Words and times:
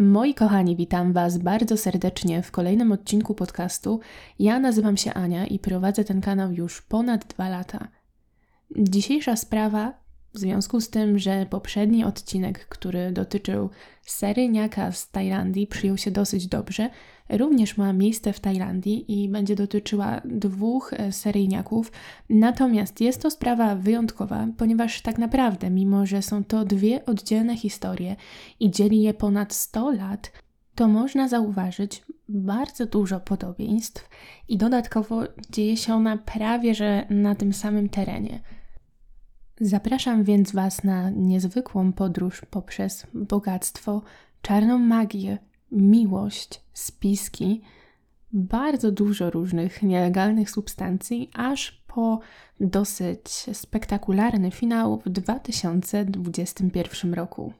Moi 0.00 0.34
kochani, 0.34 0.76
witam 0.76 1.12
Was 1.12 1.38
bardzo 1.38 1.76
serdecznie 1.76 2.42
w 2.42 2.50
kolejnym 2.50 2.92
odcinku 2.92 3.34
podcastu. 3.34 4.00
Ja 4.38 4.58
nazywam 4.60 4.96
się 4.96 5.14
Ania 5.14 5.46
i 5.46 5.58
prowadzę 5.58 6.04
ten 6.04 6.20
kanał 6.20 6.52
już 6.52 6.82
ponad 6.82 7.26
dwa 7.26 7.48
lata. 7.48 7.88
Dzisiejsza 8.76 9.36
sprawa, 9.36 9.94
w 10.34 10.38
związku 10.38 10.80
z 10.80 10.90
tym, 10.90 11.18
że 11.18 11.46
poprzedni 11.50 12.04
odcinek, 12.04 12.68
który 12.68 13.12
dotyczył 13.12 13.70
seryjniaka 14.02 14.92
z 14.92 15.10
Tajlandii, 15.10 15.66
przyjął 15.66 15.96
się 15.96 16.10
dosyć 16.10 16.46
dobrze, 16.46 16.90
również 17.30 17.76
ma 17.76 17.92
miejsce 17.92 18.32
w 18.32 18.40
Tajlandii 18.40 19.22
i 19.22 19.28
będzie 19.28 19.56
dotyczyła 19.56 20.20
dwóch 20.24 20.92
e, 20.92 21.12
seryjniaków. 21.12 21.92
Natomiast 22.30 23.00
jest 23.00 23.22
to 23.22 23.30
sprawa 23.30 23.74
wyjątkowa, 23.74 24.46
ponieważ 24.56 25.02
tak 25.02 25.18
naprawdę, 25.18 25.70
mimo 25.70 26.06
że 26.06 26.22
są 26.22 26.44
to 26.44 26.64
dwie 26.64 27.04
oddzielne 27.04 27.56
historie 27.56 28.16
i 28.60 28.70
dzieli 28.70 29.02
je 29.02 29.14
ponad 29.14 29.54
100 29.54 29.90
lat, 29.90 30.32
to 30.74 30.88
można 30.88 31.28
zauważyć 31.28 32.02
bardzo 32.28 32.86
dużo 32.86 33.20
podobieństw 33.20 34.08
i 34.48 34.56
dodatkowo 34.56 35.22
dzieje 35.50 35.76
się 35.76 35.94
ona 35.94 36.16
prawie 36.16 36.74
że 36.74 37.06
na 37.10 37.34
tym 37.34 37.52
samym 37.52 37.88
terenie. 37.88 38.40
Zapraszam 39.60 40.24
więc 40.24 40.52
Was 40.52 40.84
na 40.84 41.10
niezwykłą 41.10 41.92
podróż 41.92 42.42
poprzez 42.50 43.06
bogactwo, 43.14 44.02
czarną 44.42 44.78
magię, 44.78 45.38
miłość, 45.72 46.60
spiski, 46.72 47.62
bardzo 48.32 48.92
dużo 48.92 49.30
różnych 49.30 49.82
nielegalnych 49.82 50.50
substancji, 50.50 51.30
aż 51.34 51.82
po 51.86 52.20
dosyć 52.60 53.28
spektakularny 53.52 54.50
finał 54.50 55.02
w 55.06 55.08
2021 55.08 57.14
roku. 57.14 57.52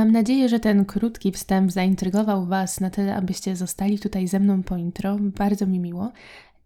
Mam 0.00 0.12
nadzieję, 0.12 0.48
że 0.48 0.60
ten 0.60 0.84
krótki 0.84 1.32
wstęp 1.32 1.72
zaintrygował 1.72 2.46
Was 2.46 2.80
na 2.80 2.90
tyle, 2.90 3.16
abyście 3.16 3.56
zostali 3.56 3.98
tutaj 3.98 4.28
ze 4.28 4.40
mną 4.40 4.62
po 4.62 4.76
intro. 4.76 5.16
Bardzo 5.20 5.66
mi 5.66 5.78
miło. 5.78 6.12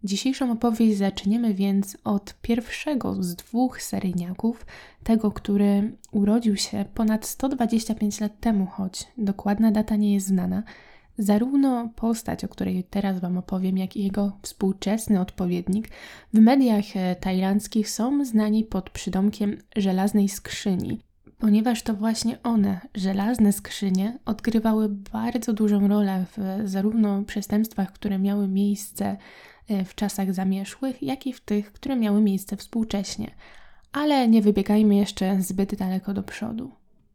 Dzisiejszą 0.03 0.51
opowieść 0.51 0.97
zaczniemy 0.97 1.53
więc 1.53 1.97
od 2.03 2.35
pierwszego 2.41 3.23
z 3.23 3.35
dwóch 3.35 3.81
seryjniaków, 3.81 4.65
tego, 5.03 5.31
który 5.31 5.97
urodził 6.11 6.57
się 6.57 6.85
ponad 6.93 7.25
125 7.25 8.19
lat 8.19 8.39
temu, 8.39 8.65
choć 8.65 9.07
dokładna 9.17 9.71
data 9.71 9.95
nie 9.95 10.13
jest 10.13 10.27
znana. 10.27 10.63
Zarówno 11.17 11.89
postać, 11.95 12.45
o 12.45 12.47
której 12.47 12.83
teraz 12.83 13.19
Wam 13.19 13.37
opowiem, 13.37 13.77
jak 13.77 13.97
i 13.97 14.03
jego 14.03 14.37
współczesny 14.41 15.19
odpowiednik 15.19 15.89
w 16.33 16.39
mediach 16.39 16.85
tajlandzkich 17.19 17.89
są 17.89 18.25
znani 18.25 18.63
pod 18.63 18.89
przydomkiem 18.89 19.57
żelaznej 19.75 20.29
skrzyni 20.29 21.04
ponieważ 21.39 21.83
to 21.83 21.93
właśnie 21.93 22.43
one, 22.43 22.81
żelazne 22.95 23.53
skrzynie, 23.53 24.19
odgrywały 24.25 24.89
bardzo 24.89 25.53
dużą 25.53 25.87
rolę 25.87 26.25
w 26.37 26.69
zarówno 26.69 27.23
przestępstwach, 27.23 27.91
które 27.93 28.19
miały 28.19 28.47
miejsce 28.47 29.17
e, 29.67 29.85
w 29.85 29.95
czasach 29.95 30.33
zamierzchłych, 30.33 31.03
jak 31.03 31.27
i 31.27 31.33
w 31.33 31.41
tych, 31.41 31.73
które 31.73 31.95
miały 31.95 32.21
miejsce 32.21 32.57
współcześnie. 32.57 33.31
Ale 33.91 34.27
nie 34.27 34.41
wybiegajmy 34.41 34.95
jeszcze 34.95 35.41
zbyt 35.41 35.75
daleko 35.75 36.13
do 36.13 36.23
przodu. 36.23 36.71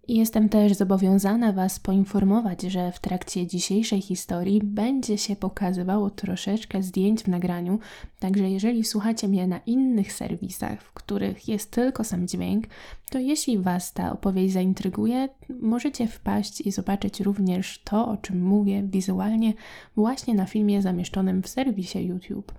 Jestem 0.08 0.48
też 0.48 0.72
zobowiązana 0.72 1.52
Was 1.52 1.80
poinformować, 1.80 2.62
że 2.62 2.92
w 2.92 2.98
trakcie 2.98 3.46
dzisiejszej 3.46 4.00
historii 4.00 4.60
będzie 4.64 5.18
się 5.18 5.36
pokazywało 5.36 6.10
troszeczkę 6.10 6.82
zdjęć 6.82 7.22
w 7.22 7.28
nagraniu, 7.28 7.78
także 8.18 8.50
jeżeli 8.50 8.84
słuchacie 8.84 9.28
mnie 9.28 9.46
na 9.46 9.58
innych 9.58 10.12
serwisach, 10.12 10.82
w 10.82 10.92
których 10.92 11.48
jest 11.48 11.70
tylko 11.70 12.04
sam 12.04 12.28
dźwięk, 12.28 12.66
to 13.10 13.18
jeśli 13.18 13.58
Was 13.58 13.92
ta 13.92 14.12
opowieść 14.12 14.52
zaintryguje, 14.54 15.28
możecie 15.60 16.06
wpaść 16.06 16.60
i 16.60 16.72
zobaczyć 16.72 17.20
również 17.20 17.82
to, 17.84 18.08
o 18.08 18.16
czym 18.16 18.42
mówię 18.42 18.82
wizualnie, 18.82 19.52
właśnie 19.96 20.34
na 20.34 20.46
filmie 20.46 20.82
zamieszczonym 20.82 21.42
w 21.42 21.48
serwisie 21.48 21.98
YouTube. 21.98 22.52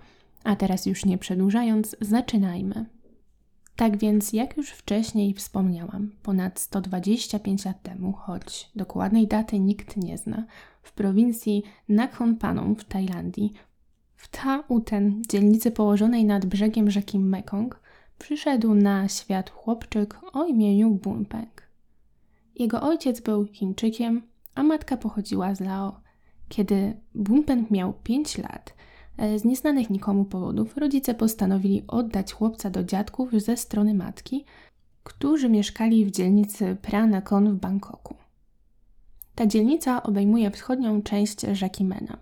A 0.44 0.56
teraz 0.56 0.86
już 0.86 1.04
nie 1.04 1.18
przedłużając, 1.18 1.96
zaczynajmy. 2.00 2.86
Tak 3.76 3.96
więc, 3.96 4.32
jak 4.32 4.56
już 4.56 4.70
wcześniej 4.70 5.34
wspomniałam, 5.34 6.10
ponad 6.22 6.60
125 6.60 7.64
lat 7.64 7.82
temu, 7.82 8.12
choć 8.12 8.70
dokładnej 8.76 9.26
daty 9.26 9.58
nikt 9.58 9.96
nie 9.96 10.18
zna, 10.18 10.44
w 10.82 10.92
prowincji 10.92 11.62
Nakhon 11.88 12.36
Panom 12.36 12.76
w 12.76 12.84
Tajlandii, 12.84 13.52
w 14.16 14.28
Ta 14.28 14.64
Uten, 14.68 15.22
dzielnicy 15.28 15.70
położonej 15.70 16.24
nad 16.24 16.46
brzegiem 16.46 16.90
rzeki 16.90 17.18
Mekong, 17.18 17.80
przyszedł 18.18 18.74
na 18.74 19.08
świat 19.08 19.50
chłopczyk 19.50 20.20
o 20.32 20.44
imieniu 20.44 20.90
Bunpeng. 20.90 21.62
Jego 22.56 22.82
ojciec 22.82 23.20
był 23.20 23.46
Chińczykiem, 23.46 24.22
a 24.54 24.62
matka 24.62 24.96
pochodziła 24.96 25.54
z 25.54 25.60
Lao. 25.60 26.00
Kiedy 26.48 26.96
Bunpeng 27.14 27.70
miał 27.70 27.92
5 27.92 28.38
lat, 28.38 28.74
z 29.36 29.44
nieznanych 29.44 29.90
nikomu 29.90 30.24
powodów 30.24 30.76
rodzice 30.76 31.14
postanowili 31.14 31.84
oddać 31.88 32.32
chłopca 32.32 32.70
do 32.70 32.84
dziadków 32.84 33.32
ze 33.32 33.56
strony 33.56 33.94
matki, 33.94 34.44
którzy 35.02 35.48
mieszkali 35.48 36.06
w 36.06 36.10
dzielnicy 36.10 36.76
Pranakon 36.82 37.52
w 37.52 37.60
Bangkoku. 37.60 38.14
Ta 39.34 39.46
dzielnica 39.46 40.02
obejmuje 40.02 40.50
wschodnią 40.50 41.02
część 41.02 41.40
rzeki 41.40 41.84
Mena. 41.84 42.18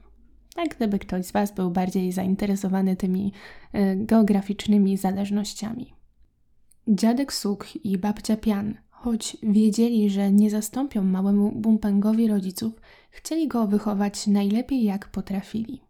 Tak, 0.54 0.76
gdyby 0.76 0.98
ktoś 0.98 1.26
z 1.26 1.32
Was 1.32 1.54
był 1.54 1.70
bardziej 1.70 2.12
zainteresowany 2.12 2.96
tymi 2.96 3.32
y, 3.74 3.96
geograficznymi 3.96 4.96
zależnościami. 4.96 5.94
Dziadek 6.88 7.32
Suk 7.32 7.76
i 7.84 7.98
babcia 7.98 8.36
Pian, 8.36 8.74
choć 8.90 9.36
wiedzieli, 9.42 10.10
że 10.10 10.32
nie 10.32 10.50
zastąpią 10.50 11.04
małemu 11.04 11.52
Bumpengowi 11.52 12.28
rodziców, 12.28 12.80
chcieli 13.10 13.48
go 13.48 13.66
wychować 13.66 14.26
najlepiej 14.26 14.84
jak 14.84 15.08
potrafili. 15.08 15.89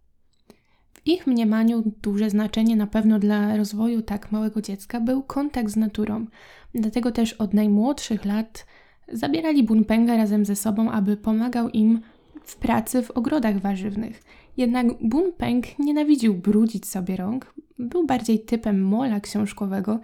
W 1.04 1.06
ich 1.06 1.26
mniemaniu 1.26 1.92
duże 2.02 2.30
znaczenie 2.30 2.76
na 2.76 2.86
pewno 2.86 3.18
dla 3.18 3.56
rozwoju 3.56 4.02
tak 4.02 4.32
małego 4.32 4.62
dziecka 4.62 5.00
był 5.00 5.22
kontakt 5.22 5.70
z 5.70 5.76
naturą. 5.76 6.26
Dlatego 6.74 7.12
też 7.12 7.32
od 7.32 7.54
najmłodszych 7.54 8.24
lat 8.24 8.66
zabierali 9.12 9.62
Bunpenga 9.62 10.16
razem 10.16 10.44
ze 10.44 10.56
sobą, 10.56 10.90
aby 10.90 11.16
pomagał 11.16 11.68
im 11.68 12.00
w 12.42 12.56
pracy 12.56 13.02
w 13.02 13.10
ogrodach 13.10 13.58
warzywnych. 13.58 14.22
Jednak 14.56 14.86
Bunpeng 15.02 15.78
nienawidził 15.78 16.34
brudzić 16.34 16.86
sobie 16.86 17.16
rąk, 17.16 17.54
był 17.78 18.06
bardziej 18.06 18.40
typem 18.40 18.82
mola 18.82 19.20
książkowego 19.20 20.00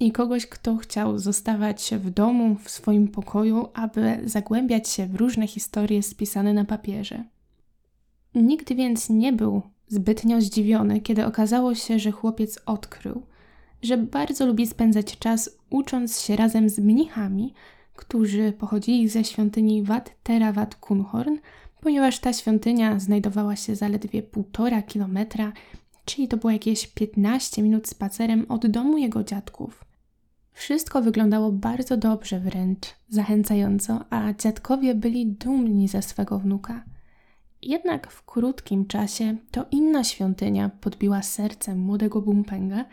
i 0.00 0.12
kogoś, 0.12 0.46
kto 0.46 0.76
chciał 0.76 1.18
zostawać 1.18 1.90
w 1.98 2.10
domu, 2.10 2.56
w 2.62 2.70
swoim 2.70 3.08
pokoju, 3.08 3.68
aby 3.74 4.18
zagłębiać 4.24 4.88
się 4.88 5.06
w 5.06 5.14
różne 5.14 5.46
historie 5.46 6.02
spisane 6.02 6.52
na 6.54 6.64
papierze. 6.64 7.24
Nigdy 8.34 8.74
więc 8.74 9.10
nie 9.10 9.32
był 9.32 9.62
zbytnio 9.88 10.40
zdziwiony, 10.40 11.00
kiedy 11.00 11.26
okazało 11.26 11.74
się, 11.74 11.98
że 11.98 12.10
chłopiec 12.10 12.58
odkrył, 12.66 13.22
że 13.82 13.96
bardzo 13.96 14.46
lubi 14.46 14.66
spędzać 14.66 15.18
czas 15.18 15.50
ucząc 15.70 16.20
się 16.20 16.36
razem 16.36 16.68
z 16.68 16.78
mnichami, 16.78 17.54
którzy 17.94 18.52
pochodzili 18.52 19.08
ze 19.08 19.24
świątyni 19.24 19.82
Wat 19.82 20.10
Teravat 20.22 20.74
Kunhorn, 20.74 21.36
ponieważ 21.80 22.18
ta 22.18 22.32
świątynia 22.32 22.98
znajdowała 22.98 23.56
się 23.56 23.76
zaledwie 23.76 24.22
półtora 24.22 24.82
kilometra, 24.82 25.52
czyli 26.04 26.28
to 26.28 26.36
było 26.36 26.50
jakieś 26.50 26.86
15 26.86 27.62
minut 27.62 27.88
spacerem 27.88 28.46
od 28.48 28.66
domu 28.66 28.98
jego 28.98 29.24
dziadków. 29.24 29.84
Wszystko 30.52 31.02
wyglądało 31.02 31.52
bardzo 31.52 31.96
dobrze, 31.96 32.40
wręcz 32.40 32.86
zachęcająco, 33.08 34.04
a 34.10 34.32
dziadkowie 34.32 34.94
byli 34.94 35.26
dumni 35.26 35.88
ze 35.88 36.02
swego 36.02 36.38
wnuka– 36.38 36.84
jednak 37.68 38.10
w 38.10 38.24
krótkim 38.24 38.86
czasie 38.86 39.36
to 39.50 39.66
inna 39.70 40.04
świątynia 40.04 40.70
podbiła 40.80 41.22
serce 41.22 41.74
młodego 41.74 42.22
Bumpenga 42.22 42.84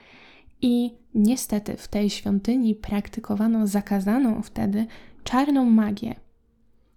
i 0.62 0.92
niestety 1.16 1.78
w 1.78 1.88
tej 1.88 2.10
świątyni 2.10 2.76
praktykowano 2.76 3.68
zakazaną 3.68 4.42
wtedy 4.42 4.86
czarną 5.24 5.66
magię. 5.66 6.16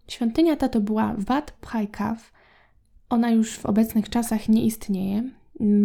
Świątynia 0.09 0.57
ta 0.57 0.69
to 0.69 0.81
była 0.81 1.15
Wat 1.19 1.55
Phai 1.61 1.89
Ona 3.09 3.31
już 3.31 3.59
w 3.59 3.67
obecnych 3.67 4.11
czasach 4.11 4.49
nie 4.49 4.65
istnieje. 4.65 5.31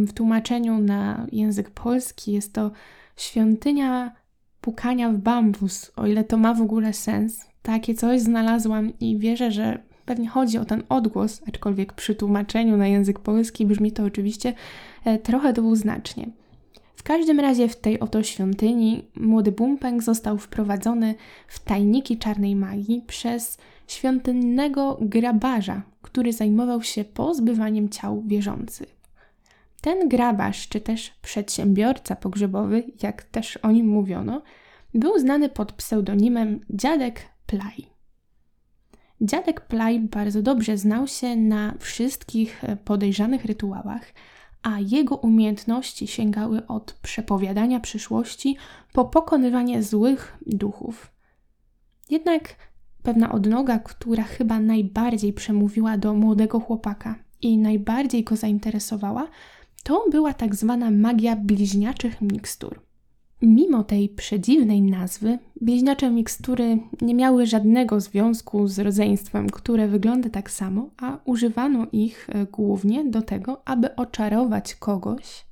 W 0.07 0.13
tłumaczeniu 0.13 0.77
na 0.77 1.27
język 1.31 1.69
polski 1.69 2.31
jest 2.31 2.53
to 2.53 2.71
świątynia 3.17 4.15
pukania 4.61 5.09
w 5.09 5.17
bambus, 5.17 5.91
o 5.95 6.07
ile 6.07 6.23
to 6.23 6.37
ma 6.37 6.53
w 6.53 6.61
ogóle 6.61 6.93
sens. 6.93 7.45
Takie 7.61 7.93
coś 7.93 8.21
znalazłam 8.21 8.99
i 8.99 9.17
wierzę, 9.17 9.51
że 9.51 9.90
Pewnie 10.11 10.29
chodzi 10.29 10.57
o 10.57 10.65
ten 10.65 10.83
odgłos, 10.89 11.41
aczkolwiek 11.47 11.93
przy 11.93 12.15
tłumaczeniu 12.15 12.77
na 12.77 12.87
język 12.87 13.19
polski 13.19 13.65
brzmi 13.65 13.91
to 13.91 14.03
oczywiście 14.03 14.53
e, 15.05 15.19
trochę 15.19 15.53
dwuznacznie. 15.53 16.29
W 16.95 17.03
każdym 17.03 17.39
razie 17.39 17.67
w 17.67 17.75
tej 17.75 17.99
oto 17.99 18.23
świątyni 18.23 19.05
młody 19.15 19.51
Bumpeng 19.51 20.03
został 20.03 20.37
wprowadzony 20.37 21.15
w 21.47 21.59
tajniki 21.59 22.17
czarnej 22.17 22.55
magii 22.55 23.03
przez 23.07 23.57
świątynnego 23.87 24.97
grabarza, 25.01 25.81
który 26.01 26.33
zajmował 26.33 26.83
się 26.83 27.03
pozbywaniem 27.03 27.89
ciał 27.89 28.23
wierzących. 28.25 28.95
Ten 29.81 30.09
grabarz, 30.09 30.67
czy 30.67 30.81
też 30.81 31.11
przedsiębiorca 31.21 32.15
pogrzebowy, 32.15 32.83
jak 33.03 33.23
też 33.23 33.57
o 33.57 33.71
nim 33.71 33.87
mówiono, 33.87 34.41
był 34.93 35.19
znany 35.19 35.49
pod 35.49 35.71
pseudonimem 35.71 36.59
Dziadek 36.69 37.21
Plaj. 37.45 38.00
Dziadek 39.21 39.61
Plaj 39.61 39.99
bardzo 39.99 40.41
dobrze 40.41 40.77
znał 40.77 41.07
się 41.07 41.35
na 41.35 41.73
wszystkich 41.79 42.61
podejrzanych 42.85 43.45
rytuałach, 43.45 44.13
a 44.63 44.79
jego 44.79 45.15
umiejętności 45.15 46.07
sięgały 46.07 46.67
od 46.67 46.93
przepowiadania 46.93 47.79
przyszłości 47.79 48.57
po 48.93 49.05
pokonywanie 49.05 49.83
złych 49.83 50.37
duchów. 50.45 51.11
Jednak 52.09 52.55
pewna 53.03 53.31
odnoga, 53.31 53.79
która 53.79 54.23
chyba 54.23 54.59
najbardziej 54.59 55.33
przemówiła 55.33 55.97
do 55.97 56.13
młodego 56.13 56.59
chłopaka 56.59 57.15
i 57.41 57.57
najbardziej 57.57 58.23
go 58.23 58.35
zainteresowała, 58.35 59.27
to 59.83 60.05
była 60.11 60.33
tak 60.33 60.55
zwana 60.55 60.91
magia 60.91 61.35
bliźniaczych 61.35 62.21
mikstur. 62.21 62.90
Mimo 63.41 63.83
tej 63.83 64.09
przedziwnej 64.09 64.81
nazwy, 64.81 65.39
bliźniacze 65.61 66.09
mikstury 66.09 66.77
nie 67.01 67.15
miały 67.15 67.45
żadnego 67.45 67.99
związku 67.99 68.67
z 68.67 68.79
rodzeństwem, 68.79 69.49
które 69.49 69.87
wygląda 69.87 70.29
tak 70.29 70.51
samo, 70.51 70.89
a 70.97 71.17
używano 71.25 71.87
ich 71.91 72.29
e, 72.29 72.45
głównie 72.45 73.05
do 73.05 73.21
tego, 73.21 73.61
aby 73.65 73.95
oczarować 73.95 74.75
kogoś 74.75 75.45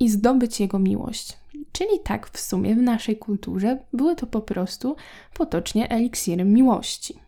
i 0.00 0.08
zdobyć 0.08 0.60
jego 0.60 0.78
miłość. 0.78 1.38
Czyli 1.72 2.00
tak 2.04 2.28
w 2.28 2.40
sumie 2.40 2.74
w 2.74 2.82
naszej 2.82 3.16
kulturze 3.16 3.78
były 3.92 4.16
to 4.16 4.26
po 4.26 4.40
prostu 4.40 4.96
potocznie 5.34 5.88
eliksiry 5.90 6.44
miłości. 6.44 7.25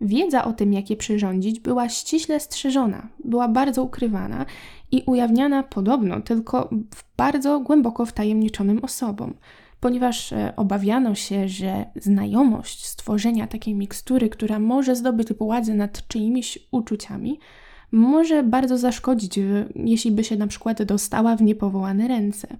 Wiedza 0.00 0.44
o 0.44 0.52
tym, 0.52 0.72
jak 0.72 0.90
je 0.90 0.96
przyrządzić, 0.96 1.60
była 1.60 1.88
ściśle 1.88 2.40
strzeżona, 2.40 3.08
była 3.24 3.48
bardzo 3.48 3.82
ukrywana 3.82 4.46
i 4.92 5.02
ujawniana 5.06 5.62
podobno 5.62 6.20
tylko 6.20 6.70
bardzo 7.16 7.60
głęboko 7.60 8.06
wtajemniczonym 8.06 8.84
osobom, 8.84 9.34
ponieważ 9.80 10.32
e, 10.32 10.52
obawiano 10.56 11.14
się, 11.14 11.48
że 11.48 11.84
znajomość 11.96 12.86
stworzenia 12.86 13.46
takiej 13.46 13.74
mikstury, 13.74 14.28
która 14.28 14.58
może 14.58 14.96
zdobyć 14.96 15.32
władzę 15.32 15.74
nad 15.74 16.08
czyimiś 16.08 16.58
uczuciami, 16.70 17.38
może 17.92 18.42
bardzo 18.42 18.78
zaszkodzić, 18.78 19.38
jeśli 19.74 20.10
by 20.10 20.24
się 20.24 20.36
na 20.36 20.46
przykład 20.46 20.82
dostała 20.82 21.36
w 21.36 21.42
niepowołane 21.42 22.08
ręce. 22.08 22.56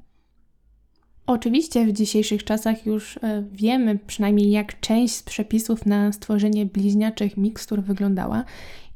Oczywiście 1.31 1.87
w 1.87 1.93
dzisiejszych 1.93 2.45
czasach 2.45 2.87
już 2.87 3.17
e, 3.17 3.45
wiemy 3.53 3.99
przynajmniej 4.07 4.51
jak 4.51 4.81
część 4.81 5.15
z 5.15 5.23
przepisów 5.23 5.87
na 5.87 6.13
stworzenie 6.13 6.67
bliźniaczych 6.67 7.37
mikstur 7.37 7.83
wyglądała 7.83 8.45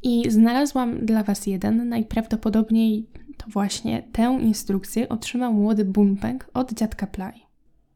i 0.02 0.30
znalazłam 0.30 1.06
dla 1.06 1.22
Was 1.22 1.46
jeden. 1.46 1.88
Najprawdopodobniej 1.88 3.06
to 3.36 3.46
właśnie 3.48 4.02
tę 4.12 4.38
instrukcję 4.42 5.08
otrzymał 5.08 5.52
młody 5.52 5.84
Bumpeng 5.84 6.50
od 6.54 6.72
dziadka 6.72 7.06
Play. 7.06 7.42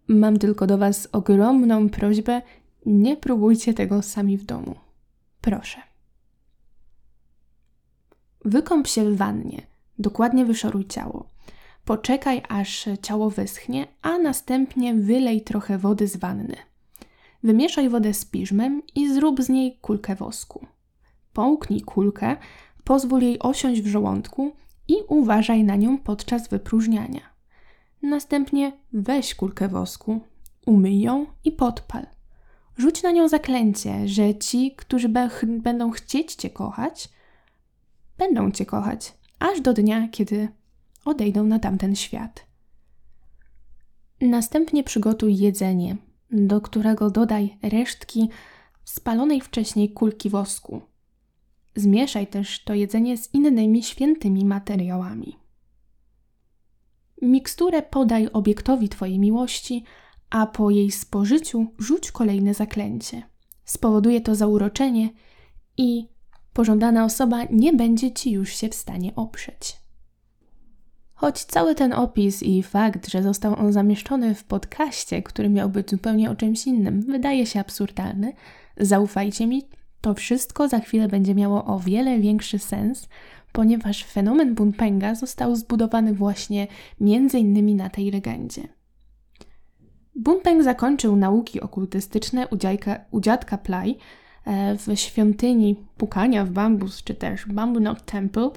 Mam 0.09 0.39
tylko 0.39 0.67
do 0.67 0.79
Was 0.79 1.09
ogromną 1.13 1.89
prośbę, 1.89 2.43
nie 2.87 3.17
próbujcie 3.17 3.75
tego 3.75 4.03
sami 4.03 4.37
w 4.37 4.45
domu. 4.45 4.75
Proszę. 5.41 5.79
Wykąp 8.45 8.87
się 8.87 9.11
w 9.11 9.17
wannie, 9.17 9.63
dokładnie 9.99 10.45
wyszoruj 10.45 10.87
ciało. 10.87 11.38
Poczekaj, 11.89 12.43
aż 12.49 12.89
ciało 13.03 13.31
wyschnie, 13.31 13.87
a 14.03 14.19
następnie 14.19 14.95
wylej 14.95 15.41
trochę 15.41 15.79
wody 15.79 16.09
z 16.09 16.17
wanny. 16.17 16.57
Wymieszaj 17.43 17.89
wodę 17.89 18.15
z 18.15 18.25
piżmem 18.25 18.83
i 18.95 19.15
zrób 19.15 19.43
z 19.43 19.49
niej 19.49 19.79
kulkę 19.81 20.15
wosku. 20.15 20.67
Połknij 21.33 21.81
kulkę, 21.81 22.37
pozwól 22.85 23.23
jej 23.23 23.39
osiąść 23.39 23.81
w 23.81 23.87
żołądku 23.87 24.53
i 24.89 24.95
uważaj 25.09 25.65
na 25.65 25.77
nią 25.77 25.99
podczas 25.99 26.49
wypróżniania. 26.49 27.21
Następnie 28.03 28.73
weź 28.93 29.35
kulkę 29.35 29.69
wosku, 29.69 30.21
umyj 30.67 31.01
ją 31.01 31.27
i 31.45 31.53
podpal. 31.53 32.07
Rzuć 32.77 33.03
na 33.03 33.11
nią 33.11 33.29
zaklęcie, 33.29 34.09
że 34.09 34.35
ci, 34.35 34.75
którzy 34.77 35.09
będą 35.47 35.91
chcieć 35.91 36.35
Cię 36.35 36.51
kochać, 36.51 37.09
będą 38.19 38.51
Cię 38.51 38.67
kochać, 38.67 39.15
aż 39.39 39.61
do 39.61 39.73
dnia, 39.73 40.09
kiedy 40.09 40.49
odejdą 41.09 41.45
na 41.45 41.59
tamten 41.59 41.97
świat. 41.97 42.47
Następnie 44.21 44.85
przygotuj 44.85 45.37
jedzenie, 45.37 45.97
do 46.31 46.61
którego 46.61 47.11
dodaj 47.11 47.59
resztki 47.63 48.29
spalonej 48.85 49.41
wcześniej 49.41 49.93
kulki 49.93 50.31
wosku. 50.31 50.83
Zmieszaj 51.77 52.27
też 52.27 52.65
to 52.65 52.75
jedzenie 52.75 53.17
z 53.17 53.35
innymi 53.35 53.83
świętymi 53.83 54.45
materiałami. 54.45 55.37
Miksturę 57.23 57.83
podaj 57.83 58.29
obiektowi 58.33 58.89
Twojej 58.89 59.19
miłości, 59.19 59.85
a 60.31 60.47
po 60.47 60.71
jej 60.71 60.91
spożyciu 60.91 61.67
rzuć 61.79 62.13
kolejne 62.13 62.55
zaklęcie. 62.55 63.23
Spowoduje 63.65 64.21
to 64.21 64.35
zauroczenie 64.35 65.11
i 65.77 66.09
pożądana 66.53 67.05
osoba 67.05 67.45
nie 67.51 67.73
będzie 67.73 68.13
Ci 68.13 68.31
już 68.31 68.51
się 68.51 68.69
w 68.69 68.75
stanie 68.75 69.15
oprzeć. 69.17 69.77
Choć 71.21 71.45
cały 71.45 71.75
ten 71.75 71.93
opis 71.93 72.43
i 72.43 72.63
fakt, 72.63 73.11
że 73.11 73.23
został 73.23 73.59
on 73.59 73.73
zamieszczony 73.73 74.35
w 74.35 74.45
podcaście, 74.45 75.23
który 75.23 75.49
miał 75.49 75.69
być 75.69 75.91
zupełnie 75.91 76.31
o 76.31 76.37
czymś 76.37 76.67
innym, 76.67 77.03
wydaje 77.03 77.47
się 77.47 77.61
absurdalny, 77.61 78.33
zaufajcie 78.77 79.47
mi, 79.47 79.63
to 80.01 80.15
wszystko 80.15 80.69
za 80.69 80.81
chwilę 80.81 81.09
będzie 81.09 81.35
miało 81.35 81.65
o 81.65 81.79
wiele 81.79 82.19
większy 82.19 82.59
sens, 82.59 83.09
ponieważ 83.53 84.05
fenomen 84.05 84.55
Bunpenga 84.55 85.15
został 85.15 85.57
zbudowany 85.57 86.15
właśnie 86.15 86.67
między 87.01 87.39
innymi 87.39 87.75
na 87.75 87.91
tej 87.91 88.11
legendzie. 88.11 88.63
Bunpeng 90.15 90.63
zakończył 90.63 91.17
nauki 91.17 91.61
okultystyczne 91.61 92.49
u, 92.49 92.57
dziadka, 92.57 93.01
u 93.11 93.21
dziadka 93.21 93.59
Play 93.59 93.99
e, 94.45 94.77
w 94.77 94.99
świątyni 94.99 95.77
pukania 95.97 96.45
w 96.45 96.51
bambus, 96.51 97.03
czy 97.03 97.15
też 97.15 97.47
Bamboo 97.47 97.81
Knot 97.81 98.05
Temple 98.05 98.51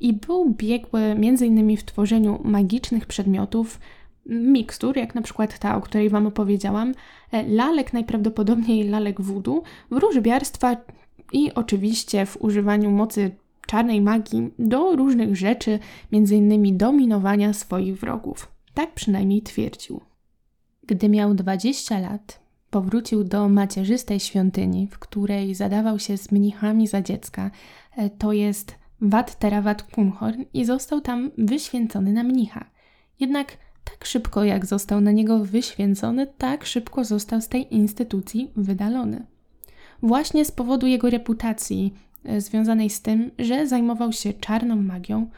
i 0.00 0.12
był 0.12 0.50
biegły 0.50 1.00
m.in. 1.00 1.76
w 1.76 1.84
tworzeniu 1.84 2.40
magicznych 2.44 3.06
przedmiotów, 3.06 3.80
mikstur, 4.26 4.96
jak 4.96 5.14
na 5.14 5.22
przykład 5.22 5.58
ta, 5.58 5.76
o 5.76 5.80
której 5.80 6.10
Wam 6.10 6.26
opowiedziałam, 6.26 6.94
e, 7.32 7.48
lalek, 7.48 7.92
najprawdopodobniej 7.92 8.88
lalek 8.88 9.20
voodoo, 9.20 9.62
wróżbiarstwa 9.90 10.76
i 11.32 11.54
oczywiście 11.54 12.26
w 12.26 12.42
używaniu 12.42 12.90
mocy 12.90 13.30
czarnej 13.66 14.00
magii 14.00 14.50
do 14.58 14.96
różnych 14.96 15.36
rzeczy, 15.36 15.78
m.in. 16.12 16.78
dominowania 16.78 17.52
swoich 17.52 18.00
wrogów. 18.00 18.48
Tak 18.74 18.94
przynajmniej 18.94 19.42
twierdził. 19.42 20.00
Gdy 20.86 21.08
miał 21.08 21.34
20 21.34 21.98
lat, 21.98 22.40
powrócił 22.70 23.24
do 23.24 23.48
macierzystej 23.48 24.20
świątyni, 24.20 24.86
w 24.86 24.98
której 24.98 25.54
zadawał 25.54 25.98
się 25.98 26.16
z 26.16 26.32
mnichami 26.32 26.86
za 26.86 27.02
dziecka, 27.02 27.50
e, 27.96 28.10
to 28.10 28.32
jest 28.32 28.74
Wat 29.00 29.38
Terawat 29.38 29.82
Kumhorn 29.82 30.44
i 30.54 30.64
został 30.64 31.00
tam 31.00 31.30
wyświęcony 31.38 32.12
na 32.12 32.22
mnicha. 32.22 32.64
Jednak 33.20 33.56
tak 33.84 34.04
szybko 34.04 34.44
jak 34.44 34.66
został 34.66 35.00
na 35.00 35.10
niego 35.10 35.44
wyświęcony, 35.44 36.26
tak 36.38 36.64
szybko 36.64 37.04
został 37.04 37.40
z 37.40 37.48
tej 37.48 37.74
instytucji 37.74 38.50
wydalony. 38.56 39.26
Właśnie 40.02 40.44
z 40.44 40.50
powodu 40.50 40.86
jego 40.86 41.10
reputacji 41.10 41.94
e, 42.24 42.40
związanej 42.40 42.90
z 42.90 43.02
tym, 43.02 43.30
że 43.38 43.66
zajmował 43.66 44.12
się 44.12 44.32
czarną 44.32 44.76
magią 44.76 45.30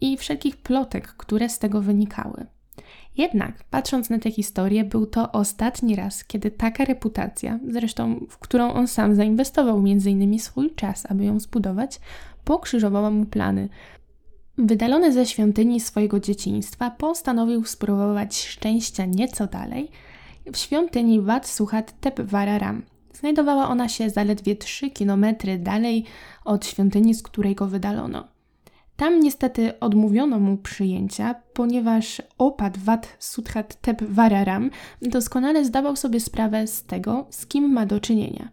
i 0.00 0.16
wszelkich 0.16 0.56
plotek, 0.56 1.08
które 1.08 1.48
z 1.48 1.58
tego 1.58 1.80
wynikały. 1.80 2.46
Jednak, 3.16 3.64
patrząc 3.70 4.10
na 4.10 4.18
tę 4.18 4.30
historię, 4.30 4.84
był 4.84 5.06
to 5.06 5.32
ostatni 5.32 5.96
raz, 5.96 6.24
kiedy 6.24 6.50
taka 6.50 6.84
reputacja, 6.84 7.58
zresztą 7.68 8.26
w 8.28 8.38
którą 8.38 8.72
on 8.72 8.88
sam 8.88 9.14
zainwestował 9.14 9.82
między 9.82 10.10
innymi 10.10 10.38
swój 10.38 10.74
czas, 10.74 11.06
aby 11.10 11.24
ją 11.24 11.40
zbudować, 11.40 12.00
pokrzyżowała 12.44 13.10
mu 13.10 13.26
plany. 13.26 13.68
Wydalony 14.58 15.12
ze 15.12 15.26
świątyni 15.26 15.80
swojego 15.80 16.20
dzieciństwa, 16.20 16.90
postanowił 16.90 17.64
spróbować 17.64 18.42
szczęścia 18.42 19.04
nieco 19.04 19.46
dalej 19.46 19.90
w 20.52 20.56
świątyni 20.56 21.20
Wat 21.20 21.48
Suhat 21.48 22.00
Tepwararam. 22.00 22.82
Znajdowała 23.12 23.68
ona 23.68 23.88
się 23.88 24.10
zaledwie 24.10 24.56
3 24.56 24.90
km 24.90 25.26
dalej 25.58 26.04
od 26.44 26.66
świątyni, 26.66 27.14
z 27.14 27.22
której 27.22 27.54
go 27.54 27.66
wydalono. 27.66 28.28
Tam 28.96 29.20
niestety 29.20 29.80
odmówiono 29.80 30.38
mu 30.40 30.56
przyjęcia, 30.56 31.34
ponieważ 31.52 32.22
opad 32.38 32.78
Wat 32.78 33.16
Suthat 33.18 33.80
Tep 33.80 34.02
Vararam 34.02 34.70
doskonale 35.02 35.64
zdawał 35.64 35.96
sobie 35.96 36.20
sprawę 36.20 36.66
z 36.66 36.84
tego, 36.84 37.26
z 37.30 37.46
kim 37.46 37.72
ma 37.72 37.86
do 37.86 38.00
czynienia. 38.00 38.48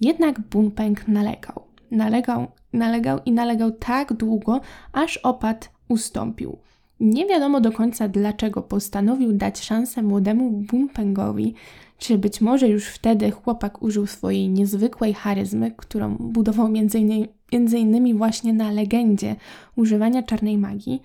Jednak 0.00 0.40
Bunpeng 0.40 1.08
nalegał. 1.08 1.62
Nalegał, 1.90 2.50
nalegał 2.72 3.18
i 3.24 3.32
nalegał 3.32 3.72
tak 3.72 4.12
długo, 4.12 4.60
aż 4.92 5.16
opad 5.16 5.70
ustąpił. 5.88 6.58
Nie 7.00 7.26
wiadomo 7.26 7.60
do 7.60 7.72
końca 7.72 8.08
dlaczego 8.08 8.62
postanowił 8.62 9.32
dać 9.32 9.60
szansę 9.60 10.02
młodemu 10.02 10.50
Bunpengowi, 10.50 11.54
czy 11.98 12.18
być 12.18 12.40
może 12.40 12.68
już 12.68 12.86
wtedy 12.86 13.30
chłopak 13.30 13.82
użył 13.82 14.06
swojej 14.06 14.48
niezwykłej 14.48 15.14
charyzmy, 15.14 15.70
którą 15.76 16.16
budował 16.16 16.68
między 16.68 16.98
innymi, 16.98 17.28
między 17.52 17.78
innymi 17.78 18.14
właśnie 18.14 18.52
na 18.52 18.70
legendzie 18.70 19.36
używania 19.76 20.22
czarnej 20.22 20.58
magii. 20.58 21.02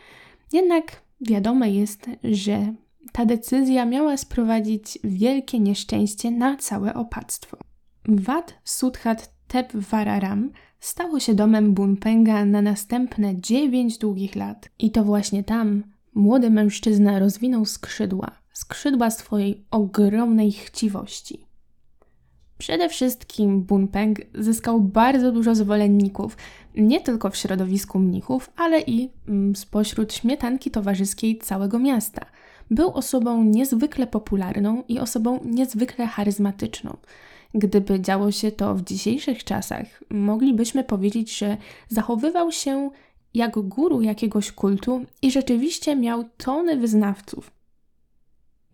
Jednak 0.53 1.01
wiadome 1.21 1.71
jest, 1.71 2.09
że 2.23 2.73
ta 3.11 3.25
decyzja 3.25 3.85
miała 3.85 4.17
sprowadzić 4.17 4.99
wielkie 5.03 5.59
nieszczęście 5.59 6.31
na 6.31 6.57
całe 6.57 6.93
opactwo. 6.93 7.57
Wat 8.05 8.53
Sudhat 8.63 9.31
Tep 9.47 9.73
Vararam 9.73 10.51
stało 10.79 11.19
się 11.19 11.33
domem 11.33 11.73
Bunpenga 11.73 12.45
na 12.45 12.61
następne 12.61 13.41
dziewięć 13.41 13.97
długich 13.97 14.35
lat. 14.35 14.69
I 14.79 14.91
to 14.91 15.03
właśnie 15.03 15.43
tam 15.43 15.83
młody 16.13 16.49
mężczyzna 16.49 17.19
rozwinął 17.19 17.65
skrzydła, 17.65 18.31
skrzydła 18.53 19.11
swojej 19.11 19.65
ogromnej 19.71 20.51
chciwości. 20.51 21.47
Przede 22.57 22.89
wszystkim 22.89 23.61
Bunpeng 23.61 24.19
zyskał 24.35 24.81
bardzo 24.81 25.31
dużo 25.31 25.55
zwolenników, 25.55 26.37
nie 26.75 27.01
tylko 27.01 27.29
w 27.29 27.37
środowisku 27.37 27.99
mnichów, 27.99 28.49
ale 28.55 28.81
i 28.81 29.09
mm, 29.27 29.55
spośród 29.55 30.13
śmietanki 30.13 30.71
towarzyskiej 30.71 31.37
całego 31.37 31.79
miasta. 31.79 32.25
Był 32.71 32.89
osobą 32.91 33.43
niezwykle 33.43 34.07
popularną 34.07 34.83
i 34.87 34.99
osobą 34.99 35.39
niezwykle 35.45 36.07
charyzmatyczną. 36.07 36.97
Gdyby 37.53 37.99
działo 37.99 38.31
się 38.31 38.51
to 38.51 38.75
w 38.75 38.83
dzisiejszych 38.83 39.43
czasach, 39.43 40.03
moglibyśmy 40.09 40.83
powiedzieć, 40.83 41.37
że 41.37 41.57
zachowywał 41.89 42.51
się 42.51 42.89
jak 43.33 43.59
guru 43.59 44.01
jakiegoś 44.01 44.51
kultu 44.51 45.05
i 45.21 45.31
rzeczywiście 45.31 45.95
miał 45.95 46.23
tony 46.37 46.77
wyznawców. 46.77 47.51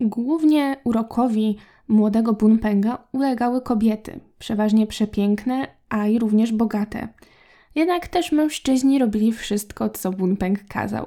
Głównie 0.00 0.76
urokowi 0.84 1.56
młodego 1.88 2.32
Bunpenga 2.32 2.98
ulegały 3.12 3.62
kobiety, 3.62 4.20
przeważnie 4.38 4.86
przepiękne, 4.86 5.66
a 5.88 6.06
i 6.06 6.18
również 6.18 6.52
bogate. 6.52 7.08
Jednak 7.74 8.08
też 8.08 8.32
mężczyźni 8.32 8.98
robili 8.98 9.32
wszystko, 9.32 9.90
co 9.90 10.10
Bunpeng 10.10 10.64
kazał. 10.68 11.06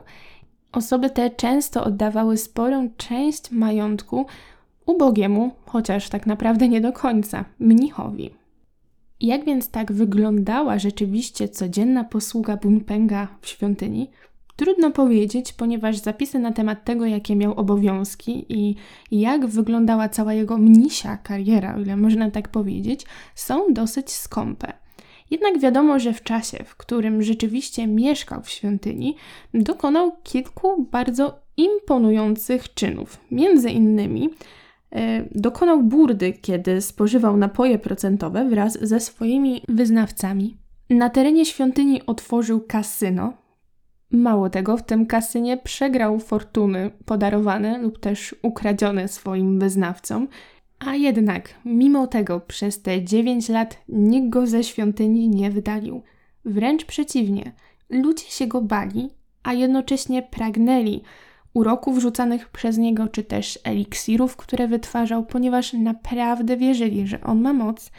Osoby 0.71 1.09
te 1.09 1.29
często 1.29 1.83
oddawały 1.83 2.37
sporą 2.37 2.89
część 2.97 3.51
majątku 3.51 4.25
ubogiemu, 4.87 5.51
chociaż 5.65 6.09
tak 6.09 6.27
naprawdę 6.27 6.67
nie 6.67 6.81
do 6.81 6.93
końca, 6.93 7.45
mnichowi. 7.59 8.29
Jak 9.21 9.45
więc 9.45 9.69
tak 9.69 9.91
wyglądała 9.91 10.79
rzeczywiście 10.79 11.49
codzienna 11.49 12.03
posługa 12.03 12.57
Bunpenga 12.57 13.27
w 13.41 13.47
świątyni? 13.47 14.09
Trudno 14.55 14.91
powiedzieć, 14.91 15.53
ponieważ 15.53 15.97
zapisy 15.97 16.39
na 16.39 16.51
temat 16.51 16.85
tego, 16.85 17.05
jakie 17.05 17.35
miał 17.35 17.53
obowiązki 17.53 18.45
i 18.49 18.75
jak 19.11 19.47
wyglądała 19.47 20.09
cała 20.09 20.33
jego 20.33 20.57
mnisia 20.57 21.17
kariera, 21.17 21.75
o 21.75 21.79
ile 21.79 21.97
można 21.97 22.31
tak 22.31 22.49
powiedzieć, 22.49 23.05
są 23.35 23.73
dosyć 23.73 24.11
skąpe. 24.11 24.73
Jednak 25.31 25.59
wiadomo, 25.59 25.99
że 25.99 26.13
w 26.13 26.23
czasie, 26.23 26.63
w 26.63 26.75
którym 26.75 27.23
rzeczywiście 27.23 27.87
mieszkał 27.87 28.41
w 28.41 28.49
świątyni, 28.49 29.15
dokonał 29.53 30.11
kilku 30.23 30.87
bardzo 30.91 31.39
imponujących 31.57 32.73
czynów. 32.73 33.19
Między 33.31 33.69
innymi 33.69 34.29
dokonał 35.35 35.83
burdy, 35.83 36.33
kiedy 36.33 36.81
spożywał 36.81 37.37
napoje 37.37 37.79
procentowe 37.79 38.49
wraz 38.49 38.77
ze 38.81 38.99
swoimi 38.99 39.61
wyznawcami. 39.69 40.57
Na 40.89 41.09
terenie 41.09 41.45
świątyni 41.45 42.05
otworzył 42.05 42.61
kasyno, 42.67 43.33
Mało 44.11 44.49
tego, 44.49 44.77
w 44.77 44.83
tym 44.83 45.05
kasynie 45.05 45.57
przegrał 45.57 46.19
fortuny 46.19 46.91
podarowane 47.05 47.77
lub 47.77 47.99
też 47.99 48.35
ukradzione 48.41 49.07
swoim 49.07 49.59
wyznawcom, 49.59 50.27
a 50.79 50.95
jednak, 50.95 51.53
mimo 51.65 52.07
tego, 52.07 52.39
przez 52.39 52.81
te 52.81 53.03
9 53.03 53.49
lat 53.49 53.77
nikt 53.89 54.29
go 54.29 54.47
ze 54.47 54.63
świątyni 54.63 55.29
nie 55.29 55.51
wydalił. 55.51 56.01
Wręcz 56.45 56.85
przeciwnie, 56.85 57.51
ludzie 57.89 58.25
się 58.25 58.47
go 58.47 58.61
bali, 58.61 59.09
a 59.43 59.53
jednocześnie 59.53 60.23
pragnęli 60.23 61.01
uroków 61.57 61.97
rzucanych 61.97 62.49
przez 62.49 62.77
niego, 62.77 63.07
czy 63.07 63.23
też 63.23 63.59
eliksirów, 63.63 64.35
które 64.35 64.67
wytwarzał, 64.67 65.25
ponieważ 65.25 65.73
naprawdę 65.73 66.57
wierzyli, 66.57 67.07
że 67.07 67.21
on 67.21 67.41
ma 67.41 67.53
moc 67.53 67.91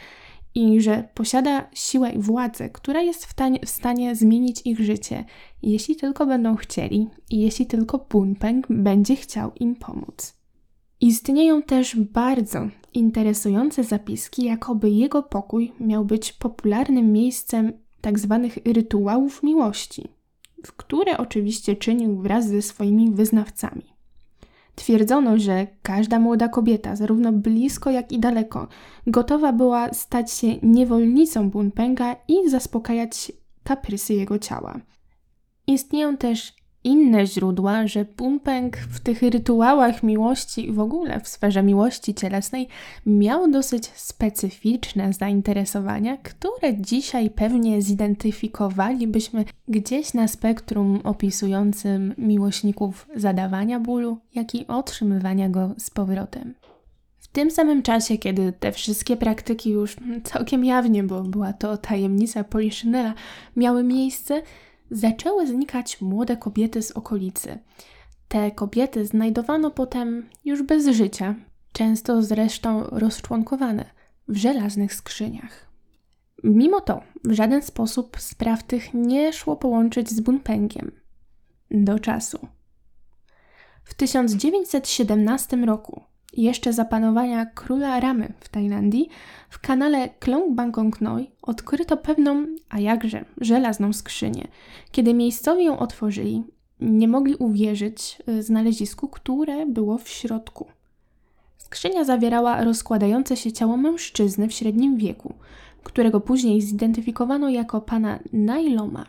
i 0.55 0.81
że 0.81 1.07
posiada 1.13 1.69
siłę 1.73 2.09
i 2.11 2.19
władzę, 2.19 2.69
która 2.69 3.01
jest 3.01 3.25
w, 3.25 3.33
w 3.65 3.69
stanie 3.69 4.15
zmienić 4.15 4.61
ich 4.65 4.79
życie, 4.79 5.25
jeśli 5.63 5.95
tylko 5.95 6.25
będą 6.25 6.55
chcieli 6.55 7.07
i 7.29 7.39
jeśli 7.39 7.65
tylko 7.65 8.05
Bunpeng 8.09 8.67
będzie 8.69 9.15
chciał 9.15 9.51
im 9.59 9.75
pomóc. 9.75 10.33
Istnieją 11.01 11.61
też 11.61 11.95
bardzo 11.95 12.59
interesujące 12.93 13.83
zapiski, 13.83 14.45
jakoby 14.45 14.89
jego 14.89 15.23
pokój 15.23 15.73
miał 15.79 16.05
być 16.05 16.33
popularnym 16.33 17.11
miejscem 17.11 17.73
tzw. 18.01 18.49
Tak 18.55 18.73
rytuałów 18.73 19.43
miłości, 19.43 20.18
które 20.77 21.17
oczywiście 21.17 21.75
czynił 21.75 22.21
wraz 22.21 22.47
ze 22.47 22.61
swoimi 22.61 23.11
wyznawcami. 23.11 23.83
Twierdzono, 24.75 25.37
że 25.37 25.67
każda 25.81 26.19
młoda 26.19 26.47
kobieta, 26.47 26.95
zarówno 26.95 27.31
blisko 27.31 27.91
jak 27.91 28.11
i 28.11 28.19
daleko, 28.19 28.67
gotowa 29.07 29.53
była 29.53 29.93
stać 29.93 30.31
się 30.31 30.47
niewolnicą 30.63 31.49
Bunpenga 31.49 32.15
i 32.27 32.49
zaspokajać 32.49 33.31
kaprysy 33.63 34.13
jego 34.13 34.39
ciała. 34.39 34.79
Istnieją 35.67 36.17
też 36.17 36.53
inne 36.83 37.27
źródła, 37.27 37.87
że 37.87 38.05
Pumpeng 38.05 38.77
w 38.77 38.99
tych 38.99 39.21
rytuałach 39.21 40.03
miłości 40.03 40.67
i 40.69 40.71
w 40.71 40.79
ogóle 40.79 41.19
w 41.19 41.27
sferze 41.27 41.63
miłości 41.63 42.13
cielesnej 42.13 42.67
miał 43.05 43.51
dosyć 43.51 43.85
specyficzne 43.85 45.13
zainteresowania, 45.13 46.17
które 46.17 46.77
dzisiaj 46.77 47.29
pewnie 47.29 47.81
zidentyfikowalibyśmy 47.81 49.45
gdzieś 49.67 50.13
na 50.13 50.27
spektrum 50.27 50.99
opisującym 51.03 52.13
miłośników 52.17 53.07
zadawania 53.15 53.79
bólu, 53.79 54.17
jak 54.35 54.55
i 54.55 54.67
otrzymywania 54.67 55.49
go 55.49 55.73
z 55.77 55.89
powrotem. 55.89 56.53
W 57.19 57.27
tym 57.27 57.51
samym 57.51 57.83
czasie, 57.83 58.17
kiedy 58.17 58.53
te 58.59 58.71
wszystkie 58.71 59.17
praktyki 59.17 59.69
już 59.69 59.95
całkiem 60.23 60.65
jawnie, 60.65 61.03
bo 61.03 61.23
była 61.23 61.53
to 61.53 61.77
tajemnica 61.77 62.43
Poliszynela, 62.43 63.13
miały 63.55 63.83
miejsce, 63.83 64.41
zaczęły 64.91 65.47
znikać 65.47 66.01
młode 66.01 66.37
kobiety 66.37 66.81
z 66.81 66.91
okolicy. 66.91 67.59
Te 68.27 68.51
kobiety 68.51 69.05
znajdowano 69.05 69.71
potem 69.71 70.29
już 70.45 70.63
bez 70.63 70.87
życia, 70.87 71.35
często 71.73 72.21
zresztą 72.21 72.83
rozczłonkowane 72.83 73.85
w 74.27 74.35
żelaznych 74.37 74.93
skrzyniach. 74.93 75.69
Mimo 76.43 76.81
to 76.81 77.01
w 77.23 77.31
żaden 77.31 77.61
sposób 77.61 78.17
spraw 78.19 78.63
tych 78.63 78.93
nie 78.93 79.33
szło 79.33 79.55
połączyć 79.55 80.09
z 80.09 80.19
Bunpengiem. 80.19 80.91
Do 81.71 81.99
czasu. 81.99 82.47
W 83.83 83.93
1917 83.93 85.57
roku, 85.57 86.01
jeszcze 86.33 86.73
za 86.73 86.85
panowania 86.85 87.45
króla 87.45 87.99
Ramy 87.99 88.33
w 88.39 88.49
Tajlandii, 88.49 89.09
w 89.49 89.59
kanale 89.59 90.09
Klong 90.19 90.55
Bangkok 90.55 91.01
Noi 91.01 91.31
odkryto 91.41 91.97
pewną, 91.97 92.45
a 92.69 92.79
jakże, 92.79 93.25
żelazną 93.41 93.93
skrzynię. 93.93 94.47
Kiedy 94.91 95.13
miejscowi 95.13 95.65
ją 95.65 95.79
otworzyli, 95.79 96.43
nie 96.79 97.07
mogli 97.07 97.35
uwierzyć 97.35 98.17
y, 98.29 98.43
znalezisku, 98.43 99.07
które 99.07 99.65
było 99.65 99.97
w 99.97 100.09
środku. 100.09 100.65
Skrzynia 101.57 102.03
zawierała 102.03 102.63
rozkładające 102.63 103.37
się 103.37 103.51
ciało 103.51 103.77
mężczyzny 103.77 104.47
w 104.47 104.53
średnim 104.53 104.97
wieku, 104.97 105.33
którego 105.83 106.19
później 106.19 106.61
zidentyfikowano 106.61 107.49
jako 107.49 107.81
pana 107.81 108.19
Nailoma. 108.33 109.05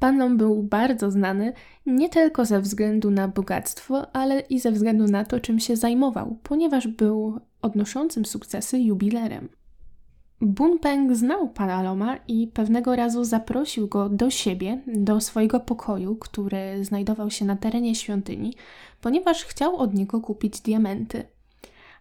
Pan 0.00 0.18
Lom 0.18 0.36
był 0.36 0.62
bardzo 0.62 1.10
znany 1.10 1.52
nie 1.86 2.08
tylko 2.08 2.44
ze 2.44 2.60
względu 2.60 3.10
na 3.10 3.28
bogactwo, 3.28 4.16
ale 4.16 4.40
i 4.40 4.60
ze 4.60 4.72
względu 4.72 5.04
na 5.04 5.24
to, 5.24 5.40
czym 5.40 5.60
się 5.60 5.76
zajmował, 5.76 6.38
ponieważ 6.42 6.88
był 6.88 7.40
odnoszącym 7.62 8.24
sukcesy 8.24 8.78
jubilerem. 8.80 9.48
Bunpeng 10.40 11.16
znał 11.16 11.48
pana 11.48 11.82
Loma 11.82 12.16
i 12.28 12.46
pewnego 12.46 12.96
razu 12.96 13.24
zaprosił 13.24 13.88
go 13.88 14.08
do 14.08 14.30
siebie, 14.30 14.82
do 14.86 15.20
swojego 15.20 15.60
pokoju, 15.60 16.16
który 16.16 16.84
znajdował 16.84 17.30
się 17.30 17.44
na 17.44 17.56
terenie 17.56 17.94
świątyni, 17.94 18.54
ponieważ 19.00 19.44
chciał 19.44 19.76
od 19.76 19.94
niego 19.94 20.20
kupić 20.20 20.60
diamenty. 20.60 21.24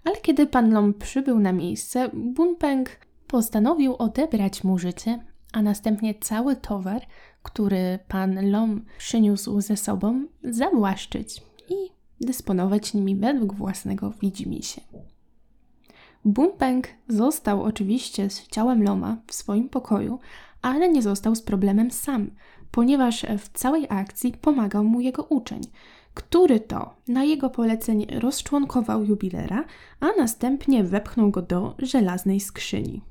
Ale 0.04 0.16
kiedy 0.16 0.48
pan 0.48 0.74
Lom 0.74 0.94
przybył 0.94 1.40
na 1.40 1.52
miejsce, 1.52 2.10
Bunpeng 2.14 2.90
postanowił 3.28 3.96
odebrać 3.96 4.64
mu 4.64 4.78
życie, 4.78 5.20
a 5.54 5.62
następnie 5.62 6.16
cały 6.16 6.56
towar, 6.56 7.02
który 7.48 8.00
pan 8.08 8.52
Lom 8.52 8.86
przyniósł 8.98 9.62
ze 9.62 9.78
sobą, 9.78 10.26
zawłaszczyć 10.44 11.42
i 11.70 11.76
dysponować 12.26 12.94
nimi 12.94 13.16
według 13.16 13.54
własnego 13.54 14.12
widzimisię. 14.22 14.82
Bunpeng 16.26 16.88
został 17.08 17.64
oczywiście 17.64 18.30
z 18.30 18.48
ciałem 18.48 18.84
Loma 18.84 19.18
w 19.28 19.34
swoim 19.34 19.70
pokoju, 19.70 20.20
ale 20.62 20.90
nie 20.90 21.02
został 21.02 21.36
z 21.36 21.42
problemem 21.42 21.92
sam, 21.92 22.32
ponieważ 22.72 23.26
w 23.40 23.50
całej 23.50 23.86
akcji 23.90 24.34
pomagał 24.42 24.84
mu 24.84 25.02
jego 25.02 25.24
uczeń, 25.24 25.62
który 26.14 26.60
to 26.60 26.96
na 27.08 27.24
jego 27.24 27.50
polecenie 27.50 28.20
rozczłonkował 28.20 29.04
jubilera, 29.04 29.64
a 30.00 30.08
następnie 30.18 30.84
wepchnął 30.84 31.32
go 31.32 31.42
do 31.42 31.76
żelaznej 31.80 32.40
skrzyni. 32.40 33.02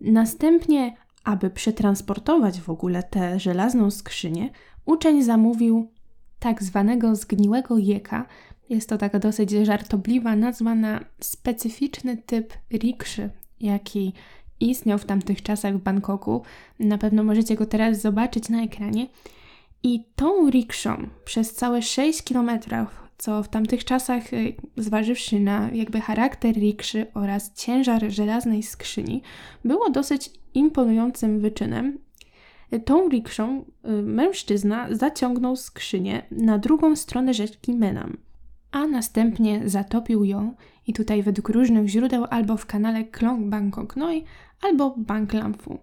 Następnie, 0.00 0.96
aby 1.26 1.50
przetransportować 1.50 2.60
w 2.60 2.70
ogóle 2.70 3.02
tę 3.02 3.40
żelazną 3.40 3.90
skrzynię, 3.90 4.50
uczeń 4.84 5.22
zamówił 5.22 5.90
tak 6.38 6.62
zwanego 6.62 7.16
zgniłego 7.16 7.78
jeka. 7.78 8.26
Jest 8.68 8.88
to 8.88 8.98
taka 8.98 9.18
dosyć 9.18 9.50
żartobliwa 9.50 10.36
nazwa 10.36 10.74
na 10.74 11.00
specyficzny 11.20 12.16
typ 12.16 12.54
rikszy, 12.72 13.30
jaki 13.60 14.12
istniał 14.60 14.98
w 14.98 15.04
tamtych 15.04 15.42
czasach 15.42 15.74
w 15.76 15.82
Bangkoku. 15.82 16.42
Na 16.78 16.98
pewno 16.98 17.24
możecie 17.24 17.54
go 17.54 17.66
teraz 17.66 18.00
zobaczyć 18.00 18.48
na 18.48 18.62
ekranie. 18.62 19.06
I 19.82 20.04
tą 20.16 20.50
rikszą 20.50 21.08
przez 21.24 21.54
całe 21.54 21.82
6 21.82 22.22
kilometrów, 22.22 23.05
co 23.18 23.42
w 23.42 23.48
tamtych 23.48 23.84
czasach, 23.84 24.32
y, 24.32 24.54
zważywszy 24.76 25.40
na 25.40 25.70
jakby 25.72 26.00
charakter 26.00 26.54
rikszy 26.54 27.06
oraz 27.14 27.52
ciężar 27.54 28.10
żelaznej 28.10 28.62
skrzyni, 28.62 29.22
było 29.64 29.90
dosyć 29.90 30.30
imponującym 30.54 31.40
wyczynem. 31.40 31.98
Tą 32.84 33.08
rikszą 33.08 33.64
y, 33.84 34.02
mężczyzna 34.02 34.86
zaciągnął 34.90 35.56
skrzynię 35.56 36.22
na 36.30 36.58
drugą 36.58 36.96
stronę 36.96 37.34
rzeki 37.34 37.72
Menam, 37.72 38.16
a 38.70 38.86
następnie 38.86 39.62
zatopił 39.64 40.24
ją 40.24 40.54
i 40.86 40.92
tutaj 40.92 41.22
według 41.22 41.48
różnych 41.48 41.88
źródeł 41.88 42.24
albo 42.30 42.56
w 42.56 42.66
kanale 42.66 43.04
Klong 43.04 43.48
Bangkok 43.48 43.96
Noi, 43.96 44.24
albo 44.62 44.94
Bang 44.96 45.32
Lamfu. 45.32 45.78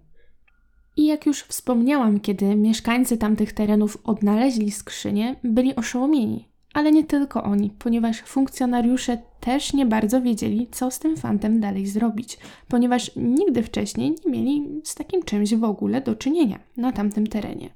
I 0.98 1.06
jak 1.06 1.26
już 1.26 1.42
wspomniałam, 1.42 2.20
kiedy 2.20 2.56
mieszkańcy 2.56 3.18
tamtych 3.18 3.54
terenów 3.54 3.98
odnaleźli 4.04 4.72
skrzynię, 4.72 5.36
byli 5.44 5.76
oszołomieni. 5.76 6.53
Ale 6.74 6.92
nie 6.92 7.04
tylko 7.04 7.44
oni, 7.44 7.70
ponieważ 7.70 8.22
funkcjonariusze 8.22 9.18
też 9.40 9.74
nie 9.74 9.86
bardzo 9.86 10.22
wiedzieli, 10.22 10.68
co 10.72 10.92
z 10.92 11.00
tym 11.00 11.18
fantem 11.18 11.60
dalej 11.60 11.88
zrobić, 11.88 12.38
ponieważ 12.68 13.12
nigdy 13.16 13.64
wcześniej 13.64 14.16
nie 14.26 14.32
mieli 14.32 14.82
z 14.84 14.96
takim 14.96 15.24
czymś 15.24 15.56
w 15.56 15.64
ogóle 15.64 16.02
do 16.02 16.16
czynienia 16.16 16.60
na 16.78 16.92
tamtym 16.92 17.28
terenie. 17.28 17.70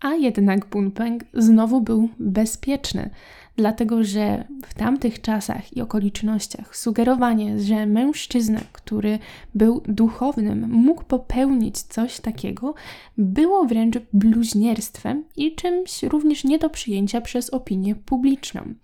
A 0.00 0.14
jednak 0.14 0.66
Bunpeng 0.66 1.24
znowu 1.34 1.80
był 1.80 2.08
bezpieczny, 2.18 3.10
dlatego 3.56 4.04
że 4.04 4.44
w 4.66 4.74
tamtych 4.74 5.20
czasach 5.20 5.76
i 5.76 5.80
okolicznościach 5.80 6.76
sugerowanie, 6.76 7.60
że 7.60 7.86
mężczyzna, 7.86 8.60
który 8.72 9.18
był 9.54 9.82
duchownym, 9.88 10.70
mógł 10.70 11.04
popełnić 11.04 11.82
coś 11.82 12.20
takiego, 12.20 12.74
było 13.18 13.64
wręcz 13.64 13.98
bluźnierstwem 14.12 15.24
i 15.36 15.54
czymś 15.54 16.02
również 16.02 16.44
nie 16.44 16.58
do 16.58 16.70
przyjęcia 16.70 17.20
przez 17.20 17.50
opinię 17.50 17.94
publiczną. 17.94 18.74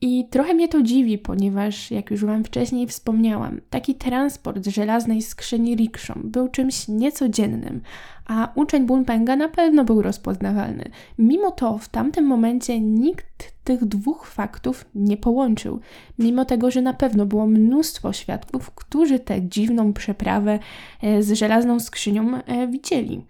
I 0.00 0.28
trochę 0.30 0.54
mnie 0.54 0.68
to 0.68 0.82
dziwi, 0.82 1.18
ponieważ, 1.18 1.90
jak 1.90 2.10
już 2.10 2.24
Wam 2.24 2.44
wcześniej 2.44 2.86
wspomniałam, 2.86 3.60
taki 3.70 3.94
transport 3.94 4.64
z 4.64 4.68
żelaznej 4.68 5.22
skrzyni 5.22 5.76
rikszą 5.76 6.20
był 6.24 6.48
czymś 6.48 6.88
niecodziennym, 6.88 7.80
a 8.26 8.52
uczeń 8.54 8.86
Bunpenga 8.86 9.36
na 9.36 9.48
pewno 9.48 9.84
był 9.84 10.02
rozpoznawalny. 10.02 10.90
Mimo 11.18 11.50
to 11.50 11.78
w 11.78 11.88
tamtym 11.88 12.24
momencie 12.24 12.80
nikt 12.80 13.52
tych 13.64 13.84
dwóch 13.84 14.26
faktów 14.26 14.84
nie 14.94 15.16
połączył, 15.16 15.80
mimo 16.18 16.44
tego, 16.44 16.70
że 16.70 16.82
na 16.82 16.94
pewno 16.94 17.26
było 17.26 17.46
mnóstwo 17.46 18.12
świadków, 18.12 18.70
którzy 18.70 19.18
tę 19.18 19.42
dziwną 19.42 19.92
przeprawę 19.92 20.58
e, 21.02 21.22
z 21.22 21.32
żelazną 21.32 21.80
skrzynią 21.80 22.34
e, 22.34 22.66
widzieli. 22.66 23.24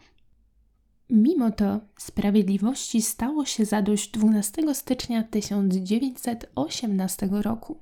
Mimo 1.10 1.50
to 1.50 1.80
sprawiedliwości 1.98 3.02
stało 3.02 3.44
się 3.44 3.64
zadość 3.64 4.10
12 4.10 4.74
stycznia 4.74 5.22
1918 5.22 7.28
roku. 7.30 7.78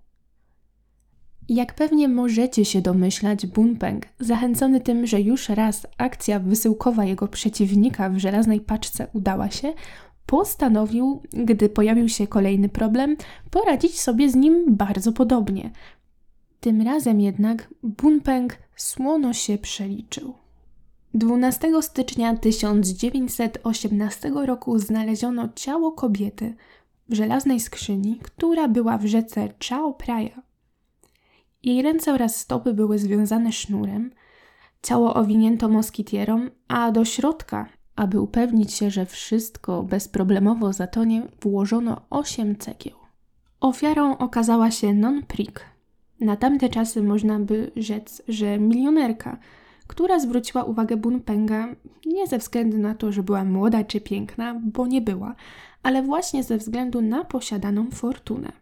Jak 1.49 1.75
pewnie 1.75 2.09
możecie 2.09 2.65
się 2.65 2.83
domyślać, 2.83 3.47
Bunpeng, 3.47 4.07
zachęcony 4.21 4.81
tym, 4.81 5.07
że 5.07 5.21
już 5.21 5.49
raz 5.49 5.87
akcja 5.99 6.41
wysyłkowa 6.41 7.05
jego 7.05 7.29
przeciwnika 7.29 8.11
w 8.11 8.19
żelaznej 8.19 8.61
paczce 8.61 9.07
udała 9.13 9.51
się, 9.51 9.73
postanowił, 10.27 11.23
gdy 11.33 11.69
pojawił 11.69 12.09
się 12.09 12.27
kolejny 12.27 12.69
problem, 12.69 13.17
poradzić 13.51 14.01
sobie 14.01 14.31
z 14.31 14.35
nim 14.35 14.77
bardzo 14.77 15.13
podobnie. 15.13 15.71
Tym 16.61 16.83
razem 16.83 17.21
jednak 17.21 17.75
Bunpeng 17.83 18.59
słono 18.77 19.33
się 19.33 19.59
przeliczył. 19.59 20.46
12 21.17 21.83
stycznia 21.83 22.37
1918 22.37 24.31
roku 24.47 24.79
znaleziono 24.79 25.49
ciało 25.55 25.93
kobiety 25.93 26.55
w 27.09 27.15
żelaznej 27.15 27.61
skrzyni, 27.61 28.19
która 28.23 28.69
była 28.69 28.99
w 28.99 29.07
rzece 29.07 29.49
Chao 29.69 29.93
Phraya. 29.93 30.35
Jej 31.63 31.83
ręce 31.83 32.13
oraz 32.15 32.37
stopy 32.37 32.75
były 32.75 32.99
związane 32.99 33.53
sznurem, 33.53 34.11
ciało 34.83 35.15
owinięto 35.15 35.69
moskitierą, 35.69 36.47
a 36.69 36.93
do 36.93 37.05
środka, 37.05 37.69
aby 37.97 38.21
upewnić 38.21 38.73
się, 38.73 38.91
że 38.91 39.07
wszystko 39.07 39.83
bezproblemowo 39.83 40.73
zatonie, 40.73 41.23
włożono 41.43 42.01
osiem 42.11 42.57
cegieł. 42.57 42.97
Ofiarą 43.61 44.19
okazała 44.19 44.71
się 44.71 44.95
Non 44.95 45.23
Prik. 45.23 45.61
Na 46.21 46.37
tamte 46.37 46.69
czasy 46.69 47.03
można 47.03 47.39
by 47.39 47.73
rzec, 47.77 48.23
że 48.29 48.59
milionerka– 48.59 49.39
która 49.87 50.19
zwróciła 50.19 50.65
uwagę 50.65 50.97
Bunpenga 50.97 51.69
nie 52.07 52.27
ze 52.27 52.39
względu 52.39 52.79
na 52.79 52.95
to, 52.95 53.13
że 53.13 53.23
była 53.23 53.45
młoda 53.45 53.85
czy 53.85 54.01
piękna, 54.01 54.61
bo 54.63 54.87
nie 54.87 55.01
była, 55.01 55.35
ale 55.83 56.03
właśnie 56.03 56.43
ze 56.43 56.59
względu 56.59 57.01
na 57.01 57.25
posiadaną 57.25 57.91
fortunę. 57.91 58.53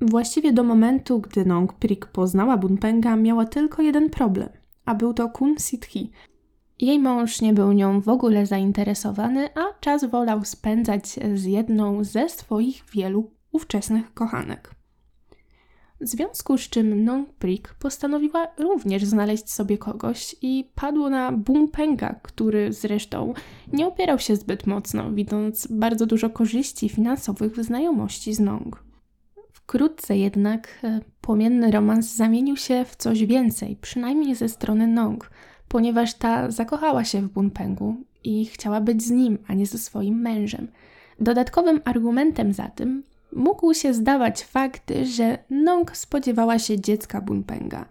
Właściwie 0.00 0.52
do 0.52 0.64
momentu, 0.64 1.20
gdy 1.20 1.44
Nong 1.44 1.72
Prik 1.72 2.06
poznała 2.06 2.56
Bunpenga, 2.56 3.16
miała 3.16 3.44
tylko 3.44 3.82
jeden 3.82 4.10
problem, 4.10 4.48
a 4.84 4.94
był 4.94 5.14
to 5.14 5.28
Kun 5.28 5.58
Sithi. 5.58 6.10
Jej 6.80 6.98
mąż 6.98 7.40
nie 7.40 7.52
był 7.52 7.72
nią 7.72 8.00
w 8.00 8.08
ogóle 8.08 8.46
zainteresowany, 8.46 9.48
a 9.54 9.80
czas 9.80 10.04
wolał 10.04 10.44
spędzać 10.44 11.06
z 11.34 11.44
jedną 11.44 12.04
ze 12.04 12.28
swoich 12.28 12.84
wielu 12.92 13.30
ówczesnych 13.52 14.14
kochanek. 14.14 14.77
W 16.00 16.08
związku 16.08 16.58
z 16.58 16.60
czym 16.60 17.04
Nong 17.04 17.32
Prik 17.32 17.74
postanowiła 17.74 18.48
również 18.58 19.04
znaleźć 19.04 19.50
sobie 19.50 19.78
kogoś 19.78 20.36
i 20.42 20.70
padło 20.74 21.10
na 21.10 21.32
Bunpenga, 21.32 22.20
który 22.22 22.72
zresztą 22.72 23.34
nie 23.72 23.86
opierał 23.86 24.18
się 24.18 24.36
zbyt 24.36 24.66
mocno, 24.66 25.12
widząc 25.12 25.66
bardzo 25.66 26.06
dużo 26.06 26.30
korzyści 26.30 26.88
finansowych 26.88 27.52
w 27.52 27.64
znajomości 27.64 28.34
z 28.34 28.40
Nong. 28.40 28.84
Wkrótce 29.52 30.18
jednak 30.18 30.68
e, 30.84 31.00
płomienny 31.20 31.70
romans 31.70 32.16
zamienił 32.16 32.56
się 32.56 32.84
w 32.84 32.96
coś 32.96 33.24
więcej, 33.24 33.76
przynajmniej 33.80 34.34
ze 34.34 34.48
strony 34.48 34.86
Nong, 34.86 35.30
ponieważ 35.68 36.14
ta 36.14 36.50
zakochała 36.50 37.04
się 37.04 37.22
w 37.22 37.28
Bunpengu 37.28 37.96
i 38.24 38.46
chciała 38.46 38.80
być 38.80 39.02
z 39.02 39.10
nim, 39.10 39.38
a 39.46 39.54
nie 39.54 39.66
ze 39.66 39.78
swoim 39.78 40.20
mężem. 40.20 40.68
Dodatkowym 41.20 41.80
argumentem 41.84 42.52
za 42.52 42.68
tym 42.68 43.02
mógł 43.32 43.74
się 43.74 43.94
zdawać 43.94 44.44
fakt, 44.44 44.92
że 45.02 45.38
Nong 45.50 45.96
spodziewała 45.96 46.58
się 46.58 46.80
dziecka 46.80 47.20
Bunpenga. 47.20 47.84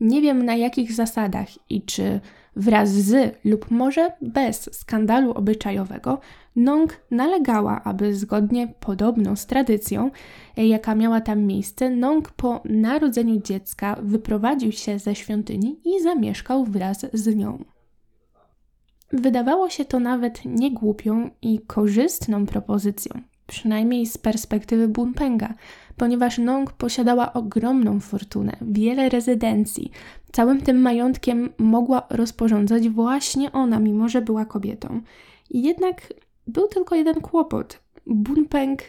Nie 0.00 0.20
wiem 0.22 0.44
na 0.44 0.56
jakich 0.56 0.92
zasadach 0.92 1.48
i 1.70 1.82
czy 1.82 2.20
wraz 2.56 2.90
z 2.90 3.38
lub 3.44 3.70
może 3.70 4.12
bez 4.20 4.78
skandalu 4.78 5.32
obyczajowego 5.32 6.20
Nong 6.56 7.00
nalegała, 7.10 7.84
aby 7.84 8.14
zgodnie 8.14 8.74
podobną 8.80 9.36
z 9.36 9.46
tradycją, 9.46 10.10
jaka 10.56 10.94
miała 10.94 11.20
tam 11.20 11.42
miejsce, 11.42 11.90
Nong 11.90 12.30
po 12.30 12.62
narodzeniu 12.64 13.40
dziecka 13.42 13.96
wyprowadził 14.02 14.72
się 14.72 14.98
ze 14.98 15.14
świątyni 15.14 15.80
i 15.84 16.02
zamieszkał 16.02 16.64
wraz 16.64 17.06
z 17.12 17.36
nią. 17.36 17.64
Wydawało 19.12 19.70
się 19.70 19.84
to 19.84 20.00
nawet 20.00 20.44
niegłupią 20.44 21.30
i 21.42 21.60
korzystną 21.60 22.46
propozycją, 22.46 23.20
przynajmniej 23.48 24.06
z 24.06 24.18
perspektywy 24.18 24.88
Bunpenga, 24.88 25.54
ponieważ 25.96 26.38
Nong 26.38 26.72
posiadała 26.72 27.32
ogromną 27.32 28.00
fortunę, 28.00 28.56
wiele 28.60 29.08
rezydencji. 29.08 29.90
Całym 30.32 30.60
tym 30.60 30.80
majątkiem 30.82 31.48
mogła 31.58 32.06
rozporządzać 32.10 32.88
właśnie 32.88 33.52
ona, 33.52 33.78
mimo 33.78 34.08
że 34.08 34.22
była 34.22 34.44
kobietą. 34.44 35.00
Jednak 35.50 36.14
był 36.46 36.68
tylko 36.68 36.94
jeden 36.94 37.20
kłopot. 37.20 37.80
Bunpeng, 38.06 38.82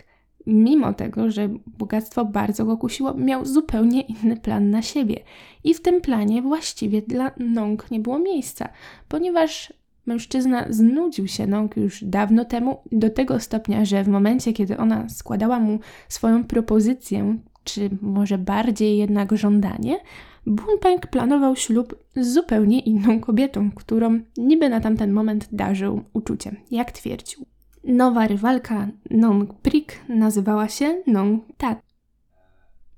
mimo 0.45 0.93
tego, 0.93 1.31
że 1.31 1.49
bogactwo 1.77 2.25
bardzo 2.25 2.65
go 2.65 2.77
kusiło, 2.77 3.13
miał 3.13 3.45
zupełnie 3.45 4.01
inny 4.01 4.37
plan 4.37 4.69
na 4.69 4.81
siebie. 4.81 5.19
I 5.63 5.73
w 5.73 5.81
tym 5.81 6.01
planie 6.01 6.41
właściwie 6.41 7.01
dla 7.01 7.31
Nong 7.37 7.91
nie 7.91 7.99
było 7.99 8.19
miejsca, 8.19 8.69
ponieważ 9.07 9.73
Mężczyzna 10.09 10.65
znudził 10.69 11.27
się 11.27 11.47
Nong 11.47 11.77
już 11.77 12.03
dawno 12.03 12.45
temu, 12.45 12.81
do 12.91 13.09
tego 13.09 13.39
stopnia, 13.39 13.85
że 13.85 14.03
w 14.03 14.07
momencie, 14.07 14.53
kiedy 14.53 14.77
ona 14.77 15.09
składała 15.09 15.59
mu 15.59 15.79
swoją 16.07 16.43
propozycję, 16.43 17.37
czy 17.63 17.89
może 18.01 18.37
bardziej 18.37 18.97
jednak 18.97 19.37
żądanie, 19.37 19.97
Bunpeng 20.45 21.07
planował 21.07 21.55
ślub 21.55 21.95
z 22.15 22.33
zupełnie 22.33 22.79
inną 22.79 23.19
kobietą, 23.19 23.71
którą 23.71 24.19
niby 24.37 24.69
na 24.69 24.79
tamten 24.79 25.11
moment 25.11 25.47
darzył 25.51 26.03
uczuciem, 26.13 26.55
jak 26.71 26.91
twierdził. 26.91 27.45
Nowa 27.83 28.27
rywalka 28.27 28.87
Nong 29.11 29.53
Prik 29.53 29.99
nazywała 30.07 30.67
się 30.67 31.01
Nong 31.07 31.43
Tat. 31.57 31.79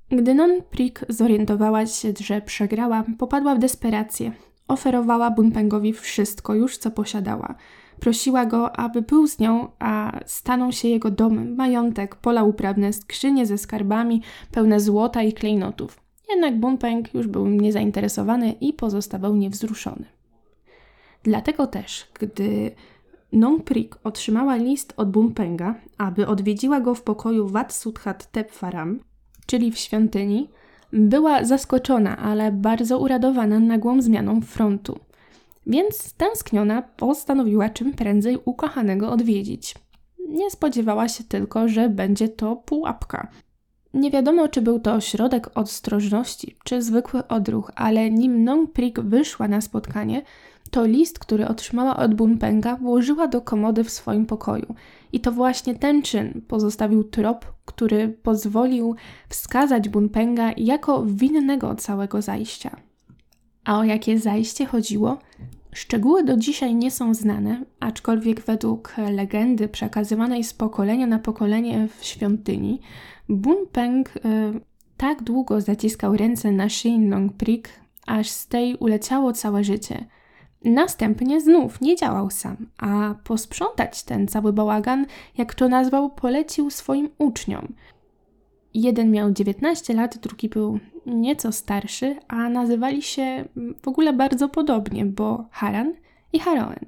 Gdy 0.10 0.34
Non 0.34 0.62
Prik 0.70 1.06
zorientowała 1.10 1.86
się, 1.86 2.14
że 2.20 2.42
przegrała, 2.42 3.04
popadła 3.18 3.56
w 3.56 3.60
desperację. 3.60 4.32
Oferowała 4.68 5.32
Bunpengowi 5.32 5.94
wszystko 5.94 6.54
już, 6.54 6.78
co 6.78 6.92
posiadała. 6.92 7.56
Prosiła 8.00 8.46
go, 8.46 8.76
aby 8.76 9.02
był 9.02 9.28
z 9.28 9.40
nią, 9.40 9.68
a 9.80 10.20
stanął 10.26 10.72
się 10.72 10.88
jego 10.88 11.12
domem, 11.12 11.56
majątek, 11.56 12.16
pola 12.16 12.44
uprawne, 12.44 12.94
skrzynie 12.94 13.46
ze 13.46 13.58
skarbami, 13.58 14.22
pełne 14.52 14.80
złota 14.80 15.24
i 15.24 15.34
klejnotów. 15.34 16.02
Jednak 16.30 16.60
Bunpeng 16.60 17.14
już 17.14 17.28
był 17.28 17.48
niezainteresowany 17.48 18.52
i 18.52 18.74
pozostawał 18.74 19.36
niewzruszony. 19.36 20.06
Dlatego 21.24 21.68
też, 21.68 22.08
gdy 22.20 22.72
Nong 23.34 23.64
Prik 23.64 23.98
otrzymała 24.04 24.56
list 24.56 24.94
od 24.98 25.12
Bunpenga, 25.12 25.76
aby 25.98 26.28
odwiedziła 26.28 26.80
go 26.80 26.96
w 26.96 27.02
pokoju 27.02 27.48
Wat 27.48 27.74
Suthat 27.74 28.32
Tepfaram, 28.32 29.00
czyli 29.46 29.72
w 29.72 29.78
świątyni, 29.78 30.50
była 30.94 31.44
zaskoczona, 31.44 32.18
ale 32.18 32.52
bardzo 32.52 33.00
uradowana 33.00 33.60
nagłą 33.60 34.02
zmianą 34.02 34.42
frontu. 34.42 35.00
Więc 35.68 35.98
stęskniona 35.98 36.82
postanowiła 36.82 37.70
czym 37.70 37.94
prędzej 37.94 38.38
ukochanego 38.46 39.12
odwiedzić. 39.12 39.76
Nie 40.28 40.52
spodziewała 40.52 41.08
się 41.08 41.24
tylko, 41.24 41.68
że 41.68 41.90
będzie 41.90 42.30
to 42.30 42.56
pułapka. 42.56 43.28
Nie 43.94 44.12
wiadomo, 44.12 44.48
czy 44.48 44.62
był 44.62 44.80
to 44.80 45.02
środek 45.02 45.50
ostrożności, 45.58 46.58
czy 46.64 46.82
zwykły 46.82 47.28
odruch, 47.28 47.72
ale 47.76 48.12
nim 48.12 48.44
Nong 48.44 48.72
Prik 48.72 49.00
wyszła 49.00 49.48
na 49.48 49.62
spotkanie, 49.62 50.22
to 50.72 50.86
list, 50.86 51.20
który 51.20 51.48
otrzymała 51.48 51.98
od 51.98 52.16
Bunpenga, 52.16 52.76
włożyła 52.76 53.28
do 53.28 53.42
komody 53.42 53.84
w 53.84 53.90
swoim 53.90 54.26
pokoju. 54.26 54.76
I 55.14 55.20
to 55.20 55.32
właśnie 55.32 55.76
ten 55.76 56.02
czyn 56.02 56.42
pozostawił 56.48 57.04
trop, 57.04 57.46
który 57.66 58.10
pozwolił 58.10 58.96
wskazać 59.30 59.90
Bunpenga 59.90 60.52
jako 60.58 61.06
winnego 61.06 61.76
całego 61.76 62.22
zajścia. 62.22 62.76
A 63.66 63.80
o 63.80 63.84
jakie 63.84 64.20
zajście 64.20 64.66
chodziło? 64.66 65.18
Szczegóły 65.74 66.24
do 66.24 66.38
dzisiaj 66.38 66.76
nie 66.76 66.92
są 66.92 67.14
znane, 67.14 67.66
aczkolwiek 67.80 68.42
według 68.42 68.96
legendy 69.12 69.68
przekazywanej 69.68 70.44
z 70.44 70.54
pokolenia 70.54 71.08
na 71.08 71.20
pokolenie 71.20 71.88
w 71.98 72.06
świątyni, 72.06 72.82
Bunpeng 73.30 74.16
y, 74.16 74.20
tak 74.98 75.24
długo 75.24 75.62
zaciskał 75.62 76.18
ręce 76.18 76.52
na 76.52 76.70
szyi 76.70 77.00
Nongprik, 77.00 77.70
aż 78.08 78.30
z 78.30 78.48
tej 78.48 78.76
uleciało 78.76 79.34
całe 79.34 79.64
życie– 79.64 80.06
Następnie 80.66 81.42
znów 81.42 81.82
nie 81.82 81.96
działał 81.96 82.30
sam, 82.30 82.58
a 82.78 83.16
posprzątać 83.24 84.04
ten 84.04 84.28
cały 84.28 84.54
bałagan, 84.54 85.06
jak 85.38 85.56
to 85.56 85.70
nazwał, 85.70 86.10
polecił 86.10 86.70
swoim 86.70 87.10
uczniom. 87.18 87.68
Jeden 88.74 89.12
miał 89.12 89.32
19 89.32 89.94
lat, 89.94 90.18
drugi 90.18 90.50
był 90.50 90.80
nieco 91.06 91.52
starszy, 91.52 92.16
a 92.28 92.50
nazywali 92.50 93.02
się 93.02 93.46
w 93.82 93.88
ogóle 93.88 94.14
bardzo 94.14 94.50
podobnie, 94.50 95.06
bo 95.06 95.46
Haran 95.52 95.94
i 96.34 96.40
Haroen. 96.40 96.86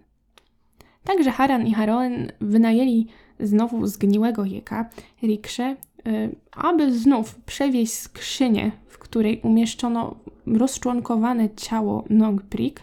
Także 1.04 1.32
Haran 1.32 1.68
i 1.68 1.74
Haroen 1.74 2.32
wynajęli 2.42 3.08
znowu 3.40 3.88
zgniłego 3.88 4.46
jeka, 4.46 4.90
rikszę, 5.24 5.76
y, 6.08 6.36
aby 6.52 6.94
znów 6.94 7.36
przewieźć 7.36 7.94
skrzynię, 7.94 8.72
w 8.88 8.98
której 8.98 9.42
umieszczono 9.44 10.16
rozczłonkowane 10.46 11.50
ciało 11.56 12.04
Nongprik, 12.10 12.82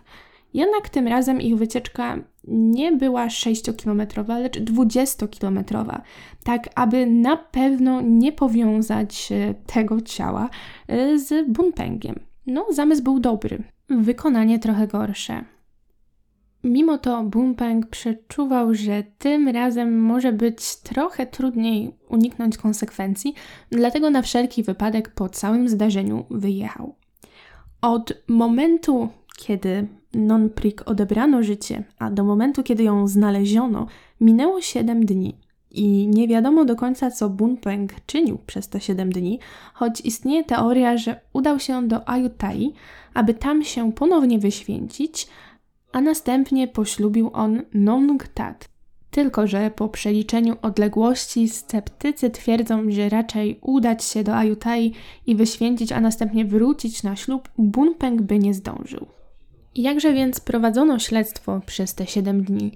jednak 0.54 0.88
tym 0.88 1.08
razem 1.08 1.40
ich 1.40 1.56
wycieczka 1.56 2.18
nie 2.48 2.92
była 2.92 3.26
6-kilometrowa, 3.26 4.38
lecz 4.38 4.58
20-kilometrowa, 4.58 6.00
tak 6.44 6.68
aby 6.74 7.06
na 7.06 7.36
pewno 7.36 8.00
nie 8.00 8.32
powiązać 8.32 9.32
e, 9.32 9.54
tego 9.66 10.00
ciała 10.00 10.50
e, 10.88 11.18
z 11.18 11.48
Bunpengiem. 11.48 12.20
No, 12.46 12.66
zamysł 12.70 13.02
był 13.02 13.20
dobry, 13.20 13.62
wykonanie 13.88 14.58
trochę 14.58 14.86
gorsze. 14.86 15.44
Mimo 16.64 16.98
to 16.98 17.24
Bunpeng 17.24 17.86
przeczuwał, 17.86 18.74
że 18.74 19.02
tym 19.18 19.48
razem 19.48 20.00
może 20.00 20.32
być 20.32 20.76
trochę 20.76 21.26
trudniej 21.26 21.90
uniknąć 22.08 22.58
konsekwencji, 22.58 23.34
dlatego 23.70 24.10
na 24.10 24.22
wszelki 24.22 24.62
wypadek 24.62 25.08
po 25.08 25.28
całym 25.28 25.68
zdarzeniu 25.68 26.24
wyjechał. 26.30 26.94
Od 27.80 28.12
momentu, 28.28 29.08
kiedy 29.36 29.86
Non-Prik 30.14 30.82
odebrano 30.88 31.42
życie, 31.42 31.84
a 31.98 32.10
do 32.10 32.24
momentu, 32.24 32.62
kiedy 32.62 32.82
ją 32.82 33.08
znaleziono, 33.08 33.86
minęło 34.20 34.60
7 34.60 35.06
dni. 35.06 35.36
I 35.70 36.08
nie 36.08 36.28
wiadomo 36.28 36.64
do 36.64 36.76
końca, 36.76 37.10
co 37.10 37.30
Bunpeng 37.30 37.92
czynił 38.06 38.38
przez 38.46 38.68
te 38.68 38.80
7 38.80 39.12
dni, 39.12 39.38
choć 39.74 40.00
istnieje 40.00 40.44
teoria, 40.44 40.96
że 40.96 41.20
udał 41.32 41.58
się 41.58 41.88
do 41.88 42.08
Ayutthaya, 42.08 42.72
aby 43.14 43.34
tam 43.34 43.64
się 43.64 43.92
ponownie 43.92 44.38
wyświęcić, 44.38 45.28
a 45.92 46.00
następnie 46.00 46.68
poślubił 46.68 47.30
on 47.32 47.62
Nong 47.74 48.28
Tat. 48.28 48.68
Tylko, 49.10 49.46
że 49.46 49.70
po 49.70 49.88
przeliczeniu 49.88 50.56
odległości 50.62 51.48
sceptycy 51.48 52.30
twierdzą, 52.30 52.90
że 52.90 53.08
raczej 53.08 53.58
udać 53.62 54.04
się 54.04 54.24
do 54.24 54.36
Ayutthaya 54.36 54.92
i 55.26 55.36
wyświęcić, 55.36 55.92
a 55.92 56.00
następnie 56.00 56.44
wrócić 56.44 57.02
na 57.02 57.16
ślub, 57.16 57.48
Bunpeng 57.58 58.22
by 58.22 58.38
nie 58.38 58.54
zdążył. 58.54 59.19
Jakże 59.74 60.12
więc 60.12 60.40
prowadzono 60.40 60.98
śledztwo 60.98 61.60
przez 61.66 61.94
te 61.94 62.06
7 62.06 62.44
dni? 62.44 62.72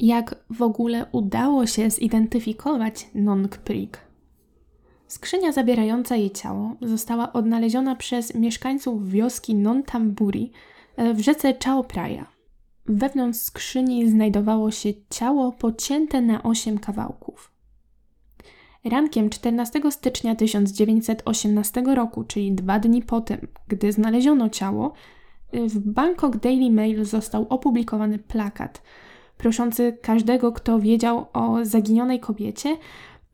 Jak 0.00 0.44
w 0.50 0.62
ogóle 0.62 1.06
udało 1.12 1.66
się 1.66 1.90
zidentyfikować 1.90 3.06
Nongprik? 3.14 3.98
Skrzynia 5.06 5.52
zabierająca 5.52 6.16
jej 6.16 6.30
ciało 6.30 6.76
została 6.82 7.32
odnaleziona 7.32 7.96
przez 7.96 8.34
mieszkańców 8.34 9.10
wioski 9.10 9.54
Nontamburi 9.54 10.52
e, 10.96 11.14
w 11.14 11.20
rzece 11.20 11.54
Chao 11.64 11.84
Praya. 11.84 12.24
Wewnątrz 12.86 13.38
skrzyni 13.38 14.10
znajdowało 14.10 14.70
się 14.70 14.90
ciało 15.10 15.52
pocięte 15.52 16.20
na 16.20 16.42
8 16.42 16.78
kawałków. 16.78 17.52
Rankiem 18.84 19.30
14 19.30 19.80
stycznia 19.90 20.34
1918 20.34 21.82
roku, 21.82 22.24
czyli 22.24 22.52
dwa 22.52 22.78
dni 22.78 23.02
po 23.02 23.20
tym, 23.20 23.48
gdy 23.68 23.92
znaleziono 23.92 24.48
ciało, 24.48 24.92
w 25.54 25.78
Bangkok 25.78 26.36
Daily 26.36 26.70
Mail 26.70 27.04
został 27.04 27.46
opublikowany 27.48 28.18
plakat 28.18 28.82
proszący 29.36 29.98
każdego, 30.02 30.52
kto 30.52 30.80
wiedział 30.80 31.26
o 31.32 31.58
zaginionej 31.62 32.20
kobiecie, 32.20 32.76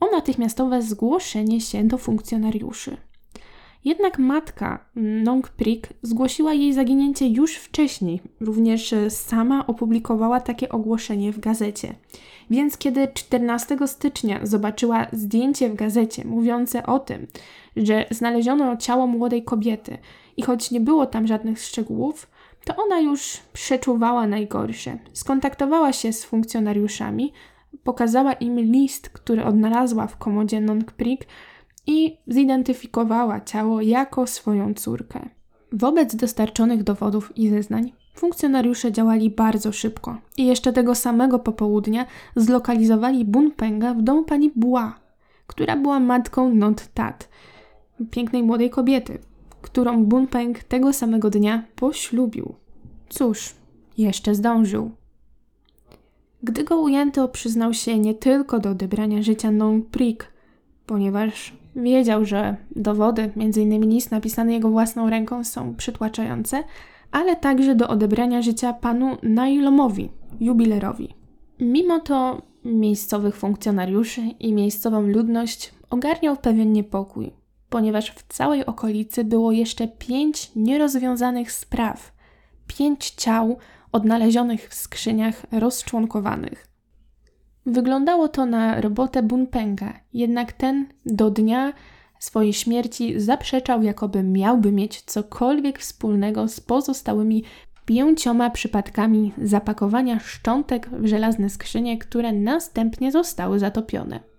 o 0.00 0.11
natychmiastowe 0.11 0.83
zgłoszenie 0.83 1.61
się 1.61 1.85
do 1.85 1.98
funkcjonariuszy. 1.98 2.96
Jednak 3.85 4.18
matka 4.18 4.85
Nong 4.96 5.48
Prik 5.48 5.88
zgłosiła 6.02 6.54
jej 6.54 6.72
zaginięcie 6.72 7.28
już 7.28 7.56
wcześniej, 7.56 8.20
również 8.40 8.94
sama 9.09 9.66
opublikowała 9.66 10.40
takie 10.40 10.68
ogłoszenie 10.68 11.33
w 11.33 11.40
gazecie. 11.40 11.94
Więc 12.50 12.78
kiedy 12.78 13.09
14 13.14 13.78
stycznia 13.87 14.40
zobaczyła 14.46 15.06
zdjęcie 15.12 15.68
w 15.68 15.74
gazecie 15.74 16.24
mówiące 16.24 16.87
o 16.87 16.98
tym, 16.98 17.26
że 17.76 18.06
znaleziono 18.11 18.76
ciało 18.76 19.06
młodej 19.06 19.44
kobiety 19.44 19.98
i 20.40 20.42
choć 20.42 20.70
nie 20.70 20.81
było 20.81 21.07
tam 21.07 21.26
żadnych 21.26 21.59
szczegółów, 21.59 22.31
to 22.64 22.76
ona 22.76 23.00
już 23.00 23.40
przeczuwała 23.53 24.26
najgorsze. 24.26 24.98
Skontaktowała 25.12 25.92
się 25.92 26.12
z 26.12 26.24
funkcjonariuszami, 26.24 27.33
pokazała 27.85 28.33
im 28.33 28.61
list, 28.61 29.09
który 29.09 29.44
odnalazła 29.44 30.07
w 30.07 30.16
komodzie 30.16 30.61
Nongprik 30.61 31.26
i 31.87 32.16
zidentyfikowała 32.26 33.40
ciało 33.40 33.81
jako 33.81 34.26
swoją 34.26 34.74
córkę. 34.74 35.29
Wobec 35.72 36.16
dostarczonych 36.16 36.83
dowodów 36.83 37.37
i 37.37 37.48
zeznań 37.48 37.92
funkcjonariusze 38.16 38.92
działali 38.92 39.31
bardzo 39.31 39.72
szybko 39.72 40.18
i 40.37 40.46
jeszcze 40.46 40.72
tego 40.72 40.94
samego 40.94 41.38
popołudnia 41.38 42.07
zlokalizowali 42.37 43.24
Bunpenga 43.24 43.94
w 43.94 44.03
domu 44.03 44.24
pani 44.24 44.50
Bua, 44.57 44.94
która 45.46 45.76
była 45.76 46.00
matką 46.00 46.55
Not 46.55 46.88
Tat, 46.94 47.29
pięknej 48.11 48.42
młodej 48.42 48.70
kobiety, 48.70 49.18
którą 49.62 50.05
Bunpeng 50.05 50.64
tego 50.64 50.92
samego 50.92 51.31
dnia 51.31 51.64
poślubił. 51.77 52.55
Cóż, 53.09 53.55
jeszcze 53.99 54.35
zdążył. 54.35 54.90
Gdy 56.42 56.64
go 56.64 56.81
ujęto, 56.81 57.29
przyznał 57.29 57.75
się 57.75 57.99
nie 57.99 58.14
tylko 58.14 58.59
do 58.59 58.70
odebrania 58.70 59.23
życia 59.23 59.51
Nong 59.51 59.87
Prik, 59.87 60.33
ponieważ 60.87 61.53
wiedział, 61.77 62.25
że 62.25 62.57
dowody, 62.77 63.31
m.in. 63.37 63.90
list 63.90 64.11
napisany 64.11 64.53
jego 64.53 64.70
własną 64.70 65.11
ręką, 65.11 65.44
są 65.44 65.75
przytłaczające, 65.75 66.64
ale 67.11 67.37
także 67.37 67.75
do 67.75 67.88
odebrania 67.88 68.42
życia 68.42 68.73
panu 68.73 69.16
Nailomowi, 69.23 70.09
jubilerowi. 70.40 71.14
Mimo 71.61 72.01
to 72.01 72.42
miejscowych 72.64 73.37
funkcjonariuszy 73.37 74.20
i 74.20 74.53
miejscową 74.53 75.03
ludność 75.03 75.75
ogarniał 75.90 76.37
pewien 76.37 76.73
niepokój. 76.73 77.39
Ponieważ 77.70 78.11
w 78.11 78.22
całej 78.28 78.66
okolicy 78.66 79.24
było 79.24 79.52
jeszcze 79.52 79.88
pięć 79.88 80.50
nierozwiązanych 80.56 81.52
spraw, 81.52 82.12
pięć 82.66 83.11
ciał 83.11 83.59
odnalezionych 83.92 84.68
w 84.68 84.74
skrzyniach 84.74 85.46
rozczłonkowanych. 85.52 86.66
Wyglądało 87.66 88.28
to 88.28 88.46
na 88.46 88.80
robotę 88.80 89.22
Bunpenga, 89.22 89.92
jednak 90.12 90.52
ten 90.52 90.87
do 91.06 91.30
dnia 91.30 91.72
swojej 92.18 92.52
śmierci 92.52 93.20
zaprzeczał, 93.20 93.83
jakoby 93.83 94.22
miałby 94.22 94.72
mieć 94.72 95.02
cokolwiek 95.02 95.78
wspólnego 95.78 96.48
z 96.48 96.61
pozostałymi 96.61 97.44
pięcioma 97.85 98.50
przypadkami 98.50 99.33
zapakowania 99.42 100.18
szczątek 100.18 100.88
w 100.88 101.06
żelazne 101.06 101.50
skrzynie, 101.50 101.98
które 101.98 102.33
następnie 102.33 103.12
zostały 103.12 103.59
zatopione. 103.59 104.30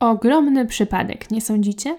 Ogromny 0.00 0.66
przypadek, 0.66 1.30
nie 1.30 1.40
sądzicie? 1.40 1.98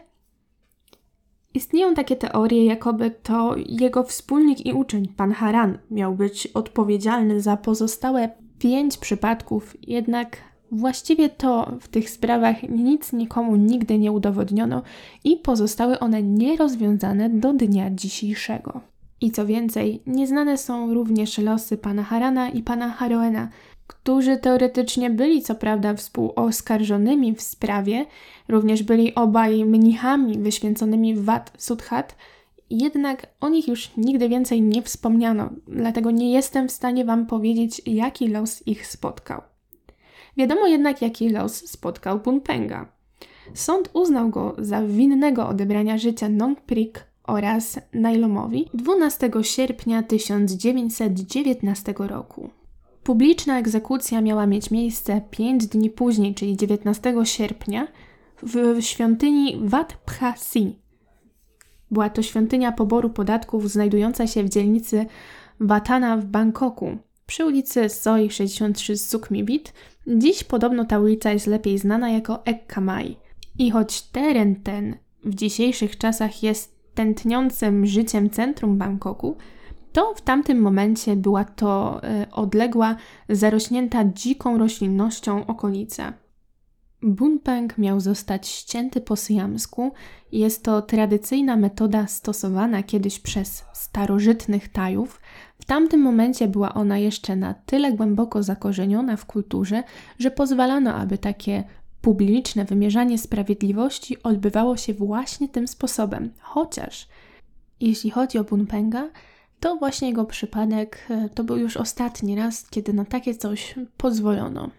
Istnieją 1.54 1.94
takie 1.94 2.16
teorie, 2.16 2.66
jakoby 2.66 3.12
to 3.12 3.56
jego 3.58 4.04
wspólnik 4.04 4.66
i 4.66 4.74
uczeń, 4.74 5.08
pan 5.08 5.32
Haran, 5.32 5.78
miał 5.92 6.16
być 6.16 6.48
odpowiedzialny 6.48 7.42
za 7.42 7.58
pozostałe 7.58 8.30
pięć 8.60 8.98
przypadków, 8.98 9.76
jednak 9.88 10.38
właściwie 10.72 11.30
to 11.30 11.72
w 11.82 11.88
tych 11.88 12.10
sprawach 12.10 12.64
nic 12.64 13.14
nikomu 13.14 13.56
nigdy 13.56 13.98
nie 13.98 14.12
udowodniono 14.12 14.82
i 15.24 15.38
pozostały 15.38 16.00
one 16.00 16.24
nierozwiązane 16.24 17.30
do 17.30 17.54
dnia 17.54 17.90
dzisiejszego. 17.92 18.82
I 19.22 19.32
co 19.32 19.46
więcej, 19.46 20.02
nieznane 20.08 20.58
są 20.58 20.94
również 20.94 21.38
losy 21.38 21.78
pana 21.78 22.04
Harana 22.04 22.50
i 22.50 22.64
pana 22.64 22.90
Haroena, 22.90 23.50
którzy 23.92 24.38
teoretycznie 24.38 25.10
byli 25.10 25.42
co 25.42 25.56
prawda 25.56 25.94
współoskarżonymi 25.94 27.36
w 27.36 27.42
sprawie, 27.42 28.06
również 28.48 28.84
byli 28.84 29.16
obaj 29.16 29.66
mnichami 29.66 30.40
wyświęconymi 30.40 31.16
w 31.16 31.24
Wat 31.24 31.52
Sudhat, 31.58 32.16
jednak 32.70 33.28
o 33.40 33.50
nich 33.50 33.68
już 33.68 33.92
nigdy 33.98 34.30
więcej 34.30 34.62
nie 34.62 34.82
wspomniano, 34.82 35.50
dlatego 35.68 36.12
nie 36.12 36.32
jestem 36.32 36.68
w 36.68 36.72
stanie 36.72 37.06
Wam 37.06 37.26
powiedzieć, 37.26 37.82
jaki 37.86 38.28
los 38.28 38.68
ich 38.68 38.88
spotkał. 38.88 39.42
Wiadomo 40.38 40.68
jednak, 40.68 41.02
jaki 41.02 41.30
los 41.30 41.56
spotkał 41.56 42.20
Punpenga. 42.20 42.88
Sąd 43.54 43.90
uznał 43.94 44.30
go 44.30 44.56
za 44.58 44.84
winnego 44.84 45.48
odebrania 45.48 45.98
życia 45.98 46.30
Nongprik 46.30 47.06
oraz 47.24 47.80
Nailomowi 47.94 48.70
12 48.74 49.32
sierpnia 49.42 50.04
1919 50.04 51.94
roku. 51.98 52.61
Publiczna 53.04 53.60
egzekucja 53.60 54.22
miała 54.22 54.48
mieć 54.48 54.72
miejsce 54.72 55.22
5 55.32 55.68
dni 55.68 55.90
później, 55.90 56.36
czyli 56.36 56.58
19 56.58 57.14
sierpnia, 57.24 57.88
w 58.44 58.82
świątyni 58.82 59.60
Wat 59.64 59.98
Phra 60.06 60.36
Si. 60.36 60.80
Była 61.92 62.10
to 62.10 62.22
świątynia 62.22 62.72
poboru 62.72 63.10
podatków 63.10 63.70
znajdująca 63.70 64.28
się 64.28 64.44
w 64.44 64.50
dzielnicy 64.50 65.06
Watana 65.60 66.18
w 66.18 66.26
Bangkoku, 66.26 66.98
przy 67.26 67.46
ulicy 67.46 67.90
Soi 67.90 68.30
63 68.30 68.98
Sukhmibit. 68.98 69.74
Dziś 70.08 70.44
podobno 70.44 70.86
ta 70.86 71.00
ulica 71.00 71.32
jest 71.32 71.48
lepiej 71.48 71.78
znana 71.78 72.10
jako 72.10 72.46
Ekkamai. 72.46 73.18
I 73.60 73.72
choć 73.72 74.02
teren 74.02 74.56
ten 74.56 74.96
w 75.26 75.36
dzisiejszych 75.36 75.98
czasach 75.98 76.44
jest 76.44 76.76
tętniącym 76.94 77.86
życiem 77.86 78.30
centrum 78.30 78.78
Bangkoku, 78.78 79.38
to 79.94 80.14
w 80.16 80.22
tamtym 80.22 80.62
momencie 80.62 81.16
była 81.16 81.44
to 81.44 82.02
y, 82.24 82.32
odległa, 82.32 82.96
zarośnięta 83.30 84.06
dziką 84.06 84.58
roślinnością 84.58 85.46
okolica. 85.46 86.14
Bunpeng 87.04 87.78
miał 87.78 88.00
zostać 88.00 88.48
ścięty 88.48 89.02
po 89.02 89.16
syjamsku. 89.16 89.92
Jest 90.32 90.64
to 90.64 90.82
tradycyjna 90.82 91.58
metoda 91.58 92.08
stosowana 92.08 92.84
kiedyś 92.84 93.20
przez 93.20 93.64
starożytnych 93.74 94.70
Tajów. 94.70 95.22
W 95.60 95.66
tamtym 95.66 96.02
momencie 96.02 96.48
była 96.48 96.74
ona 96.74 96.98
jeszcze 96.98 97.36
na 97.36 97.54
tyle 97.54 97.94
głęboko 97.94 98.44
zakorzeniona 98.44 99.18
w 99.18 99.26
kulturze, 99.26 99.84
że 100.20 100.32
pozwalano, 100.32 100.94
aby 100.94 101.18
takie 101.18 101.64
publiczne 102.02 102.66
wymierzanie 102.66 103.18
sprawiedliwości 103.18 104.24
odbywało 104.24 104.78
się 104.78 104.94
właśnie 104.94 105.50
tym 105.50 105.68
sposobem. 105.68 106.34
Chociaż 106.40 107.08
jeśli 107.80 108.10
chodzi 108.10 108.38
o 108.38 108.44
Bunpenga, 108.44 109.10
to 109.62 109.76
właśnie 109.76 110.08
jego 110.08 110.26
przypadek 110.26 111.08
e, 111.10 111.30
to 111.30 111.43
był 111.43 111.58
już 111.58 111.78
ostatni 111.78 112.36
raz, 112.36 112.69
kiedy 112.69 112.93
na 112.93 113.06
takie 113.06 113.36
coś 113.36 113.76
pozwolono. 113.97 114.69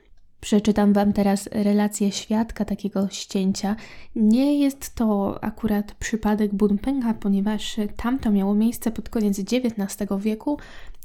Przeczytam 0.40 0.92
Wam 0.92 1.12
teraz 1.12 1.48
relację 1.52 2.12
świadka 2.12 2.64
takiego 2.64 3.08
ścięcia. 3.08 3.76
Nie 4.16 4.58
jest 4.58 4.94
to 4.94 5.38
akurat 5.44 5.94
przypadek 5.94 6.54
Bunpenga, 6.54 7.14
ponieważ 7.14 7.76
tamto 7.96 8.30
miało 8.30 8.54
miejsce 8.54 8.90
pod 8.90 9.08
koniec 9.08 9.38
XIX 9.38 10.08
wieku, 10.18 10.58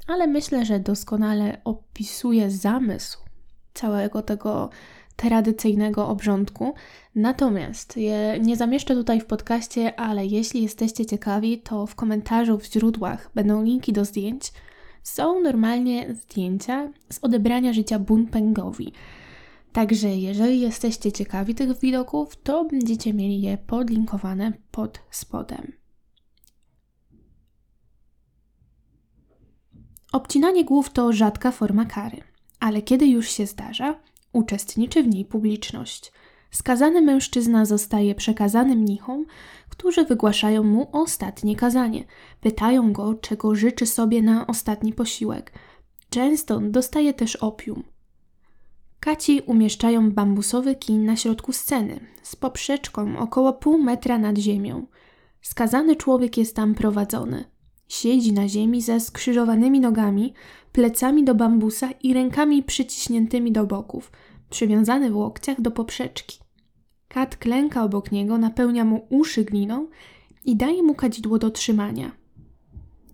ale 0.07 0.27
myślę, 0.27 0.65
że 0.65 0.79
doskonale 0.79 1.61
opisuje 1.63 2.51
zamysł 2.51 3.19
całego 3.73 4.21
tego 4.21 4.69
tradycyjnego 5.17 6.07
obrządku. 6.07 6.73
Natomiast 7.15 7.97
je 7.97 8.39
nie 8.41 8.55
zamieszczę 8.55 8.95
tutaj 8.95 9.21
w 9.21 9.25
podcaście, 9.25 9.99
ale 9.99 10.25
jeśli 10.25 10.63
jesteście 10.63 11.05
ciekawi, 11.05 11.59
to 11.61 11.85
w 11.85 11.95
komentarzu 11.95 12.57
w 12.57 12.65
źródłach 12.65 13.31
będą 13.35 13.63
linki 13.63 13.93
do 13.93 14.05
zdjęć. 14.05 14.51
Są 15.03 15.39
normalnie 15.39 16.15
zdjęcia 16.15 16.89
z 17.11 17.19
odebrania 17.21 17.73
życia 17.73 17.99
Bunpengowi. 17.99 18.93
Także 19.73 20.09
jeżeli 20.09 20.59
jesteście 20.59 21.11
ciekawi 21.11 21.55
tych 21.55 21.79
widoków, 21.79 22.35
to 22.35 22.65
będziecie 22.65 23.13
mieli 23.13 23.41
je 23.41 23.57
podlinkowane 23.57 24.53
pod 24.71 24.99
spodem. 25.11 25.73
Obcinanie 30.11 30.65
głów 30.65 30.89
to 30.89 31.13
rzadka 31.13 31.51
forma 31.51 31.85
kary, 31.85 32.17
ale 32.59 32.81
kiedy 32.81 33.07
już 33.07 33.29
się 33.29 33.45
zdarza, 33.45 33.99
uczestniczy 34.33 35.03
w 35.03 35.07
niej 35.07 35.25
publiczność. 35.25 36.11
Skazany 36.51 37.01
mężczyzna 37.01 37.65
zostaje 37.65 38.15
przekazany 38.15 38.75
mnichom, 38.75 39.25
którzy 39.69 40.05
wygłaszają 40.05 40.63
mu 40.63 40.89
ostatnie 40.91 41.55
kazanie. 41.55 42.03
Pytają 42.41 42.93
go, 42.93 43.15
czego 43.15 43.55
życzy 43.55 43.85
sobie 43.85 44.21
na 44.21 44.47
ostatni 44.47 44.93
posiłek. 44.93 45.53
Często 46.09 46.59
dostaje 46.59 47.13
też 47.13 47.35
opium. 47.35 47.83
Kaci 48.99 49.41
umieszczają 49.41 50.11
bambusowy 50.11 50.75
kin 50.75 51.05
na 51.05 51.15
środku 51.15 51.53
sceny, 51.53 51.99
z 52.23 52.35
poprzeczką 52.35 53.17
około 53.17 53.53
pół 53.53 53.77
metra 53.77 54.17
nad 54.17 54.37
ziemią. 54.37 54.87
Skazany 55.41 55.95
człowiek 55.95 56.37
jest 56.37 56.55
tam 56.55 56.75
prowadzony. 56.75 57.56
Siedzi 57.87 58.33
na 58.33 58.47
ziemi 58.47 58.81
ze 58.81 58.99
skrzyżowanymi 58.99 59.79
nogami, 59.79 60.33
plecami 60.71 61.23
do 61.23 61.35
bambusa 61.35 61.89
i 62.03 62.13
rękami 62.13 62.63
przyciśniętymi 62.63 63.51
do 63.51 63.65
boków, 63.65 64.11
przywiązany 64.49 65.11
w 65.11 65.15
łokciach 65.15 65.61
do 65.61 65.71
poprzeczki. 65.71 66.39
Kat 67.07 67.37
klęka 67.37 67.83
obok 67.83 68.11
niego, 68.11 68.37
napełnia 68.37 68.85
mu 68.85 69.07
uszy 69.09 69.43
gliną 69.43 69.87
i 70.45 70.55
daje 70.55 70.83
mu 70.83 70.95
kadzidło 70.95 71.39
do 71.39 71.49
trzymania. 71.49 72.11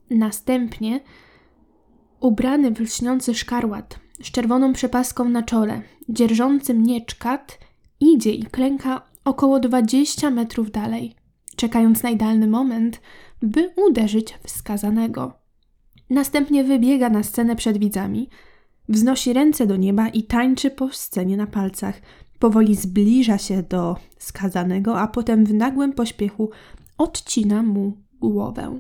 Następnie 0.09 0.99
ubrany 2.19 2.71
w 2.71 2.79
lśniący 2.79 3.33
szkarłat 3.33 3.99
z 4.21 4.31
czerwoną 4.31 4.73
przepaską 4.73 5.29
na 5.29 5.43
czole, 5.43 5.81
dzierżący 6.09 6.73
miecz 6.73 7.15
kat, 7.15 7.59
idzie 7.99 8.31
i 8.31 8.43
klęka 8.43 9.01
około 9.25 9.59
20 9.59 10.29
metrów 10.29 10.71
dalej, 10.71 11.15
czekając 11.55 12.03
na 12.03 12.09
idealny 12.09 12.47
moment, 12.47 13.01
by 13.43 13.73
uderzyć 13.87 14.33
w 14.43 14.49
skazanego. 14.49 15.33
Następnie 16.09 16.63
wybiega 16.63 17.09
na 17.09 17.23
scenę 17.23 17.55
przed 17.55 17.77
widzami, 17.77 18.29
wznosi 18.89 19.33
ręce 19.33 19.67
do 19.67 19.75
nieba 19.75 20.07
i 20.07 20.23
tańczy 20.23 20.69
po 20.69 20.89
scenie 20.91 21.37
na 21.37 21.47
palcach. 21.47 22.01
Powoli 22.39 22.75
zbliża 22.75 23.37
się 23.37 23.63
do 23.63 23.97
skazanego, 24.17 24.99
a 24.99 25.07
potem 25.07 25.45
w 25.45 25.53
nagłym 25.53 25.93
pośpiechu 25.93 26.49
odcina 26.97 27.63
mu 27.63 27.97
głowę. 28.19 28.79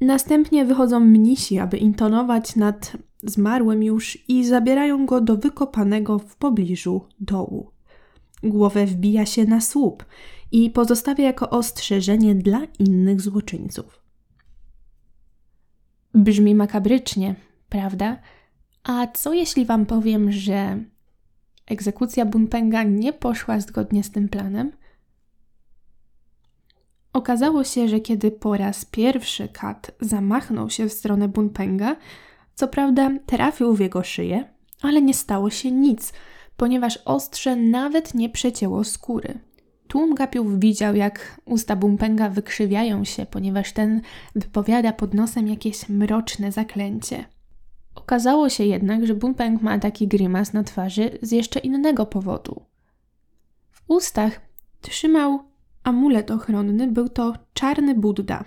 Następnie 0.00 0.64
wychodzą 0.64 1.00
mnisi, 1.00 1.58
aby 1.58 1.76
intonować 1.76 2.56
nad 2.56 2.92
zmarłym 3.22 3.82
już 3.82 4.18
i 4.28 4.44
zabierają 4.44 5.06
go 5.06 5.20
do 5.20 5.36
wykopanego 5.36 6.18
w 6.18 6.36
pobliżu 6.36 7.00
dołu. 7.20 7.70
Głowę 8.42 8.86
wbija 8.86 9.26
się 9.26 9.44
na 9.44 9.60
słup 9.60 10.04
i 10.52 10.70
pozostawia 10.70 11.24
jako 11.24 11.50
ostrzeżenie 11.50 12.34
dla 12.34 12.60
innych 12.78 13.20
złoczyńców. 13.20 14.02
Brzmi 16.14 16.54
makabrycznie, 16.54 17.34
prawda? 17.68 18.18
A 18.82 19.06
co 19.06 19.32
jeśli 19.32 19.66
Wam 19.66 19.86
powiem, 19.86 20.32
że 20.32 20.84
egzekucja 21.66 22.26
Bunpenga 22.26 22.82
nie 22.82 23.12
poszła 23.12 23.60
zgodnie 23.60 24.04
z 24.04 24.10
tym 24.10 24.28
planem? 24.28 24.72
Okazało 27.12 27.64
się, 27.64 27.88
że 27.88 28.00
kiedy 28.00 28.30
po 28.30 28.56
raz 28.56 28.84
pierwszy 28.84 29.48
Kat 29.48 29.90
zamachnął 30.00 30.70
się 30.70 30.88
w 30.88 30.92
stronę 30.92 31.28
Bunpenga, 31.28 31.96
co 32.54 32.68
prawda 32.68 33.10
trafił 33.26 33.74
w 33.74 33.80
jego 33.80 34.02
szyję, 34.02 34.54
ale 34.82 35.02
nie 35.02 35.14
stało 35.14 35.50
się 35.50 35.70
nic, 35.70 36.12
ponieważ 36.56 36.98
ostrze 37.04 37.56
nawet 37.56 38.14
nie 38.14 38.28
przecięło 38.28 38.84
skóry. 38.84 39.40
Tłum 39.90 40.14
gapiów 40.14 40.60
widział, 40.60 40.94
jak 40.94 41.40
usta 41.44 41.76
Bumpęga 41.76 42.28
wykrzywiają 42.28 43.04
się, 43.04 43.26
ponieważ 43.26 43.72
ten 43.72 44.00
wypowiada 44.34 44.92
pod 44.92 45.14
nosem 45.14 45.48
jakieś 45.48 45.88
mroczne 45.88 46.52
zaklęcie. 46.52 47.24
Okazało 47.94 48.48
się 48.48 48.64
jednak, 48.64 49.06
że 49.06 49.14
Bumpeng 49.14 49.62
ma 49.62 49.78
taki 49.78 50.08
grymas 50.08 50.52
na 50.52 50.64
twarzy 50.64 51.18
z 51.22 51.32
jeszcze 51.32 51.60
innego 51.60 52.06
powodu. 52.06 52.62
W 53.70 53.82
ustach 53.88 54.40
trzymał 54.80 55.42
amulet 55.84 56.30
ochronny, 56.30 56.86
był 56.86 57.08
to 57.08 57.34
czarny 57.54 57.94
Buddha. 57.94 58.44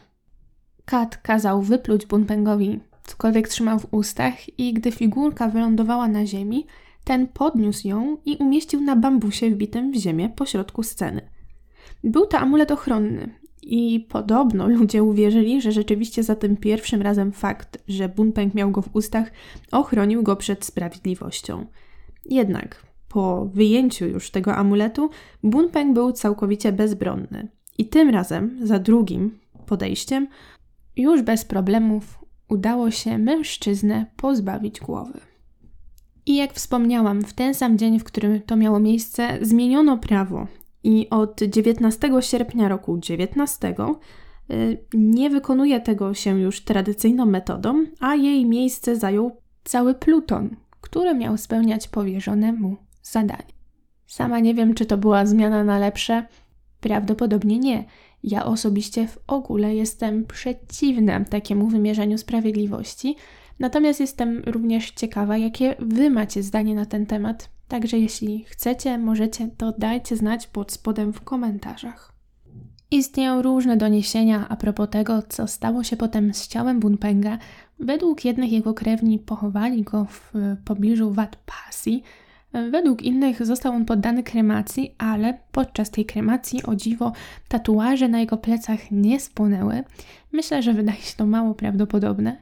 Kat 0.86 1.18
kazał 1.18 1.62
wypluć 1.62 2.06
Bunpengowi 2.06 2.80
cokolwiek 3.04 3.48
trzymał 3.48 3.80
w 3.80 3.94
ustach 3.94 4.60
i 4.60 4.74
gdy 4.74 4.92
figurka 4.92 5.48
wylądowała 5.48 6.08
na 6.08 6.26
ziemi, 6.26 6.66
ten 7.04 7.28
podniósł 7.28 7.88
ją 7.88 8.18
i 8.26 8.36
umieścił 8.36 8.82
na 8.82 8.96
bambusie 8.96 9.50
wbitym 9.50 9.92
w 9.92 9.96
ziemię 9.96 10.30
pośrodku 10.30 10.84
sceny. 10.84 11.33
Był 12.04 12.26
to 12.26 12.40
amulet 12.40 12.72
ochronny 12.72 13.30
i 13.62 14.08
podobno 14.10 14.68
ludzie 14.68 15.04
uwierzyli, 15.04 15.62
że 15.62 15.72
rzeczywiście 15.72 16.24
za 16.24 16.36
tym 16.36 16.58
pierwszym 16.58 17.02
razem 17.02 17.32
fakt, 17.32 17.84
że 17.88 18.10
Bunpeng 18.10 18.54
miał 18.54 18.72
go 18.72 18.82
w 18.82 18.96
ustach, 18.96 19.32
ochronił 19.72 20.24
go 20.24 20.36
przed 20.36 20.66
sprawiedliwością. 20.66 21.66
Jednak 22.26 22.86
po 23.10 23.46
wyjęciu 23.46 24.06
już 24.06 24.32
tego 24.32 24.56
amuletu, 24.56 25.10
Bunpeng 25.44 25.94
był 25.94 26.12
całkowicie 26.12 26.72
bezbronny. 26.72 27.48
I 27.78 27.86
tym 27.86 28.10
razem, 28.10 28.60
za 28.62 28.80
drugim 28.80 29.40
podejściem, 29.66 30.28
już 30.96 31.22
bez 31.22 31.46
problemów 31.46 32.20
udało 32.50 32.92
się 32.92 33.18
mężczyznę 33.18 34.06
pozbawić 34.16 34.80
głowy. 34.80 35.20
I 36.26 36.36
jak 36.36 36.54
wspomniałam, 36.54 37.22
w 37.22 37.34
ten 37.34 37.54
sam 37.54 37.78
dzień, 37.78 38.00
w 38.00 38.04
którym 38.04 38.42
to 38.42 38.56
miało 38.56 38.80
miejsce, 38.80 39.38
zmieniono 39.42 39.98
prawo 39.98 40.48
i 40.84 41.10
od 41.10 41.44
19 41.44 42.12
sierpnia 42.22 42.68
roku 42.68 42.98
19 42.98 43.76
y, 44.52 44.78
nie 44.94 45.30
wykonuje 45.30 45.82
tego 45.82 46.14
się 46.14 46.40
już 46.40 46.62
tradycyjną 46.62 47.26
metodą, 47.26 47.86
a 48.00 48.16
jej 48.16 48.46
miejsce 48.46 48.96
zajął 48.96 49.38
cały 49.64 49.94
Pluton, 49.94 50.56
który 50.82 51.16
miał 51.16 51.38
spełniać 51.38 51.88
powierzone 51.88 52.54
mu 52.54 52.78
zadanie. 53.02 53.54
Sama 54.08 54.40
nie 54.40 54.54
wiem, 54.54 54.74
czy 54.74 54.86
to 54.86 54.98
była 54.98 55.26
zmiana 55.26 55.64
na 55.64 55.80
lepsze. 55.80 56.26
Prawdopodobnie 56.80 57.60
nie. 57.60 57.86
Ja 58.24 58.46
osobiście 58.46 59.08
w 59.08 59.18
ogóle 59.28 59.76
jestem 59.76 60.26
przeciwna 60.26 61.26
takiemu 61.26 61.68
wymierzaniu 61.68 62.18
sprawiedliwości, 62.18 63.16
natomiast 63.60 64.00
jestem 64.00 64.44
również 64.46 64.92
ciekawa, 64.92 65.38
jakie 65.38 65.76
Wy 65.80 66.10
macie 66.10 66.44
zdanie 66.44 66.76
na 66.76 66.86
ten 66.86 67.06
temat. 67.06 67.50
Także 67.68 68.00
jeśli 68.00 68.44
chcecie, 68.44 68.98
możecie, 68.98 69.48
to 69.58 69.74
dajcie 69.78 70.18
znać 70.18 70.48
pod 70.48 70.72
spodem 70.72 71.14
w 71.14 71.22
komentarzach. 71.22 72.14
Istnieją 72.92 73.42
różne 73.42 73.78
doniesienia 73.78 74.50
a 74.50 74.56
propos 74.56 74.90
tego, 74.90 75.22
co 75.30 75.48
stało 75.48 75.84
się 75.84 75.98
potem 75.98 76.34
z 76.34 76.48
ciałem 76.48 76.80
Bunpenga. 76.80 77.38
Według 77.80 78.26
jednych 78.26 78.52
jego 78.52 78.74
krewni 78.74 79.20
pochowali 79.20 79.84
go 79.84 80.06
w 80.06 80.34
pobliżu 80.66 81.12
Wat 81.12 81.36
Pasi, 81.36 82.04
Według 82.72 83.02
innych 83.02 83.46
został 83.46 83.74
on 83.74 83.86
poddany 83.86 84.24
kremacji, 84.24 84.96
ale 84.98 85.38
podczas 85.52 85.92
tej 85.92 86.06
kremacji, 86.06 86.64
o 86.64 86.76
dziwo, 86.76 87.12
tatuaże 87.48 88.08
na 88.08 88.20
jego 88.20 88.38
plecach 88.38 88.92
nie 88.92 89.20
spłonęły. 89.20 89.84
Myślę, 90.32 90.64
że 90.64 90.74
wydaje 90.74 91.02
się 91.02 91.18
to 91.18 91.26
mało 91.26 91.54
prawdopodobne. 91.54 92.38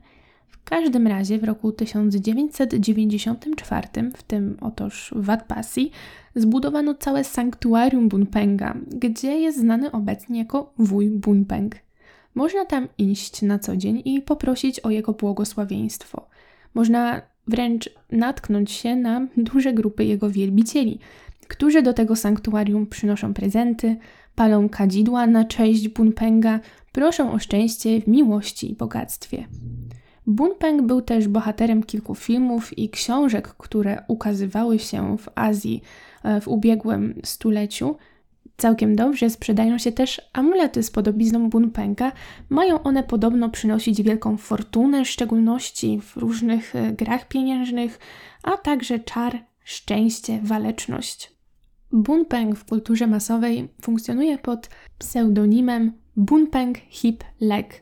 Każdym 0.72 1.08
razie 1.08 1.40
w 1.40 1.44
roku 1.44 1.72
1994, 1.72 3.88
w 4.16 4.24
tym 4.24 4.58
otoż 4.62 5.14
Wat 5.16 5.44
Pasi, 5.44 5.92
zbudowano 6.36 6.96
całe 6.96 7.24
sanktuarium 7.24 8.10
Bunpenga, 8.10 8.78
gdzie 8.88 9.40
jest 9.40 9.60
znany 9.60 9.92
obecnie 9.92 10.40
jako 10.40 10.74
wuj 10.78 11.10
Bunpeng. 11.10 11.76
Można 12.36 12.66
tam 12.66 12.88
iść 12.98 13.42
na 13.42 13.60
co 13.60 13.78
dzień 13.78 14.02
i 14.06 14.22
poprosić 14.22 14.80
o 14.80 14.90
jego 14.90 15.14
błogosławieństwo. 15.14 16.28
Można 16.74 17.22
wręcz 17.48 17.90
natknąć 18.12 18.72
się 18.72 18.96
na 18.96 19.28
duże 19.38 19.74
grupy 19.74 20.06
jego 20.06 20.30
wielbicieli, 20.30 21.00
którzy 21.48 21.82
do 21.82 21.94
tego 21.94 22.16
sanktuarium 22.16 22.88
przynoszą 22.88 23.34
prezenty, 23.34 23.98
palą 24.36 24.70
kadzidła 24.70 25.28
na 25.28 25.46
cześć 25.46 25.90
Bunpenga, 25.90 26.60
proszą 26.92 27.32
o 27.32 27.40
szczęście 27.40 28.02
w 28.02 28.08
miłości 28.08 28.72
i 28.72 28.76
bogactwie. 28.76 29.48
Bunpeng 30.32 30.82
był 30.82 31.02
też 31.02 31.28
bohaterem 31.28 31.84
kilku 31.84 32.16
filmów 32.16 32.78
i 32.78 32.90
książek, 32.90 33.48
które 33.48 34.04
ukazywały 34.08 34.80
się 34.80 35.18
w 35.18 35.30
Azji 35.36 35.82
e, 36.24 36.42
w 36.42 36.48
ubiegłym 36.48 37.22
stuleciu, 37.24 37.96
Całkiem 38.62 38.96
dobrze 38.96 39.30
sprzedają 39.30 39.78
się 39.78 39.92
też 39.92 40.22
amulety 40.34 40.84
z 40.84 40.92
podobizną 40.92 41.50
Bunpenga. 41.50 42.12
Mają 42.50 42.84
one 42.84 43.04
podobno 43.04 43.50
przynosić 43.50 44.02
wielką 44.02 44.38
fortunę, 44.38 45.06
w 45.06 45.10
szczególności 45.10 46.02
w 46.02 46.18
różnych 46.18 46.76
e, 46.76 46.92
grach 46.92 47.28
pieniężnych, 47.28 48.00
a 48.44 48.58
także 48.58 49.00
czar, 49.00 49.46
szczęście, 49.64 50.40
waleczność. 50.44 51.32
Bunpeng 51.92 52.56
w 52.56 52.66
kulturze 52.66 53.08
masowej 53.08 53.70
funkcjonuje 53.82 54.38
pod 54.38 54.70
pseudonimem 54.98 55.94
Bunpeng 56.16 56.78
Hip 56.90 57.24
Leg, 57.40 57.82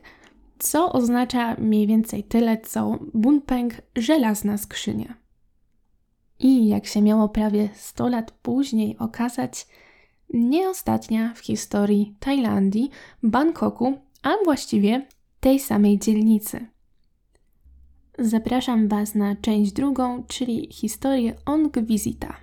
co 0.60 0.92
oznacza 0.92 1.56
mniej 1.58 1.86
więcej 1.86 2.24
tyle 2.24 2.58
co 2.58 2.98
Bunpeng 3.14 3.74
żelazna 3.96 4.58
skrzynia. 4.58 5.14
I 6.38 6.68
jak 6.68 6.86
się 6.86 7.02
miało 7.02 7.28
prawie 7.28 7.68
100 7.74 8.08
lat 8.08 8.30
później 8.30 8.98
okazać, 8.98 9.66
nie 10.34 10.68
ostatnia 10.68 11.34
w 11.34 11.38
historii 11.38 12.14
Tajlandii, 12.20 12.90
Bangkoku, 13.22 13.98
a 14.22 14.30
właściwie 14.44 15.06
tej 15.40 15.60
samej 15.60 15.98
dzielnicy. 15.98 16.66
Zapraszam 18.18 18.88
Was 18.88 19.14
na 19.14 19.36
część 19.36 19.72
drugą, 19.72 20.24
czyli 20.26 20.68
historię 20.72 21.34
Ong 21.46 21.78
Visita. 21.78 22.36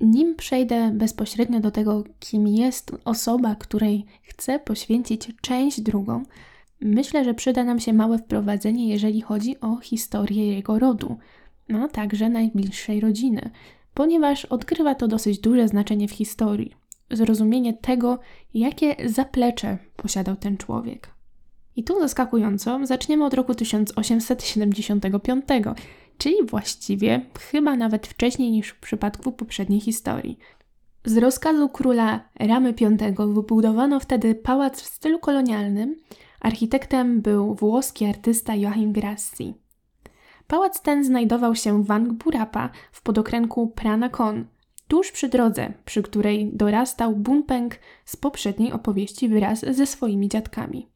Nim 0.00 0.36
przejdę 0.36 0.90
bezpośrednio 0.94 1.60
do 1.60 1.70
tego, 1.70 2.04
kim 2.20 2.48
jest 2.48 2.96
osoba, 3.04 3.54
której 3.54 4.04
chcę 4.22 4.58
poświęcić 4.58 5.28
część 5.40 5.80
drugą, 5.80 6.22
myślę, 6.80 7.24
że 7.24 7.34
przyda 7.34 7.64
nam 7.64 7.80
się 7.80 7.92
małe 7.92 8.18
wprowadzenie, 8.18 8.88
jeżeli 8.88 9.20
chodzi 9.20 9.60
o 9.60 9.76
historię 9.76 10.54
jego 10.54 10.78
rodu, 10.78 11.18
a 11.74 11.88
także 11.88 12.28
najbliższej 12.28 13.00
rodziny, 13.00 13.50
ponieważ 13.94 14.44
odgrywa 14.44 14.94
to 14.94 15.08
dosyć 15.08 15.38
duże 15.38 15.68
znaczenie 15.68 16.08
w 16.08 16.12
historii 16.12 16.80
zrozumienie 17.10 17.74
tego, 17.74 18.18
jakie 18.54 18.96
zaplecze 19.08 19.78
posiadał 19.96 20.36
ten 20.36 20.56
człowiek. 20.56 21.08
I 21.76 21.84
tu 21.84 22.00
zaskakująco 22.00 22.86
zaczniemy 22.86 23.24
od 23.24 23.34
roku 23.34 23.54
1875, 23.54 25.44
czyli 26.18 26.36
właściwie 26.46 27.26
chyba 27.50 27.76
nawet 27.76 28.06
wcześniej 28.06 28.50
niż 28.50 28.68
w 28.68 28.80
przypadku 28.80 29.32
poprzedniej 29.32 29.80
historii. 29.80 30.38
Z 31.04 31.16
rozkazu 31.16 31.68
króla 31.68 32.28
Ramy 32.40 32.72
V 32.72 32.96
wybudowano 33.34 34.00
wtedy 34.00 34.34
pałac 34.34 34.80
w 34.80 34.86
stylu 34.86 35.18
kolonialnym. 35.18 35.96
Architektem 36.40 37.20
był 37.20 37.54
włoski 37.54 38.04
artysta 38.06 38.54
Joachim 38.54 38.92
Grassi. 38.92 39.54
Pałac 40.46 40.82
ten 40.82 41.04
znajdował 41.04 41.54
się 41.54 41.84
w 41.84 41.90
Angburapa 41.90 42.70
w 42.92 43.02
podokręgu 43.02 43.66
Pranakon, 43.66 44.44
tuż 44.88 45.12
przy 45.12 45.28
drodze, 45.28 45.72
przy 45.84 46.02
której 46.02 46.50
dorastał 46.52 47.16
Bunpeng 47.16 47.78
z 48.04 48.16
poprzedniej 48.16 48.72
opowieści 48.72 49.28
wraz 49.28 49.60
ze 49.60 49.86
swoimi 49.86 50.28
dziadkami. 50.28 50.88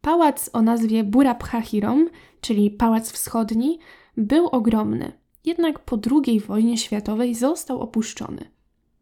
Pałac 0.00 0.50
o 0.52 0.62
nazwie 0.62 1.04
Buraphahirom, 1.04 2.08
czyli 2.40 2.70
Pałac 2.70 3.12
Wschodni, 3.12 3.78
był 4.16 4.46
ogromny, 4.46 5.12
jednak 5.44 5.78
po 5.78 5.98
II 6.10 6.40
wojnie 6.40 6.78
światowej 6.78 7.34
został 7.34 7.80
opuszczony. 7.80 8.50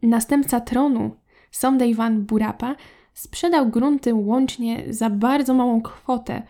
Następca 0.02 0.60
tronu, 0.60 1.10
Somdejwan 1.50 2.22
Burapa, 2.22 2.76
sprzedał 3.14 3.68
grunty 3.68 4.14
łącznie 4.14 4.84
za 4.88 5.10
bardzo 5.10 5.54
małą 5.54 5.82
kwotę, 5.82 6.42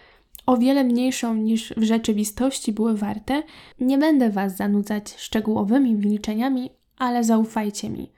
o 0.46 0.57
wiele 0.57 0.85
mniejszą 0.85 1.35
niż 1.35 1.75
w 1.77 1.82
rzeczywistości 1.82 2.72
były 2.72 2.97
warte. 2.97 3.43
Nie 3.80 3.99
będę 3.99 4.30
Was 4.30 4.57
zanudzać 4.57 5.14
szczegółowymi 5.16 5.97
wyliczeniami, 5.97 6.70
ale 6.99 7.24
zaufajcie 7.24 7.91
mi, 7.91 8.12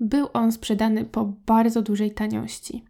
był 0.00 0.28
on 0.32 0.52
sprzedany 0.52 1.04
po 1.04 1.32
bardzo 1.46 1.82
dużej 1.82 2.10
taniości. 2.10 2.84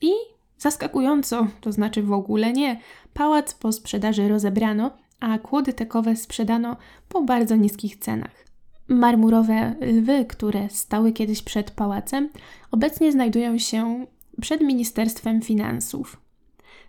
I 0.00 0.10
zaskakująco, 0.58 1.46
to 1.60 1.72
znaczy 1.72 2.02
w 2.02 2.12
ogóle 2.12 2.52
nie, 2.52 2.80
pałac 3.14 3.54
po 3.54 3.72
sprzedaży 3.72 4.28
rozebrano, 4.28 4.90
a 5.20 5.38
kłody 5.38 5.72
tekowe 5.72 6.16
sprzedano 6.16 6.76
po 7.08 7.22
bardzo 7.22 7.56
niskich 7.56 7.96
cenach. 7.96 8.44
Marmurowe 8.88 9.74
lwy, 9.80 10.24
które 10.24 10.70
stały 10.70 11.12
kiedyś 11.12 11.42
przed 11.42 11.70
pałacem, 11.70 12.28
obecnie 12.70 13.12
znajdują 13.12 13.58
się 13.58 14.06
przed 14.40 14.60
Ministerstwem 14.60 15.42
Finansów. 15.42 16.20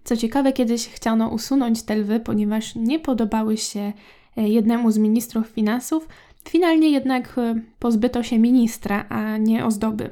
Co 0.04 0.18
ciekawe, 0.18 0.54
kiedyś 0.54 0.88
chciano 0.88 1.30
usunąć 1.30 1.84
te 1.84 1.96
lwy, 1.96 2.20
ponieważ 2.20 2.76
nie 2.76 3.00
podobały 3.00 3.58
się 3.58 3.94
e, 4.38 4.50
jednemu 4.50 4.92
z 4.92 4.98
ministrów 4.98 5.48
finansów, 5.48 6.08
Finalnie 6.50 6.90
jednak 6.90 7.38
e, 7.38 7.62
pozbyto 7.80 8.24
się 8.24 8.40
ministra, 8.40 9.06
a 9.10 9.38
nie 9.38 9.66
ozdoby. 9.66 10.10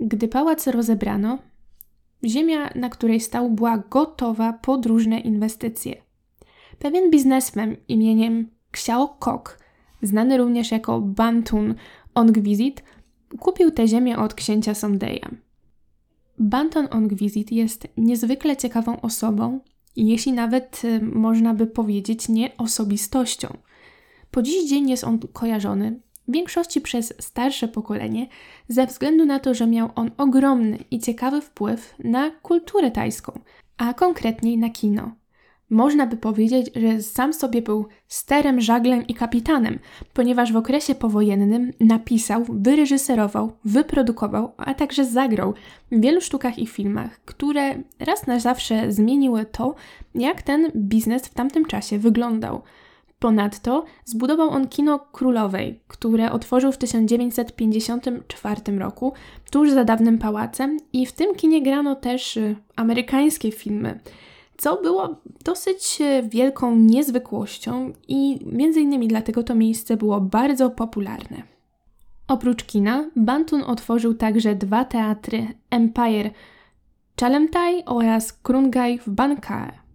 Gdy 0.00 0.28
pałac 0.28 0.66
rozebrano, 0.66 1.38
ziemia, 2.24 2.70
na 2.74 2.88
której 2.88 3.20
stał, 3.20 3.50
była 3.50 3.78
gotowa 3.78 4.52
pod 4.52 4.86
różne 4.86 5.20
inwestycje. 5.20 5.94
Pewien 6.78 7.10
biznesmen 7.10 7.76
imieniem 7.88 8.50
Xiao 8.72 9.08
Kok, 9.08 9.58
znany 10.02 10.36
również 10.36 10.70
jako 10.70 11.00
Bantun 11.00 11.74
Ongwizit, 12.14 12.84
kupił 13.38 13.70
tę 13.70 13.88
ziemię 13.88 14.18
od 14.18 14.34
księcia 14.34 14.74
Sondeya. 14.74 15.28
Banton 16.38 16.88
Ongwizit 16.90 17.52
jest 17.52 17.88
niezwykle 17.96 18.56
ciekawą 18.56 19.00
osobą, 19.00 19.60
jeśli 19.96 20.32
nawet 20.32 20.84
y, 20.84 21.00
można 21.02 21.54
by 21.54 21.66
powiedzieć 21.66 22.28
nie 22.28 22.56
osobistością. 22.56 23.56
Po 24.30 24.42
dziś 24.42 24.68
dzień 24.68 24.90
jest 24.90 25.04
on 25.04 25.18
kojarzony 25.32 26.00
w 26.28 26.32
większości 26.32 26.80
przez 26.80 27.14
starsze 27.18 27.68
pokolenie 27.68 28.26
ze 28.68 28.86
względu 28.86 29.24
na 29.24 29.38
to, 29.38 29.54
że 29.54 29.66
miał 29.66 29.90
on 29.94 30.10
ogromny 30.16 30.78
i 30.90 30.98
ciekawy 30.98 31.40
wpływ 31.40 31.94
na 32.04 32.30
kulturę 32.30 32.90
tajską, 32.90 33.40
a 33.76 33.94
konkretniej 33.94 34.58
na 34.58 34.70
kino. 34.70 35.17
Można 35.70 36.06
by 36.06 36.16
powiedzieć, 36.16 36.70
że 36.76 37.02
sam 37.02 37.32
sobie 37.32 37.62
był 37.62 37.86
sterem, 38.06 38.60
żaglem 38.60 39.06
i 39.06 39.14
kapitanem, 39.14 39.78
ponieważ 40.12 40.52
w 40.52 40.56
okresie 40.56 40.94
powojennym 40.94 41.72
napisał, 41.80 42.44
wyreżyserował, 42.48 43.52
wyprodukował, 43.64 44.52
a 44.56 44.74
także 44.74 45.04
zagrał 45.04 45.54
w 45.92 46.00
wielu 46.00 46.20
sztukach 46.20 46.58
i 46.58 46.66
filmach, 46.66 47.20
które 47.24 47.82
raz 47.98 48.26
na 48.26 48.40
zawsze 48.40 48.92
zmieniły 48.92 49.44
to, 49.44 49.74
jak 50.14 50.42
ten 50.42 50.72
biznes 50.76 51.26
w 51.26 51.34
tamtym 51.34 51.64
czasie 51.64 51.98
wyglądał. 51.98 52.62
Ponadto 53.18 53.84
zbudował 54.04 54.50
on 54.50 54.68
kino 54.68 54.98
królowej, 54.98 55.80
które 55.88 56.32
otworzył 56.32 56.72
w 56.72 56.78
1954 56.78 58.78
roku, 58.78 59.12
tuż 59.50 59.70
za 59.70 59.84
dawnym 59.84 60.18
pałacem, 60.18 60.76
i 60.92 61.06
w 61.06 61.12
tym 61.12 61.34
kinie 61.34 61.62
grano 61.62 61.96
też 61.96 62.36
y, 62.36 62.56
amerykańskie 62.76 63.52
filmy 63.52 64.00
co 64.58 64.82
było 64.82 65.16
dosyć 65.44 65.98
e, 66.00 66.22
wielką 66.22 66.76
niezwykłością 66.76 67.92
i 68.08 68.38
między 68.46 68.80
innymi 68.80 69.08
dlatego 69.08 69.42
to 69.42 69.54
miejsce 69.54 69.96
było 69.96 70.20
bardzo 70.20 70.70
popularne. 70.70 71.42
Oprócz 72.28 72.64
kina, 72.64 73.10
Bantun 73.16 73.62
otworzył 73.62 74.14
także 74.14 74.54
dwa 74.54 74.84
teatry 74.84 75.46
Empire 75.70 76.30
Chalemtai 77.20 77.84
oraz 77.86 78.32
Krungai 78.32 78.98
w 78.98 79.08
Bangkok. 79.08 79.87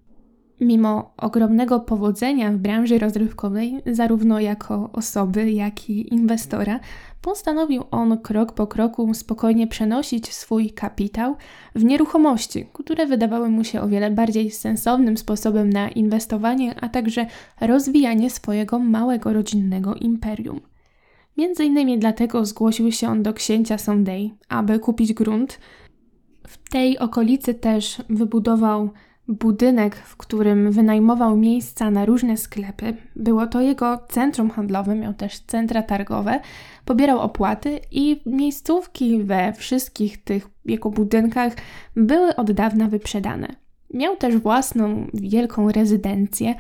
Mimo 0.64 1.14
ogromnego 1.18 1.80
powodzenia 1.80 2.52
w 2.52 2.58
branży 2.58 3.00
rozrywkowej, 3.00 3.82
zarówno 3.86 4.40
jako 4.40 4.90
osoby, 4.94 5.52
jak 5.52 5.90
i 5.90 6.14
inwestora, 6.14 6.80
postanowił 7.22 7.84
on 7.92 8.18
krok 8.18 8.52
po 8.52 8.68
kroku 8.68 9.14
spokojnie 9.14 9.68
przenosić 9.68 10.34
swój 10.34 10.70
kapitał 10.70 11.36
w 11.76 11.84
nieruchomości, 11.84 12.66
które 12.74 13.06
wydawały 13.06 13.50
mu 13.50 13.64
się 13.64 13.82
o 13.82 13.88
wiele 13.88 14.12
bardziej 14.12 14.52
sensownym 14.52 15.18
sposobem 15.18 15.70
na 15.70 15.90
inwestowanie, 15.90 16.76
a 16.82 16.90
także 16.90 17.26
rozwijanie 17.62 18.30
swojego 18.30 18.80
małego 18.80 19.34
rodzinnego 19.34 19.96
imperium. 19.96 20.62
Między 21.38 21.66
innymi 21.66 22.00
dlatego 22.00 22.46
zgłosił 22.46 22.92
się 22.92 23.08
on 23.08 23.24
do 23.24 23.34
księcia 23.34 23.78
Sondej, 23.78 24.34
aby 24.50 24.80
kupić 24.80 25.14
grunt. 25.14 25.60
W 26.48 26.70
tej 26.70 27.00
okolicy 27.00 27.54
też 27.54 28.02
wybudował 28.10 28.90
budynek, 29.28 29.96
w 29.96 30.18
którym 30.18 30.72
wynajmował 30.72 31.38
miejsca 31.38 31.92
na 31.92 32.06
różne 32.06 32.38
sklepy. 32.38 32.96
Było 33.16 33.48
to 33.48 33.62
jego 33.62 34.00
centrum 34.10 34.50
handlowe, 34.50 34.96
miał 34.96 35.14
też 35.14 35.40
centra 35.40 35.84
targowe, 35.84 36.40
pobierał 36.86 37.20
opłaty 37.20 37.80
i 37.92 38.22
miejscówki 38.26 39.24
we 39.24 39.54
wszystkich 39.54 40.24
tych 40.24 40.50
jego 40.66 40.90
budynkach 40.90 41.54
były 41.96 42.36
od 42.36 42.52
dawna 42.52 42.88
wyprzedane. 42.88 43.48
Miał 43.94 44.16
też 44.16 44.38
własną 44.38 45.08
wielką 45.14 45.72
rezydencję, 45.72 46.56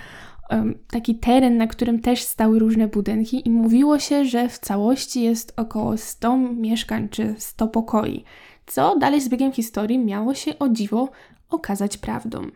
taki 0.92 1.16
teren, 1.16 1.58
na 1.58 1.68
którym 1.68 2.00
też 2.00 2.24
stały 2.24 2.60
różne 2.60 2.88
budynki, 2.88 3.48
i 3.48 3.52
mówiło 3.52 4.00
się, 4.00 4.26
że 4.26 4.50
w 4.50 4.60
całości 4.60 5.22
jest 5.22 5.54
około 5.58 5.98
100 5.98 6.38
mieszkań 6.38 7.10
czy 7.10 7.36
100 7.38 7.68
pokoi, 7.68 8.24
co 8.66 8.98
dalej 9.00 9.22
z 9.22 9.30
biegiem 9.30 9.52
historii 9.52 10.00
miało 10.00 10.34
się 10.34 10.60
o 10.60 10.70
dziwo 10.70 11.10
okazać 11.54 11.98
prawdą. 11.98 12.48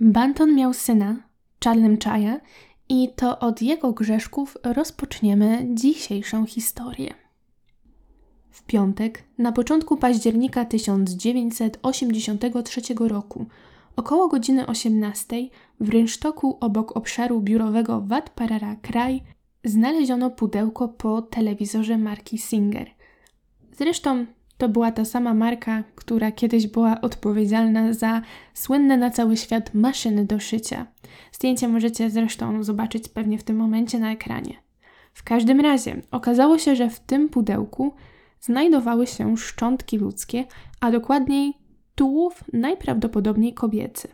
Banton 0.00 0.54
miał 0.54 0.74
syna, 0.74 1.16
Czarnym 1.58 1.98
Czaja, 1.98 2.40
i 2.88 3.08
to 3.16 3.38
od 3.38 3.62
jego 3.62 3.92
grzeszków 3.92 4.56
rozpoczniemy 4.64 5.66
dzisiejszą 5.74 6.46
historię. 6.46 7.14
W 8.50 8.62
piątek, 8.62 9.24
na 9.38 9.52
początku 9.52 9.96
października 9.96 10.64
1983 10.64 12.80
roku, 12.98 13.46
około 13.96 14.28
godziny 14.28 14.66
18 14.66 15.36
w 15.80 15.88
rynsztoku 15.88 16.58
obok 16.60 16.96
obszaru 16.96 17.40
biurowego 17.40 18.00
Wat 18.00 18.30
Parara 18.30 18.76
Kraj 18.76 19.22
znaleziono 19.64 20.30
pudełko 20.30 20.88
po 20.88 21.22
telewizorze 21.22 21.98
marki 21.98 22.38
Singer. 22.38 22.90
Zresztą 23.72 24.26
to 24.58 24.68
była 24.68 24.92
ta 24.92 25.04
sama 25.04 25.34
marka, 25.34 25.82
która 25.94 26.32
kiedyś 26.32 26.66
była 26.66 27.00
odpowiedzialna 27.00 27.92
za 27.92 28.22
słynne 28.54 28.96
na 28.96 29.10
cały 29.10 29.36
świat 29.36 29.74
maszyny 29.74 30.24
do 30.24 30.40
szycia. 30.40 30.86
Zdjęcie 31.32 31.68
możecie 31.68 32.10
zresztą 32.10 32.62
zobaczyć 32.62 33.08
pewnie 33.08 33.38
w 33.38 33.44
tym 33.44 33.56
momencie 33.56 33.98
na 33.98 34.12
ekranie. 34.12 34.54
W 35.14 35.22
każdym 35.22 35.60
razie 35.60 36.02
okazało 36.10 36.58
się, 36.58 36.76
że 36.76 36.90
w 36.90 37.00
tym 37.00 37.28
pudełku 37.28 37.94
znajdowały 38.40 39.06
się 39.06 39.36
szczątki 39.36 39.98
ludzkie, 39.98 40.44
a 40.80 40.90
dokładniej 40.90 41.54
tułów 41.94 42.44
najprawdopodobniej 42.52 43.54
kobiecy. 43.54 44.08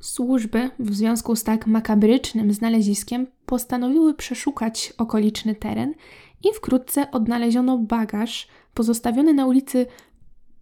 Służby 0.00 0.70
w 0.78 0.94
związku 0.94 1.36
z 1.36 1.44
tak 1.44 1.66
makabrycznym 1.66 2.52
znaleziskiem 2.52 3.26
postanowiły 3.46 4.14
przeszukać 4.14 4.92
okoliczny 4.98 5.54
teren 5.54 5.94
i 6.44 6.54
wkrótce 6.54 7.10
odnaleziono 7.10 7.78
bagaż 7.78 8.48
pozostawiony 8.74 9.34
na 9.34 9.46
ulicy 9.46 9.86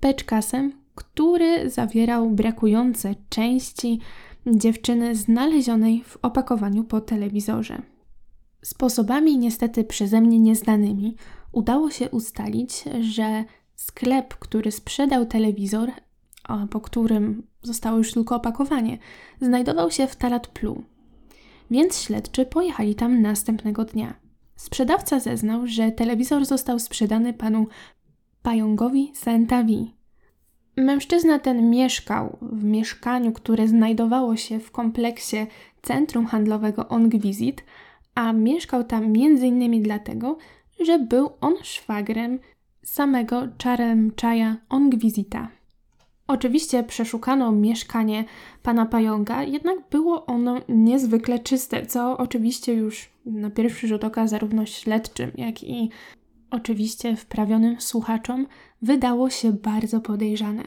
Peczkasem, 0.01 0.73
który 0.95 1.71
zawierał 1.71 2.31
brakujące 2.31 3.15
części 3.29 4.01
dziewczyny 4.47 5.17
znalezionej 5.17 6.03
w 6.05 6.19
opakowaniu 6.23 6.85
po 6.85 7.01
telewizorze. 7.01 7.83
Sposobami 8.63 9.39
niestety 9.39 9.85
przeze 9.85 10.21
mnie 10.21 10.41
nieznanymi 10.41 11.17
udało 11.53 11.91
się 11.91 12.11
ustalić, 12.11 12.85
że 13.01 13.45
sklep, 13.75 14.35
który 14.35 14.73
sprzedał 14.73 15.27
telewizor, 15.27 15.91
po 16.71 16.81
którym 16.81 17.47
zostało 17.63 17.99
już 17.99 18.13
tylko 18.13 18.37
opakowanie, 18.37 18.99
znajdował 19.41 19.91
się 19.91 20.07
w 20.07 20.17
Talatplu. 20.17 20.83
Więc 21.71 22.01
śledczy 22.01 22.47
pojechali 22.47 22.95
tam 22.95 23.23
następnego 23.23 23.85
dnia. 23.85 24.15
Sprzedawca 24.59 25.21
zeznał, 25.21 25.67
że 25.67 25.93
telewizor 25.93 26.45
został 26.45 26.79
sprzedany 26.79 27.33
panu 27.33 27.67
Pajągowi 28.43 29.13
Sentawi. 29.15 29.95
Mężczyzna 30.77 31.39
ten 31.39 31.71
mieszkał 31.71 32.39
w 32.43 32.65
mieszkaniu, 32.65 33.33
które 33.33 33.69
znajdowało 33.69 34.37
się 34.37 34.61
w 34.61 34.71
kompleksie 34.71 35.47
centrum 35.83 36.27
handlowego 36.27 36.89
Ongwizit, 36.89 37.65
a 38.15 38.33
mieszkał 38.33 38.85
tam 38.85 39.05
m.in. 39.05 39.83
dlatego, 39.83 40.39
że 40.81 40.99
był 40.99 41.31
on 41.41 41.55
szwagrem 41.63 42.39
samego 42.85 43.43
Charemchaja 43.63 44.57
Ongwizita. 44.69 45.49
Oczywiście 46.27 46.83
przeszukano 46.83 47.53
mieszkanie 47.53 48.25
pana 48.69 48.87
pająka, 48.87 49.43
jednak 49.43 49.79
było 49.91 50.27
ono 50.27 50.57
niezwykle 50.69 51.39
czyste, 51.39 51.87
co 51.87 52.19
oczywiście 52.19 52.75
już 52.75 53.11
na 53.27 53.51
pierwszy 53.51 53.89
rzut 53.89 54.05
oka 54.05 54.27
zarówno 54.27 54.67
śledczym, 54.67 55.31
jak 55.37 55.63
i 55.63 55.91
oczywiście 56.51 57.17
wprawionym 57.17 57.81
słuchaczom 57.81 58.47
wydało 58.83 59.31
się 59.31 59.53
bardzo 59.53 60.01
podejrzane. 60.01 60.63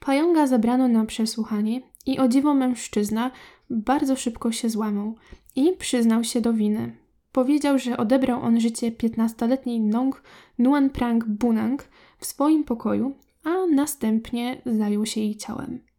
Pająka 0.00 0.46
zabrano 0.46 0.88
na 0.88 1.04
przesłuchanie 1.04 1.80
i 2.06 2.18
o 2.18 2.28
dziwo 2.28 2.54
mężczyzna 2.54 3.30
bardzo 3.70 4.16
szybko 4.16 4.52
się 4.52 4.70
złamał 4.70 5.14
i 5.56 5.72
przyznał 5.78 6.24
się 6.24 6.40
do 6.40 6.52
winy. 6.52 6.96
Powiedział, 7.32 7.78
że 7.78 7.96
odebrał 7.96 8.42
on 8.42 8.60
życie 8.60 8.92
15-letniej 8.92 9.80
Nong 9.80 10.22
Nuan 10.58 10.90
Prang 10.90 11.24
Bunang 11.24 11.88
w 12.18 12.26
swoim 12.26 12.64
pokoju, 12.64 13.14
a 13.44 13.66
następnie 13.66 14.62
zajął 14.66 15.06
się 15.06 15.20
jej 15.20 15.36
ciałem. 15.36 15.89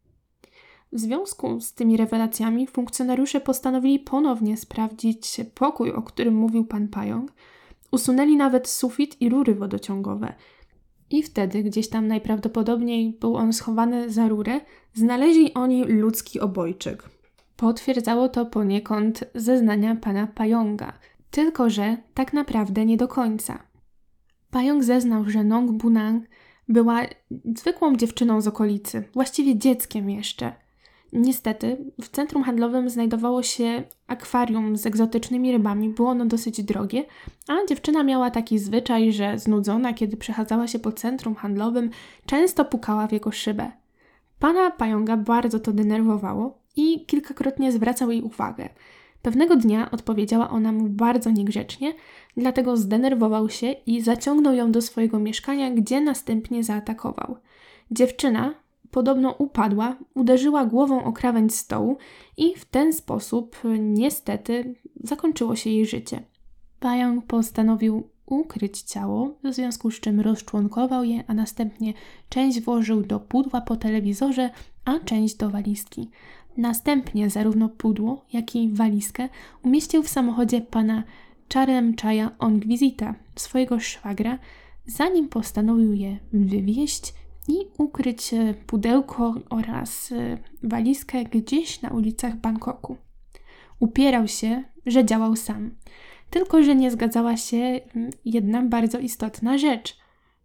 W 0.92 1.00
związku 1.00 1.60
z 1.60 1.72
tymi 1.72 1.96
rewelacjami 1.96 2.66
funkcjonariusze 2.66 3.40
postanowili 3.40 3.98
ponownie 3.98 4.56
sprawdzić 4.56 5.40
pokój, 5.54 5.92
o 5.92 6.02
którym 6.02 6.34
mówił 6.34 6.64
pan 6.64 6.88
Pająk, 6.88 7.32
Usunęli 7.92 8.36
nawet 8.36 8.68
sufit 8.68 9.20
i 9.20 9.28
rury 9.28 9.54
wodociągowe. 9.54 10.34
I 11.10 11.22
wtedy, 11.22 11.62
gdzieś 11.62 11.88
tam 11.88 12.06
najprawdopodobniej 12.06 13.16
był 13.20 13.36
on 13.36 13.52
schowany 13.52 14.10
za 14.10 14.28
rurę, 14.28 14.60
znaleźli 14.94 15.54
oni 15.54 15.84
ludzki 15.84 16.40
obojczyk. 16.40 17.10
Potwierdzało 17.56 18.28
to 18.28 18.46
poniekąd 18.46 19.24
zeznania 19.34 19.96
pana 19.96 20.26
Pająga, 20.26 20.92
tylko 21.30 21.70
że 21.70 21.96
tak 22.14 22.32
naprawdę 22.32 22.86
nie 22.86 22.96
do 22.96 23.08
końca. 23.08 23.62
Pająk 24.50 24.84
zeznał, 24.84 25.30
że 25.30 25.44
Nong 25.44 25.72
Bunang 25.72 26.24
Była 26.68 27.02
zwykłą 27.56 27.96
dziewczyną 27.96 28.40
z 28.40 28.48
okolicy, 28.48 29.04
właściwie 29.14 29.58
dzieckiem 29.58 30.10
jeszcze. 30.10 30.61
Niestety, 31.12 31.76
w 32.00 32.08
centrum 32.08 32.42
handlowym 32.42 32.90
znajdowało 32.90 33.42
się 33.42 33.82
akwarium 34.06 34.76
z 34.76 34.86
egzotycznymi 34.86 35.52
rybami. 35.52 35.88
Było 35.88 36.10
ono 36.10 36.26
dosyć 36.26 36.62
drogie, 36.62 37.04
a 37.48 37.66
dziewczyna 37.68 38.02
miała 38.02 38.30
taki 38.30 38.58
zwyczaj, 38.58 39.12
że 39.12 39.38
znudzona, 39.38 39.92
kiedy 39.92 40.16
przechadzała 40.16 40.66
się 40.66 40.78
po 40.78 40.92
centrum 40.92 41.34
handlowym, 41.34 41.90
często 42.26 42.64
pukała 42.64 43.06
w 43.06 43.12
jego 43.12 43.32
szybę. 43.32 43.72
Pana 44.38 44.70
pająka 44.70 45.16
bardzo 45.16 45.60
to 45.60 45.72
denerwowało 45.72 46.58
i 46.76 47.06
kilkakrotnie 47.06 47.72
zwracał 47.72 48.10
jej 48.10 48.22
uwagę. 48.22 48.68
Pewnego 49.22 49.56
dnia 49.56 49.90
odpowiedziała 49.90 50.50
ona 50.50 50.72
mu 50.72 50.88
bardzo 50.88 51.30
niegrzecznie, 51.30 51.94
dlatego 52.36 52.76
zdenerwował 52.76 53.48
się 53.48 53.72
i 53.86 54.00
zaciągnął 54.00 54.54
ją 54.54 54.72
do 54.72 54.82
swojego 54.82 55.18
mieszkania, 55.18 55.70
gdzie 55.70 56.00
następnie 56.00 56.64
zaatakował. 56.64 57.36
Dziewczyna, 57.90 58.54
podobno 58.92 59.34
upadła, 59.38 59.96
uderzyła 60.14 60.66
głową 60.66 61.04
o 61.04 61.12
krawędź 61.12 61.54
stołu 61.54 61.96
i 62.36 62.54
w 62.56 62.64
ten 62.64 62.92
sposób 62.92 63.56
niestety 63.78 64.74
zakończyło 65.04 65.56
się 65.56 65.70
jej 65.70 65.86
życie. 65.86 66.22
Pająk 66.80 67.26
postanowił 67.26 68.08
ukryć 68.26 68.82
ciało, 68.82 69.34
w 69.44 69.54
związku 69.54 69.90
z 69.90 70.00
czym 70.00 70.20
rozczłonkował 70.20 71.04
je, 71.04 71.24
a 71.26 71.34
następnie 71.34 71.94
część 72.28 72.60
włożył 72.60 73.02
do 73.02 73.20
pudła 73.20 73.60
po 73.60 73.76
telewizorze, 73.76 74.50
a 74.84 74.98
część 74.98 75.34
do 75.34 75.50
walizki. 75.50 76.10
Następnie 76.56 77.30
zarówno 77.30 77.68
pudło, 77.68 78.24
jak 78.32 78.56
i 78.56 78.68
walizkę 78.68 79.28
umieścił 79.64 80.02
w 80.02 80.08
samochodzie 80.08 80.60
pana 80.60 81.02
Czarem 81.48 81.94
Czaja 81.94 82.30
Ongwizita, 82.38 83.14
swojego 83.36 83.80
szwagra, 83.80 84.38
zanim 84.86 85.28
postanowił 85.28 85.92
je 85.92 86.18
wywieźć 86.32 87.14
i 87.48 87.54
ukryć 87.78 88.34
e, 88.34 88.54
pudełko 88.66 89.34
oraz 89.50 90.12
e, 90.12 90.38
walizkę 90.62 91.24
gdzieś 91.24 91.82
na 91.82 91.88
ulicach 91.88 92.36
Bangkoku. 92.36 92.96
Upierał 93.80 94.28
się, 94.28 94.62
że 94.86 95.04
działał 95.04 95.36
sam. 95.36 95.70
Tylko, 96.30 96.62
że 96.62 96.74
nie 96.74 96.90
zgadzała 96.90 97.36
się 97.36 97.80
jedna 98.24 98.62
bardzo 98.62 98.98
istotna 98.98 99.58
rzecz. 99.58 99.96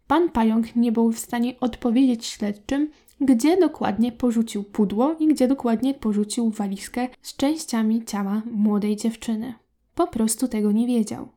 Pan 0.07 0.29
pająk 0.29 0.75
nie 0.75 0.91
był 0.91 1.11
w 1.11 1.19
stanie 1.19 1.59
odpowiedzieć 1.59 2.25
śledczym, 2.25 2.91
gdzie 3.21 3.57
dokładnie 3.57 4.11
porzucił 4.11 4.63
pudło 4.63 5.15
i 5.19 5.27
gdzie 5.27 5.47
dokładnie 5.47 5.93
porzucił 5.93 6.49
walizkę 6.49 7.07
z 7.21 7.35
częściami 7.35 8.05
ciała 8.05 8.41
młodej 8.51 8.95
dziewczyny. 8.95 9.53
Po 9.95 10.07
prostu 10.07 10.47
tego 10.47 10.71
nie 10.71 10.87
wiedział. 10.87 11.27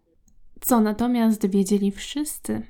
Co 0.61 0.81
natomiast 0.81 1.47
wiedzieli 1.47 1.91
wszyscy, 1.91 2.63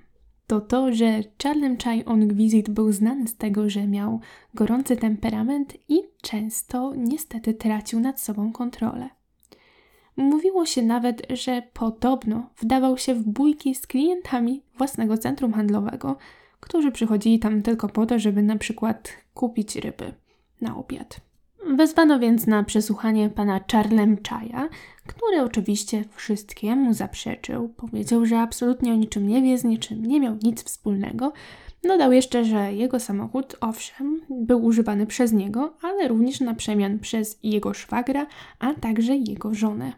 to 0.51 0.61
to, 0.61 0.93
że 0.93 1.23
Charlem 1.43 1.77
Chai 1.77 2.05
Ongwizit 2.05 2.71
był 2.71 2.93
znany 2.93 3.29
z 3.29 3.37
tego, 3.37 3.71
że 3.71 3.87
miał 3.87 4.21
gorący 4.55 4.97
temperament 4.97 5.77
i 5.89 6.03
często 6.23 6.95
niestety 6.97 7.55
tracił 7.55 8.01
nad 8.01 8.21
sobą 8.21 8.53
kontrolę. 8.53 9.09
Mówiło 10.17 10.67
się 10.67 10.83
nawet, 10.83 11.27
że 11.31 11.63
podobno 11.73 12.51
wdawał 12.59 12.99
się 12.99 13.15
w 13.15 13.29
bójki 13.29 13.75
z 13.75 13.87
klientami 13.87 14.63
własnego 14.79 15.19
centrum 15.19 15.53
handlowego, 15.53 16.17
którzy 16.61 16.93
przychodzili 16.93 17.39
tam 17.39 17.63
tylko 17.63 17.89
po 17.89 18.07
to, 18.07 18.19
żeby 18.19 18.43
na 18.43 18.57
przykład 18.57 19.13
kupić 19.35 19.77
ryby 19.77 20.15
na 20.61 20.77
obiad. 20.77 21.21
Wezwano 21.67 22.19
więc 22.19 22.47
na 22.47 22.65
przesłuchanie 22.65 23.31
pana 23.31 23.61
Charlem 23.73 24.17
Chaya, 24.29 24.69
który 25.07 25.43
oczywiście 25.43 26.05
wszystkiemu 26.15 26.95
zaprzeczył. 26.95 27.69
Powiedział, 27.69 28.27
że 28.27 28.39
absolutnie 28.39 28.93
o 28.93 28.97
niczym 28.97 29.29
nie 29.29 29.43
wie, 29.43 29.59
z 29.59 29.65
niczym 29.65 30.07
nie 30.07 30.21
miał 30.21 30.37
nic 30.43 30.65
wspólnego. 30.65 31.33
Dodał 31.83 32.13
jeszcze, 32.13 32.45
że 32.45 32.75
jego 32.75 33.01
samochód, 33.01 33.57
owszem, 33.61 34.21
był 34.31 34.65
używany 34.65 35.07
przez 35.07 35.33
niego, 35.33 35.75
ale 35.83 36.09
również 36.09 36.41
na 36.41 36.55
przemian 36.55 36.99
przez 36.99 37.39
jego 37.43 37.75
szwagra, 37.75 38.27
a 38.59 38.75
także 38.75 39.17
jego 39.17 39.55
żonę. 39.55 39.93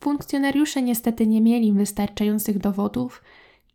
Funkcjonariusze 0.00 0.82
niestety 0.82 1.26
nie 1.26 1.40
mieli 1.40 1.72
wystarczających 1.72 2.58
dowodów, 2.58 3.22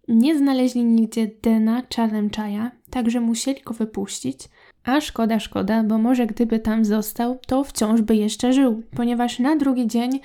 nie 0.07 0.37
znaleźli 0.37 0.85
nigdzie 0.85 1.27
Dena 1.43 1.81
Chalemchaya, 1.95 2.71
także 2.89 3.19
musieli 3.19 3.61
go 3.61 3.73
wypuścić. 3.73 4.49
A 4.83 5.01
szkoda, 5.01 5.39
szkoda, 5.39 5.83
bo 5.83 5.97
może 5.97 6.27
gdyby 6.27 6.59
tam 6.59 6.85
został, 6.85 7.39
to 7.47 7.63
wciąż 7.63 8.01
by 8.01 8.15
jeszcze 8.15 8.53
żył, 8.53 8.83
ponieważ 8.95 9.39
na 9.39 9.55
drugi 9.55 9.87
dzień 9.87 10.19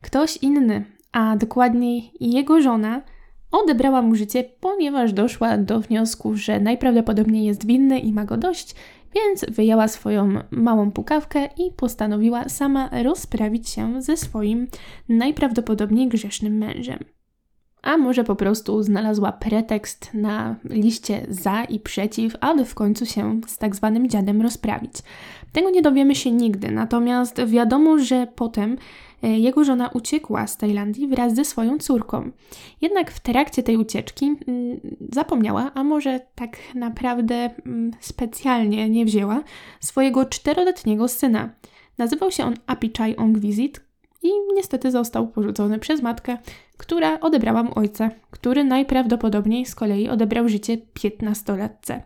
ktoś 0.00 0.36
inny, 0.36 0.84
a 1.12 1.36
dokładniej 1.36 2.12
jego 2.20 2.62
żona, 2.62 3.02
odebrała 3.50 4.02
mu 4.02 4.14
życie, 4.14 4.44
ponieważ 4.60 5.12
doszła 5.12 5.58
do 5.58 5.80
wniosku, 5.80 6.36
że 6.36 6.60
najprawdopodobniej 6.60 7.44
jest 7.44 7.66
winny 7.66 7.98
i 7.98 8.12
ma 8.12 8.24
go 8.24 8.36
dość, 8.36 8.74
więc 9.14 9.44
wyjęła 9.48 9.88
swoją 9.88 10.28
małą 10.50 10.90
pukawkę 10.90 11.48
i 11.58 11.72
postanowiła 11.76 12.48
sama 12.48 12.90
rozprawić 13.02 13.68
się 13.68 14.02
ze 14.02 14.16
swoim 14.16 14.66
najprawdopodobniej 15.08 16.08
grzesznym 16.08 16.58
mężem. 16.58 16.98
A 17.82 17.96
może 17.96 18.24
po 18.24 18.36
prostu 18.36 18.82
znalazła 18.82 19.32
pretekst 19.32 20.14
na 20.14 20.56
liście 20.64 21.26
za 21.28 21.64
i 21.64 21.80
przeciw, 21.80 22.36
aby 22.40 22.64
w 22.64 22.74
końcu 22.74 23.06
się 23.06 23.40
z 23.46 23.58
tak 23.58 23.76
zwanym 23.76 24.08
dziadem 24.08 24.42
rozprawić. 24.42 24.92
Tego 25.52 25.70
nie 25.70 25.82
dowiemy 25.82 26.14
się 26.14 26.30
nigdy, 26.30 26.70
natomiast 26.70 27.44
wiadomo, 27.44 27.98
że 27.98 28.26
potem 28.34 28.76
e, 29.22 29.38
jego 29.38 29.64
żona 29.64 29.88
uciekła 29.88 30.46
z 30.46 30.56
Tajlandii 30.56 31.08
wraz 31.08 31.34
ze 31.34 31.44
swoją 31.44 31.78
córką. 31.78 32.30
Jednak 32.80 33.10
w 33.10 33.20
trakcie 33.20 33.62
tej 33.62 33.76
ucieczki 33.76 34.26
mm, 34.26 34.80
zapomniała, 35.12 35.70
a 35.74 35.84
może 35.84 36.20
tak 36.34 36.56
naprawdę 36.74 37.50
mm, 37.66 37.90
specjalnie 38.00 38.90
nie 38.90 39.04
wzięła, 39.04 39.42
swojego 39.80 40.24
czteroletniego 40.24 41.08
syna. 41.08 41.50
Nazywał 41.98 42.30
się 42.30 42.44
on 42.44 42.54
Apichai 42.66 43.16
Ongwizit 43.16 43.80
i 44.22 44.28
niestety 44.54 44.90
został 44.90 45.28
porzucony 45.28 45.78
przez 45.78 46.02
matkę, 46.02 46.38
która 46.76 47.20
odebrała 47.20 47.62
mu 47.62 47.78
ojca, 47.78 48.10
który 48.30 48.64
najprawdopodobniej 48.64 49.66
z 49.66 49.74
kolei 49.74 50.08
odebrał 50.08 50.48
życie 50.48 50.78
piętnastolatce. 50.94 52.02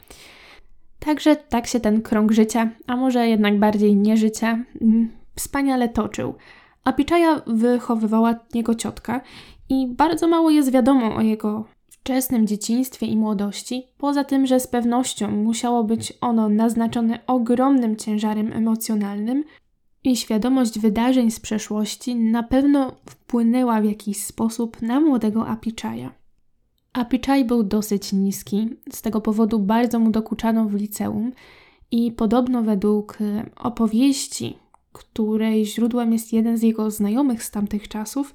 Także 0.98 1.36
tak 1.36 1.66
się 1.66 1.80
ten 1.80 2.02
krąg 2.02 2.32
życia, 2.32 2.70
a 2.86 2.96
może 2.96 3.28
jednak 3.28 3.58
bardziej 3.58 3.96
nie 3.96 4.16
życia, 4.16 4.64
mm, 4.80 5.10
wspaniale 5.34 5.88
toczył. 5.88 6.34
A 6.84 6.92
Piczaja 6.92 7.42
wychowywała 7.46 8.34
jego 8.54 8.74
ciotka 8.74 9.20
i 9.68 9.86
bardzo 9.86 10.28
mało 10.28 10.50
jest 10.50 10.72
wiadomo 10.72 11.16
o 11.16 11.20
jego 11.20 11.64
wczesnym 11.88 12.46
dzieciństwie 12.46 13.06
i 13.06 13.16
młodości, 13.16 13.86
poza 13.98 14.24
tym, 14.24 14.46
że 14.46 14.60
z 14.60 14.66
pewnością 14.66 15.30
musiało 15.30 15.84
być 15.84 16.12
ono 16.20 16.48
naznaczone 16.48 17.18
ogromnym 17.26 17.96
ciężarem 17.96 18.52
emocjonalnym, 18.52 19.44
i 20.06 20.16
świadomość 20.16 20.78
wydarzeń 20.78 21.30
z 21.30 21.40
przeszłości 21.40 22.14
na 22.14 22.42
pewno 22.42 22.92
wpłynęła 23.06 23.80
w 23.80 23.84
jakiś 23.84 24.24
sposób 24.24 24.82
na 24.82 25.00
młodego 25.00 25.48
Apiczaja. 25.48 26.12
Apiczaj 26.92 27.44
był 27.44 27.62
dosyć 27.62 28.12
niski, 28.12 28.68
z 28.92 29.02
tego 29.02 29.20
powodu 29.20 29.58
bardzo 29.58 29.98
mu 29.98 30.10
dokuczano 30.10 30.64
w 30.64 30.74
liceum 30.74 31.32
i 31.90 32.12
podobno 32.12 32.62
według 32.62 33.18
e, 33.20 33.50
opowieści, 33.56 34.56
której 34.92 35.66
źródłem 35.66 36.12
jest 36.12 36.32
jeden 36.32 36.58
z 36.58 36.62
jego 36.62 36.90
znajomych 36.90 37.42
z 37.42 37.50
tamtych 37.50 37.88
czasów, 37.88 38.34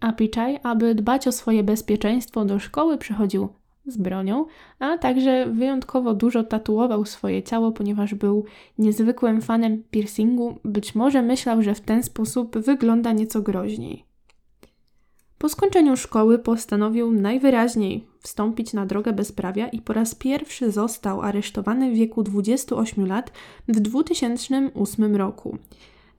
Apiczaj, 0.00 0.58
aby 0.62 0.94
dbać 0.94 1.28
o 1.28 1.32
swoje 1.32 1.62
bezpieczeństwo 1.62 2.44
do 2.44 2.58
szkoły 2.58 2.98
przychodził 2.98 3.48
z 3.86 3.96
bronią, 3.96 4.44
a 4.78 4.98
także 4.98 5.46
wyjątkowo 5.46 6.14
dużo 6.14 6.44
tatuował 6.44 7.04
swoje 7.04 7.42
ciało, 7.42 7.72
ponieważ 7.72 8.14
był 8.14 8.44
niezwykłym 8.78 9.42
fanem 9.42 9.82
piercingu. 9.90 10.58
Być 10.64 10.94
może 10.94 11.22
myślał, 11.22 11.62
że 11.62 11.74
w 11.74 11.80
ten 11.80 12.02
sposób 12.02 12.58
wygląda 12.58 13.12
nieco 13.12 13.42
groźniej. 13.42 14.04
Po 15.38 15.48
skończeniu 15.48 15.96
szkoły 15.96 16.38
postanowił 16.38 17.12
najwyraźniej 17.12 18.06
wstąpić 18.20 18.72
na 18.72 18.86
drogę 18.86 19.12
bezprawia 19.12 19.68
i 19.68 19.80
po 19.80 19.92
raz 19.92 20.14
pierwszy 20.14 20.70
został 20.70 21.22
aresztowany 21.22 21.90
w 21.90 21.94
wieku 21.94 22.22
28 22.22 23.06
lat 23.06 23.32
w 23.68 23.80
2008 23.80 25.16
roku. 25.16 25.58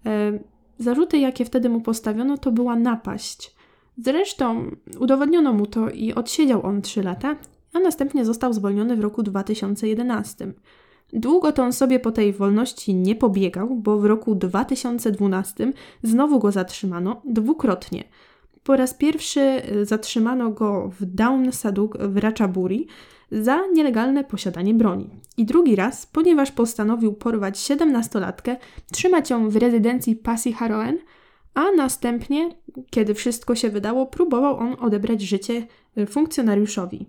E, 0.06 0.40
zarzuty, 0.80 1.18
jakie 1.18 1.46
wtedy 1.46 1.70
mu 1.70 1.82
postawiono, 1.82 2.38
to 2.38 2.52
była 2.52 2.76
napaść. 2.76 3.56
Zresztą 3.98 4.72
udowodniono 5.00 5.54
mu 5.54 5.66
to 5.66 5.90
i 5.90 6.14
odsiedział 6.14 6.66
on 6.66 6.82
3 6.82 7.04
lata 7.04 7.36
a 7.74 7.80
następnie 7.80 8.26
został 8.26 8.54
zwolniony 8.54 8.96
w 8.96 9.00
roku 9.00 9.24
2011. 9.24 10.54
Długo 11.14 11.52
to 11.52 11.64
on 11.64 11.74
sobie 11.74 12.00
po 12.00 12.12
tej 12.12 12.34
wolności 12.34 12.96
nie 12.96 13.16
pobiegał, 13.16 13.76
bo 13.76 13.98
w 13.98 14.06
roku 14.06 14.36
2012 14.36 15.74
znowu 16.04 16.40
go 16.40 16.52
zatrzymano 16.52 17.22
dwukrotnie. 17.26 18.04
Po 18.64 18.76
raz 18.76 18.94
pierwszy 18.94 19.62
y, 19.72 19.86
zatrzymano 19.86 20.50
go 20.50 20.92
w 21.00 21.06
Down 21.06 21.52
Saduk 21.52 21.98
w 21.98 22.18
Ratchaburi 22.18 22.88
za 23.32 23.68
nielegalne 23.74 24.24
posiadanie 24.24 24.74
broni. 24.74 25.10
I 25.38 25.46
drugi 25.46 25.76
raz, 25.76 26.06
ponieważ 26.06 26.52
postanowił 26.52 27.14
porwać 27.14 27.58
17-latkę, 27.58 28.56
trzymać 28.92 29.30
ją 29.30 29.50
w 29.50 29.56
rezydencji 29.56 30.16
Pasi 30.16 30.54
Haroen, 30.54 30.98
a 31.54 31.72
następnie, 31.72 32.50
kiedy 32.90 33.14
wszystko 33.14 33.56
się 33.56 33.70
wydało, 33.70 34.06
próbował 34.06 34.58
on 34.58 34.76
odebrać 34.80 35.22
życie 35.22 35.68
y, 35.98 36.06
funkcjonariuszowi. 36.06 37.06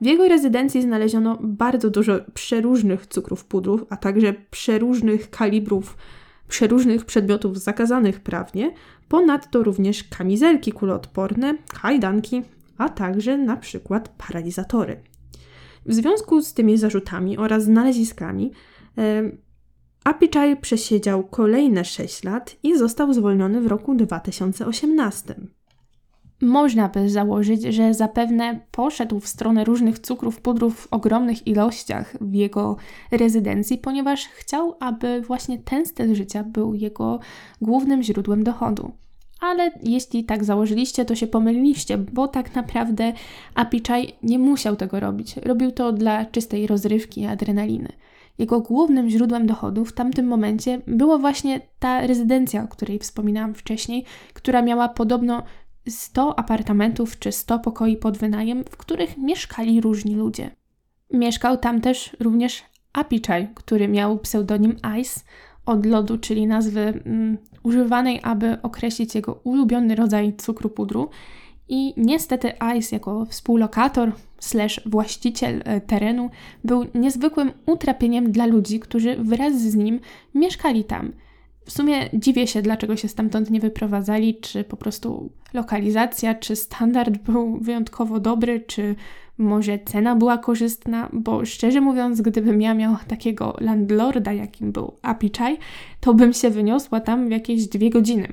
W 0.00 0.06
jego 0.06 0.28
rezydencji 0.28 0.82
znaleziono 0.82 1.38
bardzo 1.40 1.90
dużo 1.90 2.12
przeróżnych 2.34 3.06
cukrów 3.06 3.44
pudrów, 3.44 3.84
a 3.90 3.96
także 3.96 4.34
przeróżnych 4.50 5.30
kalibrów, 5.30 5.96
przeróżnych 6.48 7.04
przedmiotów 7.04 7.58
zakazanych 7.58 8.20
prawnie, 8.20 8.74
ponadto 9.08 9.62
również 9.62 10.04
kamizelki 10.04 10.72
kuloodporne, 10.72 11.54
kajdanki, 11.82 12.42
a 12.78 12.88
także 12.88 13.38
na 13.38 13.56
przykład 13.56 14.08
paralizatory. 14.08 15.00
W 15.86 15.94
związku 15.94 16.42
z 16.42 16.54
tymi 16.54 16.78
zarzutami 16.78 17.38
oraz 17.38 17.64
znaleziskami 17.64 18.52
e, 18.98 19.30
Apichai 20.04 20.56
przesiedział 20.56 21.24
kolejne 21.24 21.84
6 21.84 22.24
lat 22.24 22.56
i 22.62 22.78
został 22.78 23.14
zwolniony 23.14 23.60
w 23.60 23.66
roku 23.66 23.94
2018. 23.94 25.34
Można 26.44 26.88
by 26.88 27.08
założyć, 27.08 27.62
że 27.62 27.94
zapewne 27.94 28.60
poszedł 28.70 29.20
w 29.20 29.28
stronę 29.28 29.64
różnych 29.64 29.98
cukrów, 29.98 30.40
pudrów 30.40 30.80
w 30.80 30.92
ogromnych 30.92 31.46
ilościach 31.46 32.16
w 32.20 32.34
jego 32.34 32.76
rezydencji, 33.10 33.78
ponieważ 33.78 34.26
chciał, 34.26 34.76
aby 34.80 35.20
właśnie 35.20 35.58
ten 35.58 35.86
styl 35.86 36.14
życia 36.14 36.44
był 36.44 36.74
jego 36.74 37.20
głównym 37.60 38.02
źródłem 38.02 38.44
dochodu. 38.44 38.92
Ale 39.40 39.70
jeśli 39.82 40.24
tak 40.24 40.44
założyliście, 40.44 41.04
to 41.04 41.14
się 41.14 41.26
pomyliliście, 41.26 41.98
bo 41.98 42.28
tak 42.28 42.54
naprawdę 42.54 43.12
Apichai 43.54 44.12
nie 44.22 44.38
musiał 44.38 44.76
tego 44.76 45.00
robić. 45.00 45.36
Robił 45.36 45.72
to 45.72 45.92
dla 45.92 46.24
czystej 46.24 46.66
rozrywki 46.66 47.20
i 47.20 47.26
adrenaliny. 47.26 47.88
Jego 48.38 48.60
głównym 48.60 49.10
źródłem 49.10 49.46
dochodu 49.46 49.84
w 49.84 49.92
tamtym 49.92 50.26
momencie 50.26 50.80
było 50.86 51.18
właśnie 51.18 51.60
ta 51.78 52.06
rezydencja, 52.06 52.64
o 52.64 52.68
której 52.68 52.98
wspominałam 52.98 53.54
wcześniej, 53.54 54.04
która 54.32 54.62
miała 54.62 54.88
podobno 54.88 55.42
100 55.88 56.38
apartamentów 56.38 57.18
czy 57.18 57.32
100 57.32 57.58
pokoi 57.58 57.96
pod 57.96 58.18
wynajem, 58.18 58.64
w 58.64 58.76
których 58.76 59.18
mieszkali 59.18 59.80
różni 59.80 60.14
ludzie. 60.14 60.50
Mieszkał 61.12 61.58
tam 61.58 61.80
też 61.80 62.16
również 62.20 62.62
Apichai, 62.92 63.48
który 63.54 63.88
miał 63.88 64.18
pseudonim 64.18 64.76
Ice 65.00 65.20
od 65.66 65.86
lodu, 65.86 66.18
czyli 66.18 66.46
nazwy 66.46 66.80
mm, 66.80 67.38
używanej, 67.62 68.20
aby 68.22 68.62
określić 68.62 69.14
jego 69.14 69.40
ulubiony 69.44 69.94
rodzaj 69.94 70.36
cukru 70.36 70.70
pudru. 70.70 71.08
I 71.68 71.94
niestety 71.96 72.52
Ice 72.78 72.96
jako 72.96 73.24
współlokator 73.24 74.12
slash 74.38 74.80
właściciel 74.86 75.62
e, 75.64 75.80
terenu 75.80 76.30
był 76.64 76.84
niezwykłym 76.94 77.52
utrapieniem 77.66 78.32
dla 78.32 78.46
ludzi, 78.46 78.80
którzy 78.80 79.16
wraz 79.16 79.60
z 79.60 79.74
nim 79.74 80.00
mieszkali 80.34 80.84
tam. 80.84 81.12
W 81.64 81.72
sumie 81.72 82.10
dziwię 82.12 82.46
się, 82.46 82.62
dlaczego 82.62 82.96
się 82.96 83.08
stamtąd 83.08 83.50
nie 83.50 83.60
wyprowadzali, 83.60 84.40
czy 84.40 84.64
po 84.64 84.76
prostu 84.76 85.30
lokalizacja, 85.54 86.34
czy 86.34 86.56
standard 86.56 87.18
był 87.18 87.58
wyjątkowo 87.60 88.20
dobry, 88.20 88.60
czy 88.60 88.94
może 89.38 89.78
cena 89.78 90.16
była 90.16 90.38
korzystna, 90.38 91.08
bo 91.12 91.44
szczerze 91.44 91.80
mówiąc, 91.80 92.20
gdybym 92.20 92.62
ja 92.62 92.74
miała 92.74 93.00
takiego 93.08 93.56
landlorda, 93.60 94.32
jakim 94.32 94.72
był 94.72 94.96
Apichai, 95.02 95.58
to 96.00 96.14
bym 96.14 96.32
się 96.32 96.50
wyniosła 96.50 97.00
tam 97.00 97.28
w 97.28 97.30
jakieś 97.30 97.66
dwie 97.66 97.90
godziny. 97.90 98.28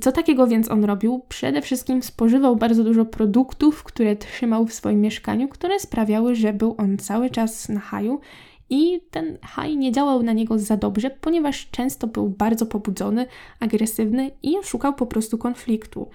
Co 0.00 0.12
takiego 0.12 0.46
więc 0.46 0.70
on 0.70 0.84
robił? 0.84 1.22
Przede 1.28 1.62
wszystkim 1.62 2.02
spożywał 2.02 2.56
bardzo 2.56 2.84
dużo 2.84 3.04
produktów, 3.04 3.84
które 3.84 4.16
trzymał 4.16 4.66
w 4.66 4.72
swoim 4.72 5.00
mieszkaniu, 5.00 5.48
które 5.48 5.80
sprawiały, 5.80 6.34
że 6.34 6.52
był 6.52 6.74
on 6.78 6.98
cały 6.98 7.30
czas 7.30 7.68
na 7.68 7.80
haju 7.80 8.20
i 8.70 9.00
ten 9.10 9.38
haj 9.42 9.76
nie 9.76 9.92
działał 9.92 10.22
na 10.22 10.32
niego 10.32 10.58
za 10.58 10.76
dobrze, 10.76 11.10
ponieważ 11.10 11.68
często 11.70 12.06
był 12.06 12.28
bardzo 12.28 12.66
pobudzony, 12.66 13.26
agresywny 13.60 14.30
i 14.42 14.54
szukał 14.62 14.94
po 14.94 15.06
prostu 15.06 15.38
konfliktu. 15.38 16.08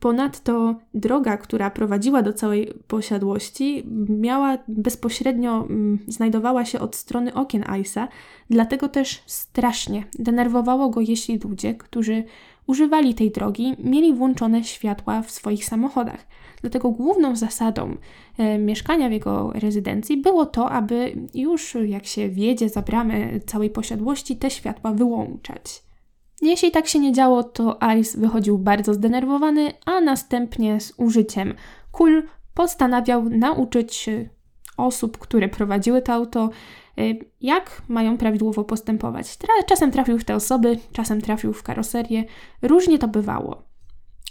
Ponadto 0.00 0.74
droga, 0.94 1.36
która 1.36 1.70
prowadziła 1.70 2.22
do 2.22 2.32
całej 2.32 2.72
posiadłości, 2.88 3.84
miała 4.08 4.58
bezpośrednio, 4.68 5.66
mm, 5.70 5.98
znajdowała 6.08 6.64
się 6.64 6.80
od 6.80 6.96
strony 6.96 7.34
okien 7.34 7.62
Ice'a, 7.62 8.08
dlatego 8.50 8.88
też 8.88 9.22
strasznie 9.26 10.04
denerwowało 10.18 10.88
go, 10.88 11.00
jeśli 11.00 11.38
ludzie, 11.38 11.74
którzy 11.74 12.24
używali 12.66 13.14
tej 13.14 13.30
drogi, 13.30 13.76
mieli 13.78 14.14
włączone 14.14 14.64
światła 14.64 15.22
w 15.22 15.30
swoich 15.30 15.64
samochodach. 15.64 16.26
Dlatego 16.64 16.90
główną 16.90 17.36
zasadą 17.36 17.96
e, 18.38 18.58
mieszkania 18.58 19.08
w 19.08 19.12
jego 19.12 19.52
rezydencji 19.52 20.16
było 20.16 20.46
to, 20.46 20.70
aby 20.70 21.16
już 21.34 21.76
jak 21.86 22.06
się 22.06 22.28
wjedzie 22.28 22.68
za 22.68 22.82
bramę 22.82 23.40
całej 23.46 23.70
posiadłości, 23.70 24.36
te 24.36 24.50
światła 24.50 24.92
wyłączać. 24.92 25.82
Jeśli 26.42 26.70
tak 26.70 26.86
się 26.86 26.98
nie 26.98 27.12
działo, 27.12 27.44
to 27.44 27.78
Ice 28.00 28.18
wychodził 28.18 28.58
bardzo 28.58 28.94
zdenerwowany, 28.94 29.72
a 29.86 30.00
następnie 30.00 30.80
z 30.80 30.94
użyciem 30.96 31.54
kul 31.92 32.22
postanawiał 32.54 33.28
nauczyć 33.28 34.10
osób, 34.76 35.18
które 35.18 35.48
prowadziły 35.48 36.02
to 36.02 36.12
auto, 36.12 36.50
y, 36.98 37.18
jak 37.40 37.82
mają 37.88 38.18
prawidłowo 38.18 38.64
postępować. 38.64 39.38
Czasem 39.66 39.90
trafił 39.90 40.18
w 40.18 40.24
te 40.24 40.34
osoby, 40.34 40.78
czasem 40.92 41.20
trafił 41.20 41.52
w 41.52 41.62
karoserię, 41.62 42.24
różnie 42.62 42.98
to 42.98 43.08
bywało. 43.08 43.73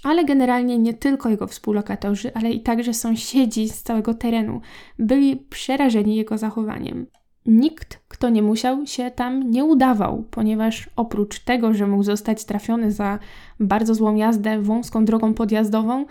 Ale 0.04 0.26
generalnie 0.26 0.78
nie 0.78 0.94
tylko 0.94 1.30
jego 1.30 1.48
współlokatorzy, 1.48 2.32
ale 2.34 2.52
i 2.52 2.62
także 2.62 2.94
sąsiedzi 2.94 3.70
z 3.70 3.84
całego 3.84 4.14
terenu 4.14 4.62
byli 5.00 5.36
przerażeni 5.36 6.16
jego 6.16 6.38
zachowaniem. 6.38 7.06
Nikt, 7.46 8.00
kto 8.08 8.30
nie 8.30 8.42
musiał, 8.42 8.86
się 8.86 9.12
tam 9.12 9.52
nie 9.52 9.64
udawał, 9.64 10.24
ponieważ 10.32 10.90
oprócz 10.96 11.40
tego, 11.40 11.74
że 11.74 11.88
mógł 11.88 12.04
zostać 12.04 12.46
trafiony 12.46 12.92
za 12.92 13.20
bardzo 13.60 13.96
złą 13.96 14.16
jazdę 14.16 14.62
wąską 14.62 15.06
drogą 15.06 15.34
podjazdową, 15.34 16.06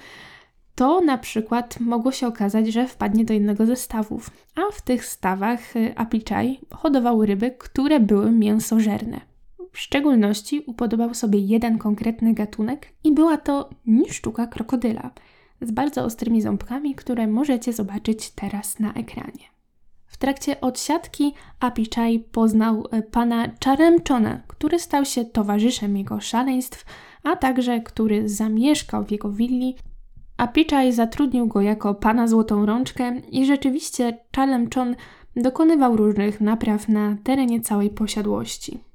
to 0.74 1.00
na 1.00 1.18
przykład 1.18 1.80
mogło 1.80 2.12
się 2.12 2.26
okazać, 2.26 2.68
że 2.68 2.86
wpadnie 2.86 3.24
do 3.24 3.34
jednego 3.34 3.66
ze 3.66 3.76
stawów, 3.76 4.30
a 4.56 4.72
w 4.72 4.82
tych 4.82 5.04
stawach 5.04 5.76
y, 5.76 5.96
Apichai 5.96 6.60
hodował 6.70 7.26
ryby, 7.26 7.50
które 7.50 8.00
były 8.00 8.30
mięsożerne. 8.30 9.31
W 9.72 9.78
szczególności 9.78 10.60
upodobał 10.66 11.14
sobie 11.14 11.38
jeden 11.38 11.78
konkretny 11.78 12.34
gatunek 12.34 12.88
i 13.04 13.12
była 13.12 13.36
to 13.36 13.70
niszczuka 13.86 14.46
krokodyla 14.46 15.10
z 15.60 15.70
bardzo 15.70 16.04
ostrymi 16.04 16.42
ząbkami, 16.42 16.94
które 16.94 17.26
możecie 17.26 17.72
zobaczyć 17.72 18.30
teraz 18.30 18.78
na 18.78 18.92
ekranie. 18.92 19.52
W 20.06 20.16
trakcie 20.16 20.60
odsiadki 20.60 21.34
Apichai 21.60 22.20
poznał 22.20 22.86
y, 22.94 23.02
pana 23.02 23.48
Charemchona, 23.64 24.40
który 24.46 24.78
stał 24.78 25.04
się 25.04 25.24
towarzyszem 25.24 25.96
jego 25.96 26.20
szaleństw, 26.20 26.84
a 27.22 27.36
także 27.36 27.80
który 27.80 28.28
zamieszkał 28.28 29.04
w 29.04 29.10
jego 29.10 29.30
willi 29.30 29.76
a 30.36 30.48
Pichai 30.48 30.92
zatrudnił 30.92 31.46
go 31.46 31.60
jako 31.60 31.94
pana 31.94 32.28
złotą 32.28 32.66
rączkę 32.66 33.20
i 33.30 33.46
rzeczywiście 33.46 34.18
Chon 34.74 34.96
dokonywał 35.36 35.96
różnych 35.96 36.40
napraw 36.40 36.88
na 36.88 37.16
terenie 37.24 37.60
całej 37.60 37.90
posiadłości. 37.90 38.91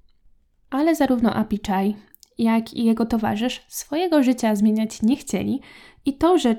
Ale 0.70 0.96
zarówno 0.96 1.34
Apichai, 1.34 1.96
jak 2.38 2.74
i 2.74 2.84
jego 2.84 3.06
towarzysz 3.06 3.66
swojego 3.68 4.24
życia 4.24 4.56
zmieniać 4.56 5.02
nie 5.02 5.16
chcieli 5.16 5.62
i 6.06 6.14
to, 6.18 6.38
że 6.38 6.56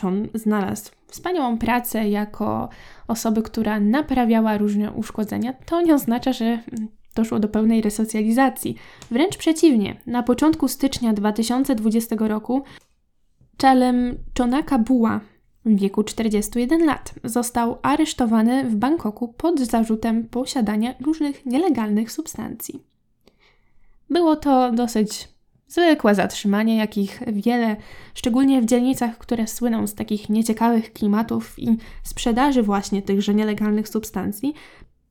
Chon 0.00 0.28
znalazł 0.34 0.90
wspaniałą 1.06 1.58
pracę 1.58 2.08
jako 2.08 2.68
osoby, 3.08 3.42
która 3.42 3.80
naprawiała 3.80 4.58
różne 4.58 4.92
uszkodzenia, 4.92 5.52
to 5.52 5.82
nie 5.82 5.94
oznacza, 5.94 6.32
że 6.32 6.58
doszło 7.14 7.38
do 7.38 7.48
pełnej 7.48 7.82
resocjalizacji. 7.82 8.76
Wręcz 9.10 9.36
przeciwnie, 9.36 10.00
na 10.06 10.22
początku 10.22 10.68
stycznia 10.68 11.12
2020 11.12 12.16
roku 12.18 12.62
Czelem 13.56 14.18
Chonaka 14.38 14.78
Buła 14.78 15.20
w 15.64 15.78
wieku 15.78 16.04
41 16.04 16.86
lat 16.86 17.14
został 17.24 17.78
aresztowany 17.82 18.64
w 18.64 18.76
Bangkoku 18.76 19.28
pod 19.28 19.60
zarzutem 19.60 20.28
posiadania 20.28 20.94
różnych 21.00 21.46
nielegalnych 21.46 22.12
substancji. 22.12 22.91
Było 24.12 24.36
to 24.36 24.72
dosyć 24.72 25.28
zwykłe 25.68 26.14
zatrzymanie, 26.14 26.76
jakich 26.76 27.20
wiele, 27.26 27.76
szczególnie 28.14 28.62
w 28.62 28.66
dzielnicach, 28.66 29.18
które 29.18 29.46
słyną 29.46 29.86
z 29.86 29.94
takich 29.94 30.28
nieciekawych 30.28 30.92
klimatów 30.92 31.58
i 31.58 31.76
sprzedaży 32.02 32.62
właśnie 32.62 33.02
tychże 33.02 33.34
nielegalnych 33.34 33.88
substancji. 33.88 34.54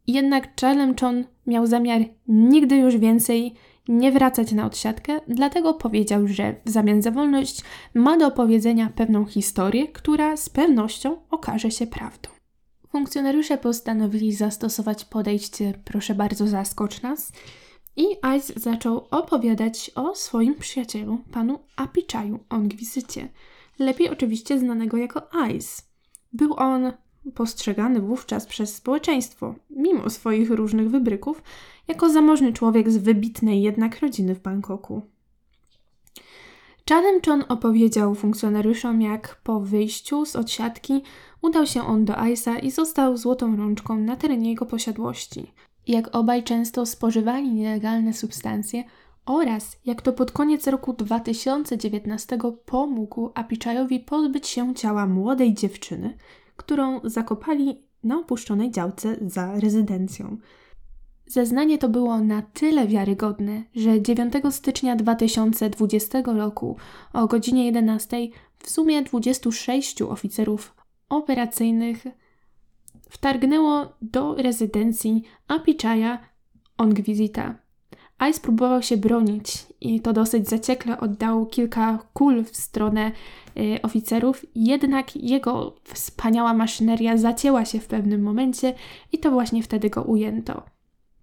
Jednak 0.07 0.55
Czelem 0.55 0.95
Chon 0.99 1.23
miał 1.47 1.67
zamiar 1.67 2.01
nigdy 2.27 2.77
już 2.77 2.97
więcej 2.97 3.53
nie 3.87 4.11
wracać 4.11 4.51
na 4.51 4.65
odsiadkę, 4.65 5.19
dlatego 5.27 5.73
powiedział, 5.73 6.27
że 6.27 6.55
w 6.65 6.69
zamian 6.69 7.01
za 7.01 7.11
wolność 7.11 7.61
ma 7.93 8.17
do 8.17 8.27
opowiedzenia 8.27 8.89
pewną 8.95 9.25
historię, 9.25 9.87
która 9.87 10.37
z 10.37 10.49
pewnością 10.49 11.17
okaże 11.31 11.71
się 11.71 11.87
prawdą. 11.87 12.29
Funkcjonariusze 12.91 13.57
postanowili 13.57 14.33
zastosować 14.33 15.05
podejście 15.05 15.73
proszę 15.85 16.15
bardzo 16.15 16.47
zaskocz 16.47 17.01
nas 17.01 17.31
i 18.01 18.17
Ice 18.37 18.53
zaczął 18.59 19.07
opowiadać 19.11 19.91
o 19.95 20.15
swoim 20.15 20.55
przyjacielu, 20.55 21.17
panu 21.31 21.59
Apichaju 21.75 22.39
Ongwisycie, 22.49 23.29
lepiej 23.79 24.09
oczywiście 24.09 24.59
znanego 24.59 24.97
jako 24.97 25.21
Ice. 25.55 25.81
Był 26.33 26.53
on 26.57 26.91
postrzegany 27.35 28.01
wówczas 28.01 28.45
przez 28.45 28.75
społeczeństwo, 28.75 29.55
mimo 29.69 30.09
swoich 30.09 30.51
różnych 30.51 30.89
wybryków, 30.89 31.41
jako 31.87 32.09
zamożny 32.09 32.53
człowiek 32.53 32.91
z 32.91 32.97
wybitnej 32.97 33.61
jednak 33.61 33.99
rodziny 33.99 34.35
w 34.35 34.41
Bangkoku. 34.41 35.01
Chanem 36.89 37.43
opowiedział 37.47 38.15
funkcjonariuszom, 38.15 39.01
jak 39.01 39.41
po 39.43 39.59
wyjściu 39.59 40.25
z 40.25 40.35
odsiadki 40.35 41.01
udał 41.41 41.65
się 41.67 41.83
on 41.83 42.05
do 42.05 42.13
Ice'a 42.13 42.63
i 42.63 42.71
został 42.71 43.17
złotą 43.17 43.55
rączką 43.55 43.97
na 43.97 44.15
terenie 44.15 44.49
jego 44.49 44.65
posiadłości. 44.65 45.51
Jak 45.87 46.15
obaj 46.15 46.43
często 46.43 46.85
spożywali 46.85 47.51
nielegalne 47.53 48.13
substancje 48.13 48.83
oraz 49.25 49.77
jak 49.85 50.01
to 50.01 50.13
pod 50.13 50.31
koniec 50.31 50.67
roku 50.67 50.93
2019 50.93 52.37
pomógł 52.65 53.31
Apiczajowi 53.33 53.99
pozbyć 53.99 54.47
się 54.47 54.75
ciała 54.75 55.07
młodej 55.07 55.53
dziewczyny, 55.53 56.17
którą 56.55 56.99
zakopali 57.03 57.83
na 58.03 58.19
opuszczonej 58.19 58.71
działce 58.71 59.15
za 59.21 59.59
rezydencją. 59.59 60.37
Zeznanie 61.27 61.77
to 61.77 61.89
było 61.89 62.19
na 62.19 62.41
tyle 62.41 62.87
wiarygodne, 62.87 63.63
że 63.75 64.01
9 64.01 64.33
stycznia 64.49 64.95
2020 64.95 66.21
roku 66.25 66.77
o 67.13 67.27
godzinie 67.27 67.65
11 67.65 68.17
w 68.59 68.69
sumie 68.69 69.03
26 69.03 70.01
oficerów 70.01 70.75
operacyjnych 71.09 72.03
wtargnęło 73.11 73.85
do 74.01 74.35
rezydencji 74.35 75.23
Apiczaja 75.47 76.19
Ongwizita. 76.77 77.55
Ice 78.29 78.39
próbował 78.39 78.81
się 78.81 78.97
bronić 78.97 79.65
i 79.81 79.99
to 79.99 80.13
dosyć 80.13 80.49
zaciekle 80.49 80.99
oddał 80.99 81.45
kilka 81.45 81.99
kul 82.13 82.43
w 82.43 82.57
stronę 82.57 83.11
y, 83.57 83.81
oficerów, 83.81 84.45
jednak 84.55 85.15
jego 85.15 85.75
wspaniała 85.83 86.53
maszyneria 86.53 87.17
zacięła 87.17 87.65
się 87.65 87.79
w 87.79 87.87
pewnym 87.87 88.21
momencie 88.21 88.73
i 89.11 89.17
to 89.17 89.31
właśnie 89.31 89.63
wtedy 89.63 89.89
go 89.89 90.01
ujęto. 90.01 90.63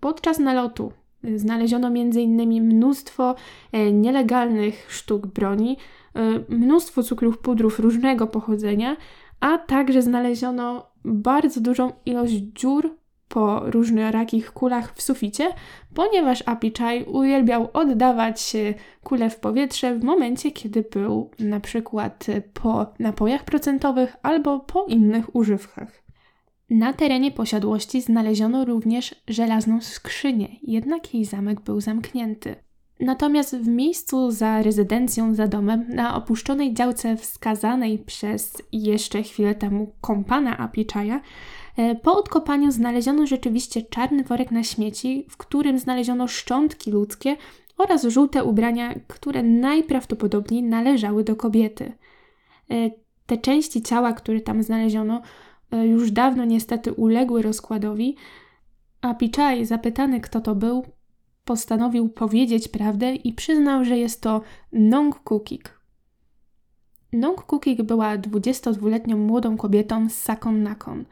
Podczas 0.01 0.39
nalotu 0.39 0.93
znaleziono 1.37 1.89
m.in. 1.89 2.63
mnóstwo 2.63 3.35
e, 3.73 3.93
nielegalnych 3.93 4.87
sztuk 4.89 5.27
broni, 5.27 5.77
e, 6.15 6.21
mnóstwo 6.49 7.03
cukrów 7.03 7.39
pudrów 7.39 7.81
różnego 7.81 8.27
pochodzenia, 8.27 8.97
a 9.41 9.59
także 9.59 10.03
znaleziono 10.03 10.88
bardzo 11.05 11.61
dużą 11.61 11.93
ilość 12.07 12.35
dziur 12.35 12.99
po 13.29 13.61
różnorakich 13.71 14.53
kulach 14.53 14.95
w 14.95 15.03
suficie, 15.03 15.49
ponieważ 15.95 16.43
Apichai 16.47 17.05
uwielbiał 17.05 17.69
oddawać 17.73 18.57
kule 19.03 19.31
w 19.31 19.41
powietrze 19.41 19.95
w 19.95 20.05
momencie, 20.05 20.53
kiedy 20.53 20.85
był 20.93 21.31
na 21.39 21.61
przykład 21.61 22.27
po 22.53 22.87
napojach 22.99 23.45
procentowych 23.45 24.17
albo 24.23 24.61
po 24.61 24.85
innych 24.85 25.37
używkach. 25.37 26.03
Na 26.71 26.93
terenie 26.93 27.31
posiadłości 27.31 28.01
znaleziono 28.01 28.65
również 28.65 29.15
żelazną 29.29 29.81
skrzynię, 29.81 30.49
jednak 30.63 31.15
jej 31.15 31.25
zamek 31.25 31.61
był 31.61 31.81
zamknięty. 31.81 32.57
Natomiast 33.01 33.57
w 33.57 33.69
miejscu 33.69 34.31
za 34.31 34.63
rezydencją, 34.63 35.35
za 35.35 35.49
domem, 35.49 35.85
na 35.89 36.17
opuszczonej 36.17 36.75
działce 36.75 37.17
wskazanej 37.17 37.99
przez 37.99 38.63
jeszcze 38.73 39.23
chwilę 39.23 39.55
temu 39.55 39.93
kompana 40.01 40.59
Apiczaja, 40.59 41.21
e, 41.77 41.95
po 41.95 42.17
odkopaniu 42.17 42.71
znaleziono 42.71 43.27
rzeczywiście 43.27 43.83
czarny 43.83 44.25
worek 44.25 44.51
na 44.51 44.63
śmieci, 44.63 45.27
w 45.31 45.37
którym 45.37 45.79
znaleziono 45.79 46.29
szczątki 46.29 46.91
ludzkie 46.91 47.37
oraz 47.79 48.05
żółte 48.05 48.45
ubrania, 48.45 48.95
które 49.07 49.43
najprawdopodobniej 49.43 50.63
należały 50.63 51.25
do 51.25 51.37
kobiety. 51.37 51.93
E, 52.71 52.91
te 53.27 53.37
części 53.37 53.83
ciała, 53.83 54.13
które 54.13 54.41
tam 54.41 54.63
znaleziono, 54.63 55.23
E, 55.73 55.87
już 55.87 56.11
dawno 56.11 56.45
niestety 56.45 56.93
uległy 56.93 57.43
rozkładowi, 57.43 58.17
a 59.01 59.15
Pichai, 59.15 59.65
zapytany 59.65 60.21
kto 60.21 60.41
to 60.41 60.55
był, 60.55 60.85
postanowił 61.49 62.09
powiedzieć 62.09 62.69
prawdę 62.69 63.15
i 63.15 63.33
przyznał, 63.33 63.85
że 63.85 63.99
jest 63.99 64.21
to 64.21 64.41
Nong 64.73 65.19
Kukik. 65.19 65.81
Nong 67.13 67.43
Kukik 67.43 67.83
była 67.83 68.19
22-letnią 68.19 69.17
młodą 69.17 69.57
kobietą 69.57 70.09
z 70.09 70.15
Sakon 70.15 70.63
Nakon. 70.63 71.05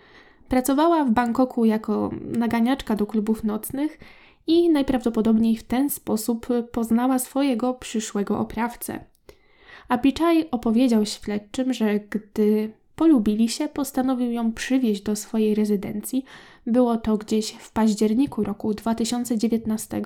Pracowała 0.48 1.04
w 1.04 1.10
Bangkoku 1.10 1.64
jako 1.64 2.10
naganiaczka 2.22 2.96
do 2.96 3.06
klubów 3.06 3.44
nocnych 3.44 3.98
i 4.46 4.70
najprawdopodobniej 4.70 5.56
w 5.56 5.64
ten 5.64 5.90
sposób 5.90 6.46
poznała 6.72 7.18
swojego 7.18 7.74
przyszłego 7.74 8.38
oprawcę. 8.38 9.04
A 9.88 9.98
Pichai 9.98 10.50
opowiedział 10.50 11.06
śledczym, 11.06 11.72
że 11.72 12.00
gdy 12.00 12.72
Polubili 12.96 13.48
się, 13.48 13.68
postanowił 13.68 14.32
ją 14.32 14.52
przywieźć 14.52 15.02
do 15.02 15.16
swojej 15.16 15.54
rezydencji. 15.54 16.24
Było 16.66 16.96
to 16.96 17.16
gdzieś 17.16 17.50
w 17.52 17.72
październiku 17.72 18.44
roku 18.44 18.74
2019, 18.74 20.02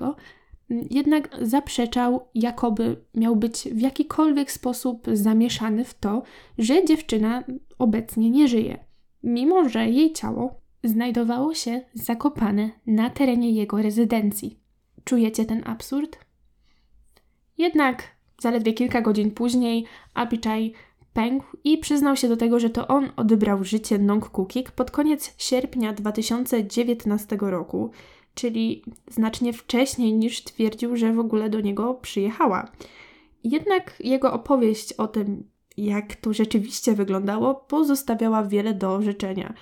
jednak 0.89 1.29
zaprzeczał, 1.41 2.27
jakoby 2.35 3.05
miał 3.15 3.35
być 3.35 3.63
w 3.71 3.79
jakikolwiek 3.79 4.51
sposób 4.51 5.07
zamieszany 5.13 5.85
w 5.85 5.93
to, 5.93 6.23
że 6.57 6.85
dziewczyna 6.85 7.43
obecnie 7.79 8.29
nie 8.29 8.47
żyje, 8.47 8.85
mimo 9.23 9.69
że 9.69 9.89
jej 9.89 10.13
ciało 10.13 10.61
znajdowało 10.83 11.53
się 11.53 11.81
zakopane 11.93 12.71
na 12.87 13.09
terenie 13.09 13.51
jego 13.51 13.81
rezydencji. 13.81 14.59
Czujecie 15.03 15.45
ten 15.45 15.61
absurd? 15.65 16.17
Jednak 17.57 18.03
zaledwie 18.41 18.73
kilka 18.73 19.01
godzin 19.01 19.31
później 19.31 19.85
Apichai 20.13 20.73
pękł 21.13 21.45
i 21.63 21.77
przyznał 21.77 22.15
się 22.15 22.29
do 22.29 22.37
tego, 22.37 22.59
że 22.59 22.69
to 22.69 22.87
on 22.87 23.11
odebrał 23.15 23.63
życie 23.63 23.99
Nong 23.99 24.29
Kukik 24.29 24.71
pod 24.71 24.91
koniec 24.91 25.33
sierpnia 25.37 25.93
2019 25.93 27.37
roku, 27.41 27.91
czyli 28.33 28.83
znacznie 29.07 29.53
wcześniej 29.53 30.13
niż 30.13 30.43
twierdził, 30.43 30.97
że 30.97 31.13
w 31.13 31.19
ogóle 31.19 31.49
do 31.49 31.61
niego 31.61 31.93
przyjechała. 31.93 32.71
Jednak 33.43 33.93
jego 33.99 34.33
opowieść 34.33 34.93
o 34.93 35.07
tym, 35.07 35.49
jak 35.77 36.15
to 36.15 36.33
rzeczywiście 36.33 36.93
wyglądało, 36.93 37.55
pozostawiała 37.55 38.43
wiele 38.43 38.73
do 38.73 39.01
życzenia. 39.01 39.53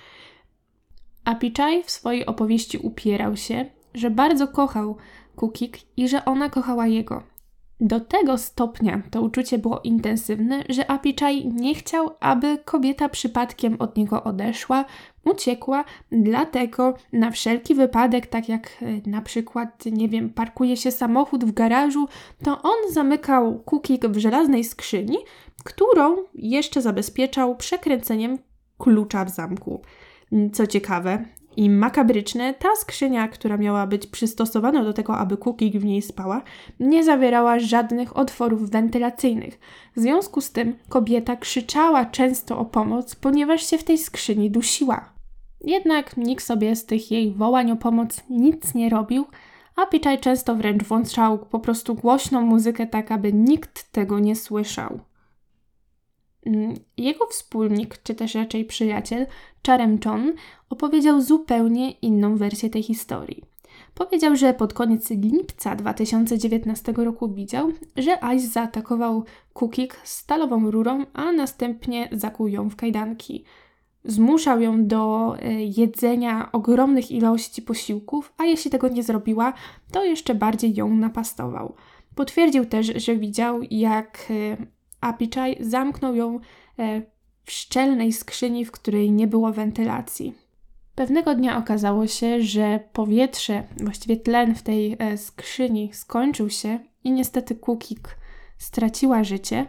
A 1.24 1.34
Pichai 1.34 1.82
w 1.82 1.90
swojej 1.90 2.26
opowieści 2.26 2.78
upierał 2.78 3.36
się, 3.36 3.66
że 3.94 4.10
bardzo 4.10 4.48
kochał 4.48 4.96
Kukik 5.36 5.78
i 5.96 6.08
że 6.08 6.24
ona 6.24 6.48
kochała 6.48 6.86
jego. 6.86 7.22
Do 7.80 8.00
tego 8.00 8.38
stopnia 8.38 9.02
to 9.10 9.22
uczucie 9.22 9.58
było 9.58 9.80
intensywne, 9.80 10.64
że 10.68 10.90
Apichai 10.90 11.48
nie 11.48 11.74
chciał, 11.74 12.10
aby 12.20 12.58
kobieta 12.64 13.08
przypadkiem 13.08 13.76
od 13.78 13.96
niego 13.96 14.24
odeszła, 14.24 14.84
uciekła, 15.24 15.84
dlatego 16.12 16.94
na 17.12 17.30
wszelki 17.30 17.74
wypadek, 17.74 18.26
tak 18.26 18.48
jak 18.48 18.70
e, 18.82 19.10
na 19.10 19.22
przykład, 19.22 19.84
nie 19.86 20.08
wiem, 20.08 20.30
parkuje 20.30 20.76
się 20.76 20.90
samochód 20.90 21.44
w 21.44 21.52
garażu, 21.52 22.08
to 22.44 22.62
on 22.62 22.92
zamykał 22.92 23.58
kukik 23.58 24.06
w 24.06 24.18
żelaznej 24.18 24.64
skrzyni, 24.64 25.18
którą 25.64 26.16
jeszcze 26.34 26.82
zabezpieczał 26.82 27.56
przekręceniem 27.56 28.38
klucza 28.78 29.24
w 29.24 29.30
zamku. 29.30 29.80
Co 30.52 30.66
ciekawe, 30.66 31.24
i 31.56 31.70
makabryczne, 31.70 32.54
ta 32.54 32.76
skrzynia, 32.76 33.28
która 33.28 33.56
miała 33.56 33.86
być 33.86 34.06
przystosowana 34.06 34.84
do 34.84 34.92
tego, 34.92 35.18
aby 35.18 35.36
Cookie 35.36 35.80
w 35.80 35.84
niej 35.84 36.02
spała, 36.02 36.42
nie 36.80 37.04
zawierała 37.04 37.58
żadnych 37.58 38.16
otworów 38.16 38.70
wentylacyjnych. 38.70 39.60
W 39.96 40.00
związku 40.00 40.40
z 40.40 40.52
tym 40.52 40.76
kobieta 40.88 41.36
krzyczała 41.36 42.04
często 42.04 42.58
o 42.58 42.64
pomoc, 42.64 43.14
ponieważ 43.14 43.66
się 43.66 43.78
w 43.78 43.84
tej 43.84 43.98
skrzyni 43.98 44.50
dusiła. 44.50 45.12
Jednak 45.64 46.16
nikt 46.16 46.44
sobie 46.44 46.76
z 46.76 46.86
tych 46.86 47.10
jej 47.10 47.32
wołań 47.32 47.70
o 47.70 47.76
pomoc 47.76 48.22
nic 48.30 48.74
nie 48.74 48.88
robił, 48.88 49.26
a 49.76 49.86
Pichai 49.86 50.18
często 50.18 50.54
wręcz 50.54 50.84
włączał 50.84 51.38
po 51.38 51.58
prostu 51.58 51.94
głośną 51.94 52.40
muzykę 52.40 52.86
tak, 52.86 53.12
aby 53.12 53.32
nikt 53.32 53.92
tego 53.92 54.18
nie 54.18 54.36
słyszał. 54.36 55.00
Mm, 56.46 56.74
jego 56.96 57.26
wspólnik, 57.26 58.02
czy 58.02 58.14
też 58.14 58.34
raczej 58.34 58.64
przyjaciel, 58.64 59.26
Charem 59.66 59.98
Chon, 60.04 60.32
opowiedział 60.70 61.20
zupełnie 61.20 61.90
inną 61.90 62.36
wersję 62.36 62.70
tej 62.70 62.82
historii. 62.82 63.44
Powiedział, 63.94 64.36
że 64.36 64.54
pod 64.54 64.74
koniec 64.74 65.10
lipca 65.10 65.76
2019 65.76 66.92
roku 66.92 67.32
widział, 67.32 67.72
że 67.96 68.18
Ice 68.36 68.46
zaatakował 68.46 69.24
Kukik 69.52 70.00
stalową 70.04 70.70
rurą, 70.70 71.04
a 71.12 71.32
następnie 71.32 72.08
zakuł 72.12 72.48
ją 72.48 72.70
w 72.70 72.76
kajdanki. 72.76 73.44
Zmuszał 74.04 74.60
ją 74.60 74.86
do 74.86 75.34
e, 75.38 75.64
jedzenia 75.64 76.52
ogromnych 76.52 77.10
ilości 77.10 77.62
posiłków, 77.62 78.32
a 78.38 78.44
jeśli 78.44 78.70
tego 78.70 78.88
nie 78.88 79.02
zrobiła, 79.02 79.52
to 79.92 80.04
jeszcze 80.04 80.34
bardziej 80.34 80.74
ją 80.74 80.94
napastował. 80.94 81.74
Potwierdził 82.14 82.66
też, 82.66 82.86
że 82.86 83.16
widział, 83.16 83.60
jak 83.70 84.26
e, 84.30 84.66
Apichai 85.00 85.56
zamknął 85.60 86.14
ją 86.14 86.40
e, 86.78 87.02
w 87.44 87.52
szczelnej 87.52 88.12
skrzyni, 88.12 88.64
w 88.64 88.72
której 88.72 89.12
nie 89.12 89.26
było 89.26 89.52
wentylacji. 89.52 90.34
Pewnego 90.94 91.34
dnia 91.34 91.58
okazało 91.58 92.06
się, 92.06 92.42
że 92.42 92.80
powietrze, 92.92 93.62
właściwie 93.76 94.16
tlen 94.16 94.54
w 94.54 94.62
tej 94.62 94.96
e, 94.98 95.18
skrzyni 95.18 95.90
skończył 95.92 96.50
się 96.50 96.78
i 97.04 97.10
niestety 97.10 97.54
Kukik 97.54 98.16
straciła 98.58 99.24
życie. 99.24 99.66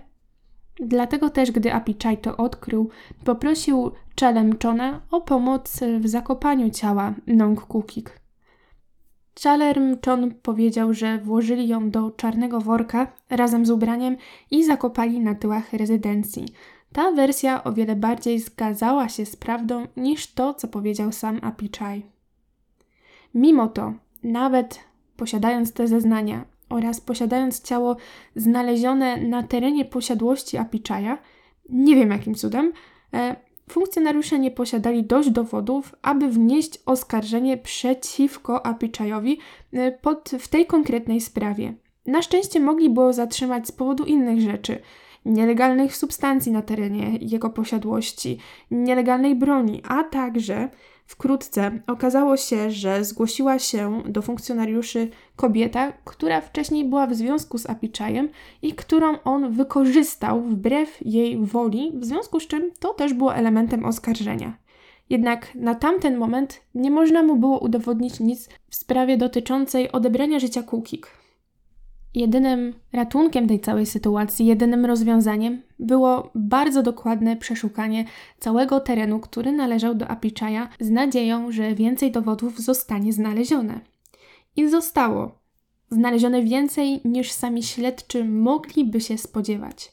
Dlatego 0.80 1.30
też, 1.30 1.52
gdy 1.52 1.74
Apichai 1.74 2.18
to 2.18 2.38
odkrył, 2.38 2.90
poprosił 3.26 3.92
Chalemchona 4.20 5.02
o 5.12 5.22
pomoc 5.22 5.80
w 6.00 6.08
zakopaniu 6.08 6.70
ciała 6.70 7.14
Nong 7.28 7.62
Kukik. 7.62 8.20
Chalermchon 9.40 10.34
powiedział, 10.42 10.94
że 10.94 11.18
włożyli 11.18 11.68
ją 11.68 11.90
do 11.90 12.12
czarnego 12.12 12.62
worka 12.62 13.08
razem 13.30 13.66
z 13.66 13.70
ubraniem 13.70 14.18
i 14.52 14.66
zakopali 14.66 15.20
na 15.20 15.36
tyłach 15.36 15.74
rezydencji. 15.74 16.46
Ta 16.94 17.12
wersja 17.12 17.64
o 17.64 17.74
wiele 17.74 17.96
bardziej 17.96 18.40
zgadzała 18.40 19.10
się 19.10 19.26
z 19.26 19.36
prawdą 19.36 19.88
niż 19.98 20.34
to, 20.34 20.54
co 20.54 20.68
powiedział 20.68 21.12
sam 21.12 21.40
Apichai. 21.42 22.06
Mimo 23.34 23.68
to, 23.68 23.94
nawet 24.24 24.80
posiadając 25.18 25.74
te 25.74 25.88
zeznania 25.88 26.46
oraz 26.70 27.02
posiadając 27.02 27.62
ciało 27.62 27.96
znalezione 28.36 29.18
na 29.18 29.44
terenie 29.44 29.86
posiadłości 29.86 30.58
Apichaja, 30.58 31.18
nie 31.70 31.96
wiem 31.96 32.12
jakim 32.12 32.36
cudem, 32.36 32.74
e, 33.14 33.36
funkcjonariusze 33.72 34.39
nie 34.39 34.51
posiadali 34.51 35.03
dość 35.03 35.30
dowodów, 35.30 35.95
aby 36.01 36.28
wnieść 36.28 36.80
oskarżenie 36.86 37.57
przeciwko 37.57 38.65
Apichajowi 38.65 39.39
e, 39.74 39.91
pod, 39.91 40.32
w 40.39 40.47
tej 40.47 40.65
konkretnej 40.65 41.22
sprawie. 41.22 41.74
Na 42.05 42.22
szczęście 42.22 42.59
mogli 42.59 42.89
było 42.89 43.13
zatrzymać 43.13 43.67
z 43.67 43.72
powodu 43.72 44.03
innych 44.05 44.41
rzeczy– 44.41 44.80
nielegalnych 45.26 45.95
substancji 45.95 46.51
na 46.51 46.61
terenie 46.61 47.17
jego 47.22 47.49
posiadłości, 47.49 48.38
nielegalnej 48.72 49.36
broni, 49.36 49.82
a 49.88 50.03
także 50.03 50.69
wkrótce 51.12 51.72
okazało 51.88 52.38
się, 52.38 52.72
że 52.72 53.03
zgłosiła 53.03 53.59
się 53.59 54.03
do 54.05 54.22
funkcjonariuszy 54.22 55.09
kobieta, 55.36 55.93
która 56.05 56.41
wcześniej 56.41 56.86
była 56.86 57.07
w 57.07 57.14
związku 57.14 57.57
z 57.57 57.70
Apiczajem 57.70 58.30
i 58.62 58.74
którą 58.74 59.20
on 59.24 59.51
wykorzystał 59.51 60.41
wbrew 60.41 60.97
jej 61.01 61.38
woli, 61.38 61.91
w 61.95 62.05
związku 62.05 62.39
z 62.39 62.47
czym 62.47 62.72
to 62.80 62.93
też 62.93 63.14
było 63.14 63.36
elementem 63.36 63.86
oskarżenia. 63.86 64.57
Jednak 65.09 65.55
na 65.55 65.76
tamten 65.76 66.18
moment 66.18 66.62
nie 66.76 66.91
można 66.91 67.24
mu 67.24 67.36
było 67.36 67.59
udowodnić 67.59 68.20
nic 68.20 68.49
w 68.70 68.76
sprawie 68.76 69.18
dotyczącej 69.18 69.91
odebrania 69.91 70.39
życia 70.39 70.64
Kukik. 70.64 71.20
Jedynym 72.16 72.74
ratunkiem 72.93 73.47
tej 73.47 73.59
całej 73.59 73.86
sytuacji, 73.86 74.45
jedynym 74.45 74.86
rozwiązaniem 74.86 75.62
było 75.80 76.32
bardzo 76.36 76.84
dokładne 76.84 77.38
przeszukanie 77.38 78.05
całego 78.39 78.80
terenu, 78.80 79.20
który 79.20 79.51
należał 79.51 79.95
do 79.95 80.07
Apiczaja, 80.07 80.70
z 80.80 80.89
nadzieją, 80.89 81.51
że 81.51 81.76
więcej 81.76 82.12
dowodów 82.12 82.59
zostanie 82.59 83.14
znalezione. 83.14 83.80
I 84.55 84.70
zostało 84.70 85.32
znalezione 85.91 86.43
więcej 86.43 87.01
niż 87.05 87.32
sami 87.32 87.64
śledczy 87.64 88.26
mogliby 88.26 89.01
się 89.01 89.18
spodziewać. 89.18 89.91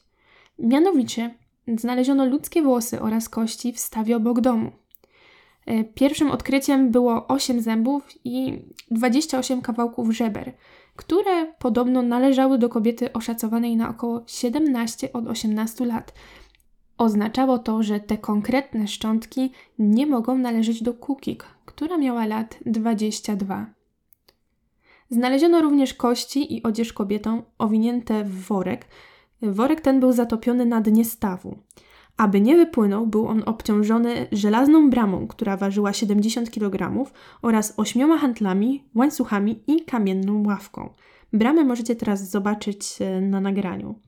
Mianowicie 0.59 1.35
znaleziono 1.77 2.27
ludzkie 2.27 2.63
włosy 2.63 3.01
oraz 3.01 3.29
kości 3.29 3.73
w 3.73 3.79
stawie 3.79 4.17
obok 4.17 4.41
domu. 4.41 4.71
E, 5.69 5.85
pierwszym 5.85 6.31
odkryciem 6.31 6.91
było 6.91 7.27
8 7.27 7.61
zębów 7.61 8.03
i 8.25 8.63
28 8.91 9.63
kawałków 9.63 10.11
żeber, 10.11 10.53
które 10.97 11.47
podobno 11.59 12.03
należały 12.03 12.59
do 12.59 12.69
kobiety 12.69 13.13
oszacowanej 13.13 13.77
na 13.77 13.89
około 13.91 14.23
17 14.27 15.13
od 15.13 15.27
18 15.27 15.87
lat. 15.87 16.15
Oznaczało 16.99 17.59
to, 17.59 17.83
że 17.83 18.01
te 18.01 18.19
konkretne 18.19 18.89
szczątki 18.89 19.53
nie 19.79 20.07
mogą 20.07 20.39
należeć 20.39 20.83
do 20.83 20.95
Kukik, 20.95 21.45
która 21.65 21.99
miała 21.99 22.27
lat 22.27 22.59
22. 22.67 23.67
Znaleziono 25.11 25.63
również 25.63 25.95
kości 25.95 26.55
i 26.57 26.63
odzież 26.63 26.93
kobietą 26.93 27.43
owinięte 27.59 28.25
w 28.25 28.47
worek. 28.47 28.87
Worek 29.43 29.81
ten 29.81 30.01
był 30.01 30.13
zatopiony 30.13 30.67
na 30.67 30.81
dnie 30.81 31.05
stawu. 31.05 31.59
Aby 32.19 32.41
nie 32.41 32.57
wypłynął, 32.57 33.07
był 33.07 33.27
on 33.27 33.43
obciążony 33.47 34.27
żelazną 34.33 34.91
bramą, 34.91 35.27
która 35.27 35.57
ważyła 35.57 35.93
70 35.93 36.51
kg 36.51 37.05
oraz 37.43 37.75
ośmioma 37.77 38.19
handlami, 38.19 38.85
łańcuchami 38.95 39.63
i 39.67 39.85
kamienną 39.85 40.43
ławką. 40.47 40.91
Bramę 41.33 41.65
możecie 41.65 41.97
teraz 41.97 42.31
zobaczyć 42.31 42.97
e, 43.01 43.21
na 43.21 43.41
nagraniu. 43.41 44.01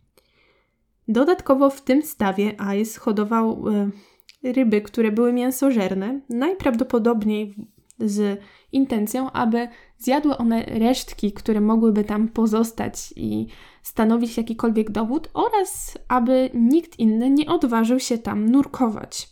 Dodatkowo 1.08 1.70
w 1.70 1.82
tym 1.82 2.02
stawie 2.02 2.56
Ice 2.80 3.00
hodował 3.00 3.68
e, 3.68 3.90
ryby, 4.52 4.80
które 4.80 5.12
były 5.12 5.32
mięsożerne, 5.32 6.20
najprawdopodobniej 6.28 7.54
z 7.98 8.40
intencją, 8.72 9.30
aby 9.30 9.68
zjadły 9.98 10.36
one 10.36 10.62
resztki, 10.62 11.32
które 11.32 11.60
mogłyby 11.60 12.04
tam 12.04 12.28
pozostać 12.28 13.12
i 13.16 13.46
stanowić 13.82 14.36
jakikolwiek 14.36 14.90
dowód, 14.90 15.30
oraz 15.34 15.98
aby 16.08 16.50
nikt 16.54 16.98
inny 16.98 17.30
nie 17.30 17.46
odważył 17.46 18.00
się 18.00 18.18
tam 18.18 18.48
nurkować. 18.48 19.28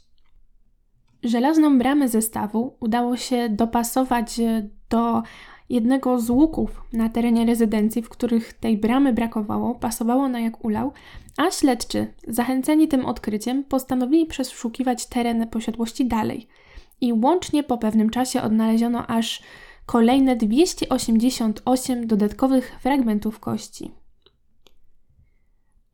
Żelazną 1.22 1.78
bramę 1.78 2.08
zestawu 2.08 2.76
udało 2.80 3.16
się 3.16 3.48
dopasować 3.48 4.40
do 4.90 5.22
jednego 5.68 6.20
z 6.20 6.30
łuków 6.30 6.82
na 6.92 7.08
terenie 7.08 7.46
rezydencji, 7.46 8.02
w 8.02 8.08
których 8.08 8.52
tej 8.52 8.78
bramy 8.78 9.12
brakowało, 9.12 9.74
pasowało 9.74 10.28
na 10.28 10.40
jak 10.40 10.64
ulał, 10.64 10.92
a 11.36 11.50
śledczy, 11.50 12.14
zachęceni 12.28 12.88
tym 12.88 13.06
odkryciem, 13.06 13.64
postanowili 13.64 14.26
przeszukiwać 14.26 15.06
teren 15.06 15.48
posiadłości 15.48 16.06
dalej– 16.06 16.46
i 17.00 17.12
łącznie 17.12 17.62
po 17.62 17.78
pewnym 17.78 18.10
czasie 18.10 18.42
odnaleziono 18.42 19.06
aż 19.06 19.42
kolejne 19.86 20.36
288 20.36 22.06
dodatkowych 22.06 22.76
fragmentów 22.80 23.40
kości. 23.40 23.90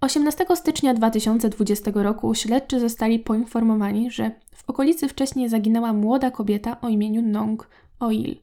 18 0.05 0.47
stycznia 0.55 0.95
2020 0.95 1.91
roku 1.95 2.35
śledczy 2.35 2.81
zostali 2.81 3.19
poinformowani, 3.19 4.11
że 4.11 4.31
w 4.55 4.71
okolicy 4.71 5.09
wcześniej 5.09 5.49
zaginęła 5.49 5.93
młoda 5.93 6.31
kobieta 6.31 6.81
o 6.81 6.89
imieniu 6.89 7.23
Nong 7.23 7.69
Oil. 8.01 8.37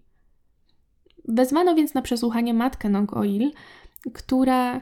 Wezwano 1.27 1.75
więc 1.75 1.93
na 1.93 2.01
przesłuchanie 2.01 2.53
matkę 2.53 2.89
Nong 2.89 3.17
Oil, 3.17 3.51
która 4.13 4.81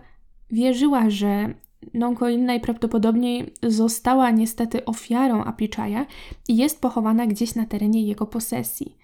wierzyła, 0.52 1.10
że 1.10 1.54
Nonkoin 1.94 2.46
najprawdopodobniej 2.46 3.54
została 3.64 4.32
niestety 4.32 4.86
ofiarą 4.86 5.44
Apichaja 5.44 6.06
i 6.48 6.58
jest 6.58 6.82
pochowana 6.82 7.28
gdzieś 7.28 7.56
na 7.56 7.66
terenie 7.66 8.04
jego 8.04 8.26
posesji. 8.26 8.98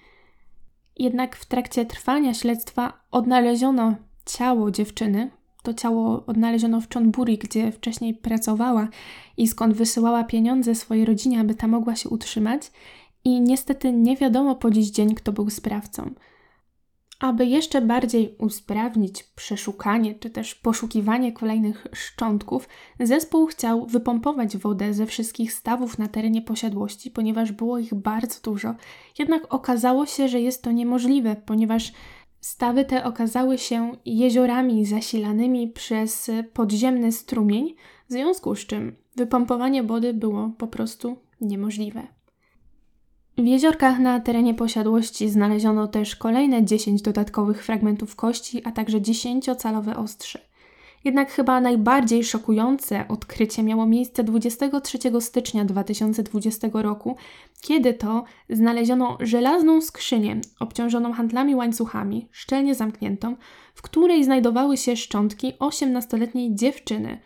Jednak 0.98 1.36
w 1.36 1.46
trakcie 1.46 1.86
trwania 1.86 2.34
śledztwa 2.34 2.94
odnaleziono 3.12 3.96
ciało 4.26 4.72
dziewczyny. 4.72 5.32
To 5.66 5.74
ciało 5.74 6.26
odnaleziono 6.26 6.82
w 6.82 6.94
Chonburi, 6.94 7.38
gdzie 7.38 7.72
wcześniej 7.72 8.14
pracowała 8.14 8.88
i 9.38 9.48
skąd 9.48 9.74
wysyłała 9.74 10.24
pieniądze 10.24 10.76
swojej 10.76 11.06
rodzinie, 11.06 11.40
aby 11.40 11.56
ta 11.56 11.68
mogła 11.68 11.96
się 11.96 12.10
utrzymać. 12.10 12.72
I 13.24 13.42
niestety 13.42 13.94
nie 13.94 14.18
wiadomo 14.18 14.56
po 14.56 14.72
dziś 14.72 14.90
dzień, 14.90 15.16
kto 15.16 15.32
był 15.32 15.50
sprawcą. 15.50 16.14
Aby 17.20 17.46
jeszcze 17.46 17.82
bardziej 17.82 18.36
usprawnić 18.40 19.24
przeszukanie 19.24 20.16
czy 20.16 20.30
też 20.30 20.56
poszukiwanie 20.56 21.32
kolejnych 21.32 21.88
szczątków, 21.94 22.68
zespół 23.00 23.46
chciał 23.46 23.86
wypompować 23.86 24.58
wodę 24.58 24.94
ze 24.94 25.06
wszystkich 25.06 25.54
stawów 25.54 26.00
na 26.00 26.08
terenie 26.08 26.42
posiadłości, 26.42 27.12
ponieważ 27.12 27.52
było 27.52 27.80
ich 27.80 27.94
bardzo 27.94 28.42
dużo. 28.44 28.76
Jednak 29.20 29.54
okazało 29.54 30.06
się, 30.06 30.28
że 30.28 30.42
jest 30.42 30.64
to 30.64 30.72
niemożliwe, 30.72 31.36
ponieważ 31.46 31.92
stawy 32.46 32.86
te 32.86 33.04
okazały 33.04 33.58
się 33.58 33.92
jeziorami 34.06 34.86
zasilanymi 34.86 35.68
przez 35.68 36.32
podziemny 36.54 37.12
strumień, 37.12 37.76
w 38.10 38.14
związku 38.14 38.56
z 38.56 38.60
czym 38.60 38.96
wypompowanie 39.16 39.84
wody 39.84 40.14
było 40.14 40.52
po 40.58 40.68
prostu 40.68 41.18
niemożliwe. 41.42 42.08
W 43.38 43.46
jeziorkach 43.46 44.00
na 44.00 44.20
terenie 44.20 44.54
posiadłości 44.54 45.30
znaleziono 45.30 45.88
też 45.88 46.16
kolejne 46.16 46.66
10 46.66 47.02
dodatkowych 47.02 47.66
fragmentów 47.66 48.16
kości, 48.16 48.62
a 48.66 48.72
także 48.72 49.02
10-calowe 49.02 49.98
ostrze. 49.98 50.40
Jednak 51.06 51.32
chyba 51.32 51.62
najbardziej 51.62 52.24
szokujące 52.24 53.08
odkrycie 53.08 53.64
miało 53.64 53.86
miejsce 53.86 54.24
23 54.24 54.98
stycznia 55.20 55.66
2020 55.66 56.68
roku, 56.74 57.18
kiedy 57.62 57.94
to 57.94 58.24
znaleziono 58.50 59.18
żelazną 59.20 59.82
skrzynię 59.82 60.42
obciążoną 60.60 61.14
handlami 61.14 61.56
łańcuchami, 61.56 62.28
szczelnie 62.32 62.76
zamkniętą, 62.76 63.36
w 63.76 63.82
której 63.82 64.24
znajdowały 64.24 64.78
się 64.78 64.96
szczątki 64.96 65.54
18-letniej 65.60 66.56
dziewczyny– 66.56 67.18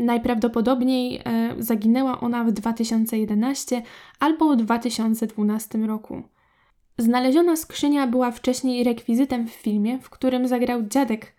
Najprawdopodobniej 0.00 1.22
e, 1.24 1.54
zaginęła 1.58 2.20
ona 2.20 2.44
w 2.44 2.52
2011 2.52 3.82
albo 4.20 4.56
2012 4.56 5.78
roku. 5.78 6.22
Znaleziona 6.98 7.56
skrzynia 7.56 8.06
była 8.06 8.30
wcześniej 8.30 8.84
rekwizytem 8.84 9.48
w 9.48 9.50
filmie, 9.50 9.98
w 9.98 10.10
którym 10.10 10.48
zagrał 10.48 10.82
dziadek 10.82 11.32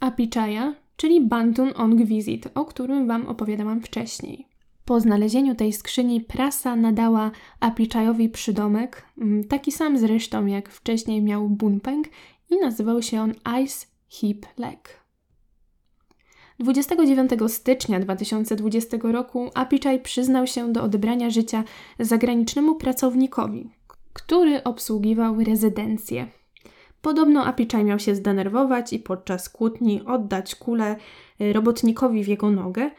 Apichaya, 0.00 0.74
czyli 0.96 1.20
Bantun 1.20 1.72
Ong 1.76 2.04
Visit, 2.04 2.48
o 2.54 2.64
którym 2.64 3.06
Wam 3.06 3.26
opowiadałam 3.26 3.80
wcześniej. 3.80 4.46
Po 4.84 5.00
znalezieniu 5.00 5.54
tej 5.54 5.72
skrzyni 5.72 6.20
prasa 6.20 6.76
nadała 6.76 7.30
Apichayowi 7.60 8.28
przydomek, 8.28 9.06
mm, 9.18 9.44
taki 9.44 9.72
sam 9.72 9.98
zresztą 9.98 10.46
jak 10.46 10.68
wcześniej 10.68 11.22
miał 11.22 11.48
Bunpeng 11.48 12.06
i 12.50 12.56
nazywał 12.56 13.02
się 13.02 13.20
on 13.20 13.32
Ice 13.62 13.86
Hip 14.08 14.46
Leg. 14.58 15.02
29 16.58 17.48
stycznia 17.48 18.00
2020 18.00 19.12
roku 19.12 19.50
Apichaj 19.54 20.00
przyznał 20.00 20.46
się 20.46 20.72
do 20.72 20.82
odebrania 20.82 21.30
życia 21.30 21.64
zagranicznemu 21.98 22.74
pracownikowi, 22.74 23.70
który 24.12 24.64
obsługiwał 24.64 25.44
rezydencję. 25.44 26.26
Podobno 27.02 27.44
Apiczaj 27.44 27.84
miał 27.84 27.98
się 27.98 28.14
zdenerwować 28.14 28.92
i 28.92 28.98
podczas 28.98 29.48
kłótni 29.48 30.02
oddać 30.06 30.54
kulę 30.54 30.96
y, 31.40 31.52
robotnikowi 31.52 32.24
w 32.24 32.28
jego 32.28 32.50
nogę, 32.50 32.90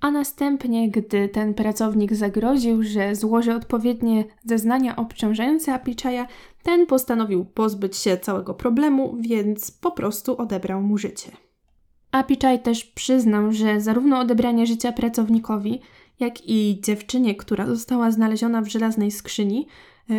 a 0.00 0.10
następnie, 0.10 0.90
gdy 0.90 1.28
ten 1.28 1.54
pracownik 1.54 2.14
zagroził, 2.14 2.82
że 2.82 3.14
złoży 3.14 3.54
odpowiednie 3.54 4.24
zeznania 4.44 4.96
obciążające 4.96 5.74
Apiczaja, 5.74 6.26
ten 6.62 6.86
postanowił 6.86 7.44
pozbyć 7.44 7.96
się 7.96 8.16
całego 8.16 8.54
problemu, 8.54 9.16
więc 9.20 9.70
po 9.70 9.90
prostu 9.90 10.36
odebrał 10.36 10.82
mu 10.82 10.98
życie. 10.98 11.30
Apiczaj 12.12 12.62
też 12.62 12.84
przyznał, 12.84 13.52
że 13.52 13.80
zarówno 13.80 14.18
odebranie 14.20 14.66
życia 14.66 14.92
pracownikowi, 14.92 15.80
jak 16.20 16.48
i 16.48 16.80
dziewczynie, 16.80 17.34
która 17.34 17.66
została 17.66 18.10
znaleziona 18.10 18.62
w 18.62 18.68
żelaznej 18.68 19.10
skrzyni, 19.10 19.66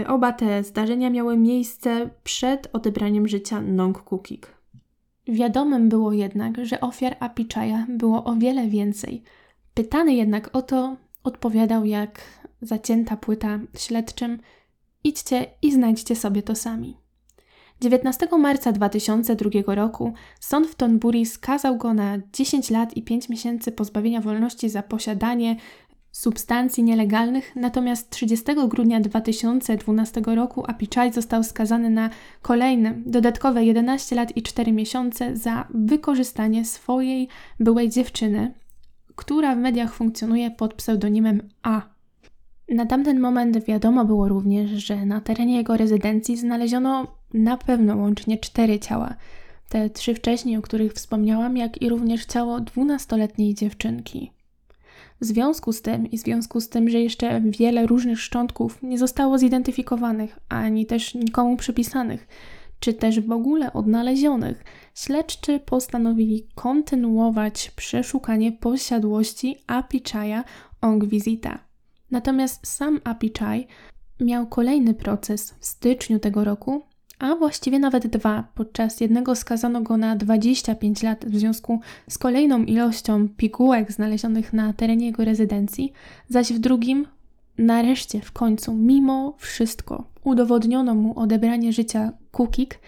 oba 0.08 0.32
te 0.32 0.64
zdarzenia 0.64 1.10
miały 1.10 1.38
miejsce 1.38 2.10
przed 2.24 2.70
odebraniem 2.74 3.28
życia 3.28 3.62
Nong 3.62 4.02
Kukik. 4.02 4.56
Wiadomym 5.28 5.90
było 5.90 6.14
jednak, 6.14 6.66
że 6.66 6.82
ofiar 6.82 7.18
Apiczaja 7.20 7.86
było 7.90 8.24
o 8.24 8.36
wiele 8.36 8.68
więcej. 8.68 9.24
Pytany 9.74 10.14
jednak 10.14 10.56
o 10.56 10.62
to, 10.62 10.98
odpowiadał 11.24 11.86
jak 11.86 12.22
zacięta 12.62 13.18
płyta 13.18 13.60
śledczym: 13.78 14.40
idźcie 15.04 15.46
i 15.62 15.72
znajdźcie 15.72 16.16
sobie 16.16 16.42
to 16.42 16.56
sami. 16.56 16.98
19 17.82 18.28
marca 18.40 18.72
2002 18.72 19.76
roku 19.76 20.14
sąd 20.40 20.68
w 20.68 20.76
Tonburi 20.76 21.26
skazał 21.26 21.78
go 21.78 21.94
na 21.94 22.18
10 22.34 22.70
lat 22.70 22.98
i 22.98 23.04
5 23.04 23.30
miesięcy 23.30 23.72
pozbawienia 23.72 24.22
wolności 24.22 24.70
za 24.70 24.84
posiadanie 24.84 25.56
substancji 26.16 26.84
nielegalnych, 26.84 27.56
natomiast 27.56 28.10
30 28.10 28.46
grudnia 28.68 29.00
2012 29.00 30.22
roku 30.26 30.64
Apichai 30.68 31.14
został 31.14 31.44
skazany 31.44 31.90
na 31.90 32.10
kolejne 32.42 32.94
dodatkowe 33.06 33.66
11 33.66 34.16
lat 34.16 34.38
i 34.38 34.42
4 34.42 34.72
miesiące 34.72 35.38
za 35.38 35.68
wykorzystanie 35.74 36.66
swojej 36.66 37.28
byłej 37.60 37.90
dziewczyny, 37.90 38.54
która 39.16 39.56
w 39.56 39.58
mediach 39.58 39.94
funkcjonuje 39.94 40.52
pod 40.52 40.74
pseudonimem 40.74 41.50
A. 41.64 41.82
Na 42.70 42.86
tamten 42.86 43.20
moment 43.20 43.66
wiadomo 43.66 44.06
było 44.06 44.28
również, 44.28 44.72
że 44.72 45.06
na 45.06 45.22
terenie 45.22 45.58
jego 45.58 45.78
rezydencji 45.78 46.38
znaleziono 46.38 47.08
na 47.34 47.58
pewno 47.58 47.96
łącznie 47.96 48.38
cztery 48.38 48.80
ciała. 48.80 49.16
Te 49.70 49.90
trzy 49.90 50.16
wcześniej, 50.16 50.58
o 50.58 50.62
których 50.62 50.94
wspomniałam, 50.94 51.58
jak 51.58 51.82
i 51.82 51.90
również 51.90 52.26
ciało 52.26 52.60
dwunastoletniej 52.60 53.54
dziewczynki. 53.54 54.35
W 55.22 55.26
związku 55.26 55.74
z 55.74 55.82
tym 55.82 56.12
i 56.12 56.18
w 56.18 56.22
związku 56.22 56.62
z 56.62 56.70
tym, 56.70 56.90
że 56.90 57.00
jeszcze 57.00 57.42
wiele 57.42 57.88
różnych 57.88 58.22
szczątków 58.22 58.84
nie 58.84 58.98
zostało 58.98 59.38
zidentyfikowanych, 59.38 60.40
ani 60.50 60.86
też 60.86 61.16
nikomu 61.16 61.58
przypisanych, 61.58 62.28
czy 62.80 62.94
też 62.94 63.20
w 63.20 63.32
ogóle 63.32 63.74
odnalezionych, 63.74 64.64
śledczy 64.96 65.60
postanowili 65.60 66.48
kontynuować 66.56 67.72
przeszukanie 67.76 68.52
posiadłości 68.52 69.58
Apichaya 69.68 70.44
Ongwizita. 70.82 71.60
Natomiast 72.12 72.68
sam 72.68 73.02
Apichai 73.04 73.68
miał 74.20 74.48
kolejny 74.48 74.94
proces 74.94 75.56
w 75.60 75.66
styczniu 75.66 76.20
tego 76.20 76.44
roku, 76.44 76.84
a 77.20 77.36
właściwie 77.36 77.80
nawet 77.80 78.08
dwa. 78.08 78.48
Podczas 78.56 79.02
jednego 79.02 79.36
skazano 79.36 79.82
go 79.82 79.98
na 79.98 80.16
25 80.16 81.04
lat 81.04 81.26
w 81.26 81.38
związku 81.38 81.80
z 82.10 82.18
kolejną 82.18 82.64
ilością 82.64 83.30
pigułek 83.30 83.92
znalezionych 83.92 84.54
na 84.54 84.74
terenie 84.74 85.06
jego 85.06 85.26
rezydencji, 85.26 85.94
zaś 86.30 86.54
w 86.54 86.60
drugim, 86.60 87.08
nareszcie 87.58 88.22
w 88.22 88.32
końcu, 88.32 88.74
mimo 88.74 89.36
wszystko, 89.38 90.04
udowodniono 90.24 90.96
mu 90.96 91.20
odebranie 91.20 91.74
życia 91.74 92.12
Kukik 92.32 92.80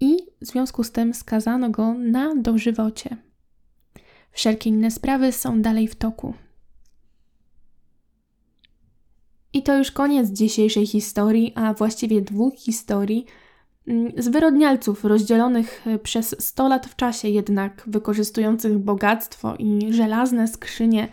i 0.00 0.16
w 0.40 0.46
związku 0.46 0.84
z 0.84 0.92
tym 0.92 1.14
skazano 1.14 1.70
go 1.70 1.94
na 1.94 2.34
dożywocie. 2.36 3.16
Wszelkie 4.32 4.70
inne 4.70 4.90
sprawy 4.90 5.32
są 5.32 5.62
dalej 5.62 5.88
w 5.88 5.96
toku. 5.96 6.34
I 9.52 9.62
to 9.62 9.78
już 9.78 9.90
koniec 9.90 10.30
dzisiejszej 10.30 10.86
historii, 10.86 11.52
a 11.54 11.74
właściwie 11.74 12.22
dwóch 12.22 12.54
historii, 12.54 13.26
zwyrodnialców 14.16 15.04
rozdzielonych 15.04 15.86
e, 15.86 15.98
przez 15.98 16.36
100 16.38 16.68
lat 16.68 16.86
w 16.86 16.96
czasie, 16.96 17.28
jednak 17.28 17.82
wykorzystujących 17.86 18.78
bogactwo 18.78 19.54
i 19.58 19.92
żelazne 19.92 20.48
skrzynie, 20.48 21.08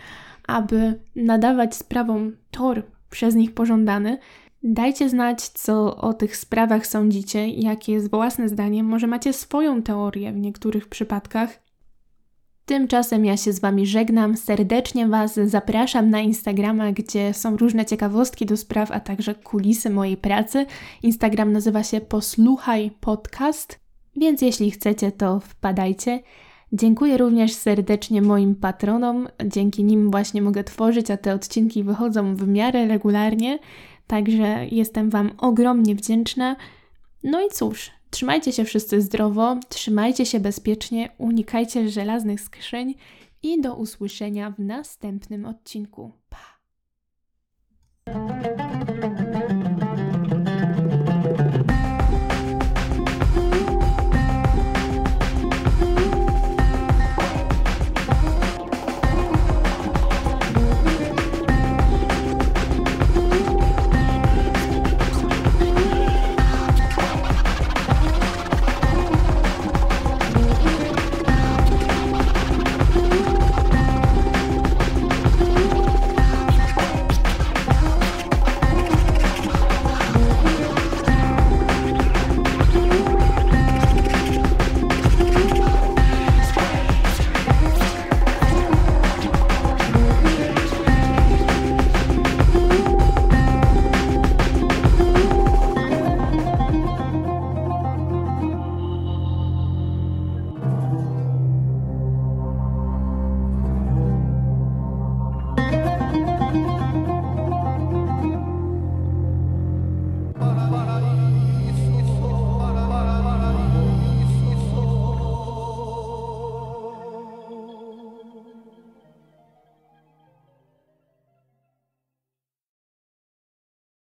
aby 0.47 0.99
nadawać 1.15 1.75
sprawom 1.75 2.35
tor 2.51 2.83
przez 3.09 3.35
nich 3.35 3.53
pożądany. 3.53 4.17
Dajcie 4.63 5.09
znać, 5.09 5.49
co 5.49 5.97
o 5.97 6.13
tych 6.13 6.37
sprawach 6.37 6.87
sądzicie, 6.87 7.47
jakie 7.47 7.93
jest 7.93 8.09
własne 8.09 8.49
zdanie. 8.49 8.83
Może 8.83 9.07
macie 9.07 9.33
swoją 9.33 9.83
teorię 9.83 10.31
w 10.31 10.37
niektórych 10.37 10.87
przypadkach. 10.87 11.66
Tymczasem 12.67 13.25
ja 13.25 13.37
się 13.37 13.53
z 13.53 13.59
Wami 13.59 13.87
żegnam, 13.87 14.37
serdecznie 14.37 15.07
Was 15.07 15.39
zapraszam 15.45 16.09
na 16.09 16.19
Instagrama, 16.19 16.91
gdzie 16.91 17.33
są 17.33 17.57
różne 17.57 17.85
ciekawostki 17.85 18.45
do 18.45 18.57
spraw, 18.57 18.91
a 18.91 18.99
także 18.99 19.35
kulisy 19.35 19.89
mojej 19.89 20.17
pracy. 20.17 20.65
Instagram 21.03 21.51
nazywa 21.51 21.83
się 21.83 22.01
Posłuchaj 22.01 22.91
Podcast, 22.99 23.79
więc 24.15 24.41
jeśli 24.41 24.71
chcecie, 24.71 25.11
to 25.11 25.39
wpadajcie. 25.39 26.19
Dziękuję 26.73 27.17
również 27.17 27.53
serdecznie 27.53 28.21
moim 28.21 28.55
patronom, 28.55 29.27
dzięki 29.45 29.83
nim 29.83 30.11
właśnie 30.11 30.41
mogę 30.41 30.63
tworzyć, 30.63 31.11
a 31.11 31.17
te 31.17 31.33
odcinki 31.33 31.83
wychodzą 31.83 32.35
w 32.35 32.47
miarę 32.47 32.87
regularnie, 32.87 33.59
także 34.07 34.65
jestem 34.71 35.09
Wam 35.09 35.31
ogromnie 35.37 35.95
wdzięczna. 35.95 36.55
No 37.23 37.41
i 37.45 37.49
cóż, 37.49 37.91
Trzymajcie 38.09 38.53
się 38.53 38.63
wszyscy 38.63 39.01
zdrowo, 39.01 39.57
trzymajcie 39.69 40.25
się 40.25 40.39
bezpiecznie, 40.39 41.09
unikajcie 41.17 41.89
żelaznych 41.89 42.41
skrzyń 42.41 42.95
i 43.43 43.61
do 43.61 43.75
usłyszenia 43.75 44.51
w 44.51 44.59
następnym 44.59 45.45
odcinku. 45.45 46.11
Pa! 46.29 46.57